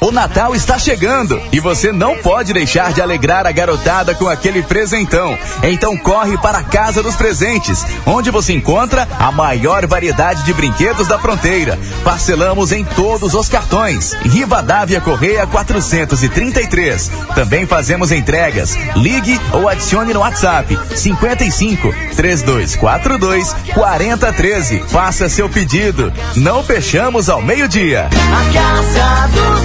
O 0.00 0.12
Natal 0.12 0.54
está 0.54 0.78
chegando 0.78 1.40
e 1.50 1.58
você 1.58 1.90
não 1.90 2.18
pode 2.18 2.52
deixar 2.52 2.92
de 2.92 3.00
alegrar 3.00 3.46
a 3.46 3.52
garotada 3.52 4.14
com 4.14 4.28
aquele 4.28 4.62
presentão. 4.62 5.36
Então 5.62 5.96
corre 5.96 6.36
para 6.36 6.58
a 6.58 6.62
Casa 6.62 7.02
dos 7.02 7.16
Presentes, 7.16 7.84
onde 8.04 8.30
você 8.30 8.52
encontra 8.52 9.08
a 9.18 9.32
maior 9.32 9.86
variedade 9.86 10.42
de 10.42 10.52
brinquedos 10.52 11.08
da 11.08 11.18
fronteira. 11.18 11.78
Parcelamos 12.04 12.72
em 12.72 12.84
todos 12.84 13.32
os 13.32 13.48
cartões. 13.48 14.12
Rivadavia 14.22 15.00
Correia 15.00 15.46
433. 15.46 17.10
Também 17.34 17.66
fazemos 17.66 18.12
entregas. 18.12 18.76
Ligue 18.96 19.40
ou 19.52 19.66
adicione 19.66 20.12
no 20.12 20.20
WhatsApp 20.20 20.78
55 20.94 21.94
3242 22.14 23.56
4013. 23.72 24.84
Faça 24.88 25.28
seu 25.28 25.48
pedido. 25.48 26.12
Não 26.36 26.62
fechamos 26.62 27.30
ao 27.30 27.40
meio-dia. 27.40 28.08
A 28.12 28.52
Casa 28.52 29.28
dos 29.28 29.55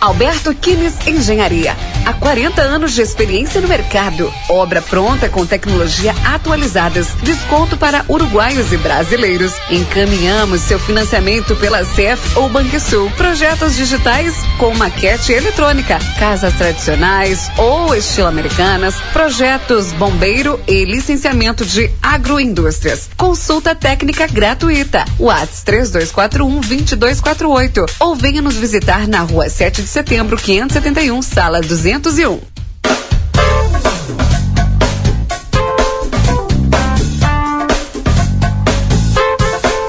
Alberto 0.00 0.54
Quiles 0.54 0.94
Engenharia. 1.06 1.76
Há 2.04 2.12
40 2.12 2.62
anos 2.62 2.92
de 2.92 3.02
experiência 3.02 3.60
no 3.60 3.68
mercado. 3.68 4.32
Obra 4.48 4.80
pronta 4.82 5.28
com 5.28 5.46
tecnologia 5.46 6.14
atualizadas. 6.24 7.08
Desconto 7.22 7.76
para 7.76 8.04
uruguaios 8.08 8.72
e 8.72 8.76
brasileiros. 8.76 9.52
Encaminhamos 9.70 10.62
seu 10.62 10.78
financiamento 10.78 11.54
pela 11.56 11.84
CEF 11.84 12.36
ou 12.36 12.48
Banrisul. 12.48 13.10
Projetos 13.16 13.76
digitais 13.76 14.34
com 14.58 14.74
maquete 14.74 15.32
eletrônica. 15.32 15.98
Casas 16.18 16.54
tradicionais 16.54 17.50
ou 17.56 17.94
estilo 17.94 18.28
americanas. 18.28 18.94
Projetos 19.12 19.92
bombeiro 19.92 20.60
e 20.66 20.84
licenciamento 20.84 21.64
de 21.64 21.90
agroindústrias. 22.02 23.08
Consulta 23.16 23.74
técnica 23.74 24.26
gratuita. 24.26 25.04
Whats 25.18 25.62
3241 25.62 26.60
2248 26.60 27.86
ou 28.00 28.14
venha 28.14 28.42
nos 28.42 28.56
visitar 28.56 29.06
na 29.06 29.20
rua 29.20 29.48
7 29.48 29.82
de 29.82 29.88
setembro 29.88 30.36
571, 30.36 31.22
sala 31.22 31.60
201. 31.98 32.40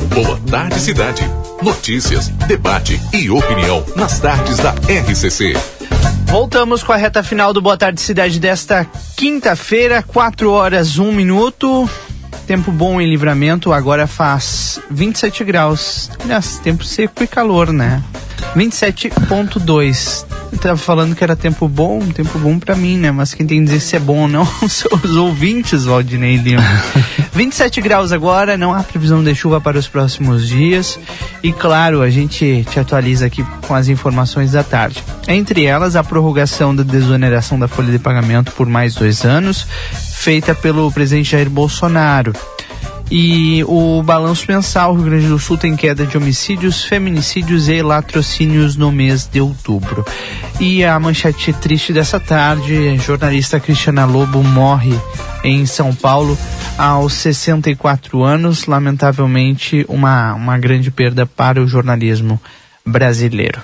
Boa 0.09 0.39
tarde, 0.49 0.79
cidade. 0.79 1.21
Notícias, 1.61 2.29
debate 2.47 2.99
e 3.13 3.29
opinião 3.29 3.85
nas 3.95 4.19
tardes 4.19 4.57
da 4.57 4.71
RCC. 4.71 5.53
Voltamos 6.25 6.81
com 6.81 6.91
a 6.91 6.95
reta 6.95 7.21
final 7.21 7.53
do 7.53 7.61
Boa 7.61 7.77
Tarde 7.77 8.01
Cidade 8.01 8.39
desta 8.39 8.87
quinta-feira, 9.15 10.01
4 10.01 10.51
horas 10.51 10.97
1 10.97 11.11
minuto. 11.11 11.87
Tempo 12.47 12.71
bom 12.71 12.99
em 12.99 13.07
livramento, 13.07 13.71
agora 13.71 14.07
faz 14.07 14.79
27 14.89 15.43
graus. 15.43 16.09
Aliás, 16.23 16.57
tempo 16.57 16.83
seco 16.83 17.23
e 17.23 17.27
calor, 17.27 17.71
né? 17.71 18.01
27.2. 18.55 20.25
Eu 20.51 20.57
tava 20.57 20.77
falando 20.77 21.15
que 21.15 21.23
era 21.23 21.35
tempo 21.35 21.67
bom, 21.67 21.99
tempo 21.99 22.37
bom 22.37 22.59
para 22.59 22.75
mim, 22.75 22.97
né? 22.97 23.11
Mas 23.11 23.33
quem 23.33 23.47
tem 23.47 23.59
que 23.59 23.65
dizer 23.65 23.79
se 23.79 23.95
é 23.95 23.99
bom 23.99 24.23
ou 24.23 24.27
não 24.27 24.45
são 24.67 24.91
os 25.01 25.15
ouvintes, 25.15 25.85
Valdinei 25.85 26.35
Lima. 26.35 26.61
27 27.33 27.79
graus 27.79 28.11
agora, 28.11 28.57
não 28.57 28.73
há 28.73 28.83
previsão 28.83 29.23
de 29.23 29.33
chuva 29.33 29.61
para 29.61 29.79
os 29.79 29.87
próximos 29.87 30.47
dias. 30.47 30.99
E 31.41 31.53
claro, 31.53 32.01
a 32.01 32.09
gente 32.09 32.65
te 32.69 32.79
atualiza 32.79 33.25
aqui 33.25 33.45
com 33.65 33.73
as 33.73 33.87
informações 33.87 34.51
da 34.51 34.63
tarde. 34.63 35.03
Entre 35.27 35.65
elas, 35.65 35.95
a 35.95 36.03
prorrogação 36.03 36.75
da 36.75 36.83
desoneração 36.83 37.57
da 37.57 37.67
folha 37.67 37.91
de 37.91 37.99
pagamento 37.99 38.51
por 38.51 38.67
mais 38.67 38.93
dois 38.93 39.23
anos, 39.23 39.65
feita 40.15 40.53
pelo 40.53 40.91
presidente 40.91 41.31
Jair 41.31 41.49
Bolsonaro. 41.49 42.33
E 43.11 43.61
o 43.65 44.01
balanço 44.01 44.45
mensal, 44.47 44.93
o 44.93 44.95
Rio 44.95 45.03
Grande 45.03 45.27
do 45.27 45.37
Sul 45.37 45.57
tem 45.57 45.75
queda 45.75 46.05
de 46.05 46.15
homicídios, 46.15 46.85
feminicídios 46.85 47.67
e 47.67 47.81
latrocínios 47.81 48.77
no 48.77 48.89
mês 48.89 49.27
de 49.27 49.41
outubro. 49.41 50.05
E 50.61 50.85
a 50.85 50.97
manchete 50.97 51.51
triste 51.51 51.91
dessa 51.91 52.21
tarde, 52.21 52.97
jornalista 52.99 53.59
Cristiana 53.59 54.05
Lobo 54.05 54.41
morre 54.41 54.97
em 55.43 55.65
São 55.65 55.93
Paulo 55.93 56.37
aos 56.77 57.11
64 57.15 58.23
anos, 58.23 58.65
lamentavelmente 58.65 59.85
uma, 59.89 60.33
uma 60.33 60.57
grande 60.57 60.89
perda 60.89 61.25
para 61.25 61.61
o 61.61 61.67
jornalismo 61.67 62.39
brasileiro. 62.85 63.61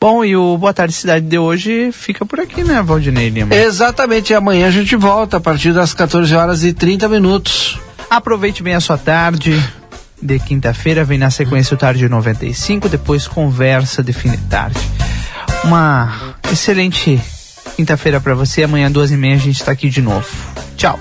Bom, 0.00 0.24
e 0.24 0.36
o 0.36 0.58
Boa 0.58 0.74
Tarde 0.74 0.94
Cidade 0.94 1.24
de 1.24 1.38
hoje 1.38 1.92
fica 1.92 2.26
por 2.26 2.40
aqui, 2.40 2.64
né, 2.64 2.82
Valdinei 2.82 3.30
Lima? 3.30 3.54
Exatamente, 3.54 4.34
amanhã 4.34 4.66
a 4.66 4.72
gente 4.72 4.96
volta 4.96 5.36
a 5.36 5.40
partir 5.40 5.72
das 5.72 5.94
14 5.94 6.34
horas 6.34 6.64
e 6.64 6.72
30 6.72 7.08
minutos. 7.08 7.78
Aproveite 8.10 8.62
bem 8.62 8.74
a 8.74 8.80
sua 8.80 8.98
tarde 8.98 9.62
de 10.20 10.38
quinta-feira, 10.38 11.04
vem 11.04 11.18
na 11.18 11.30
sequência 11.30 11.74
o 11.74 11.78
Tarde 11.78 12.08
95, 12.08 12.88
depois 12.88 13.28
conversa 13.28 14.02
de 14.02 14.12
fim 14.12 14.30
de 14.30 14.38
tarde. 14.38 14.78
Uma 15.64 16.36
excelente 16.50 17.20
quinta-feira 17.76 18.20
para 18.20 18.34
você, 18.34 18.62
amanhã 18.62 18.90
duas 18.90 19.10
e 19.10 19.16
meia 19.16 19.34
a 19.34 19.38
gente 19.38 19.60
está 19.60 19.72
aqui 19.72 19.90
de 19.90 20.00
novo. 20.00 20.28
Tchau. 20.76 20.98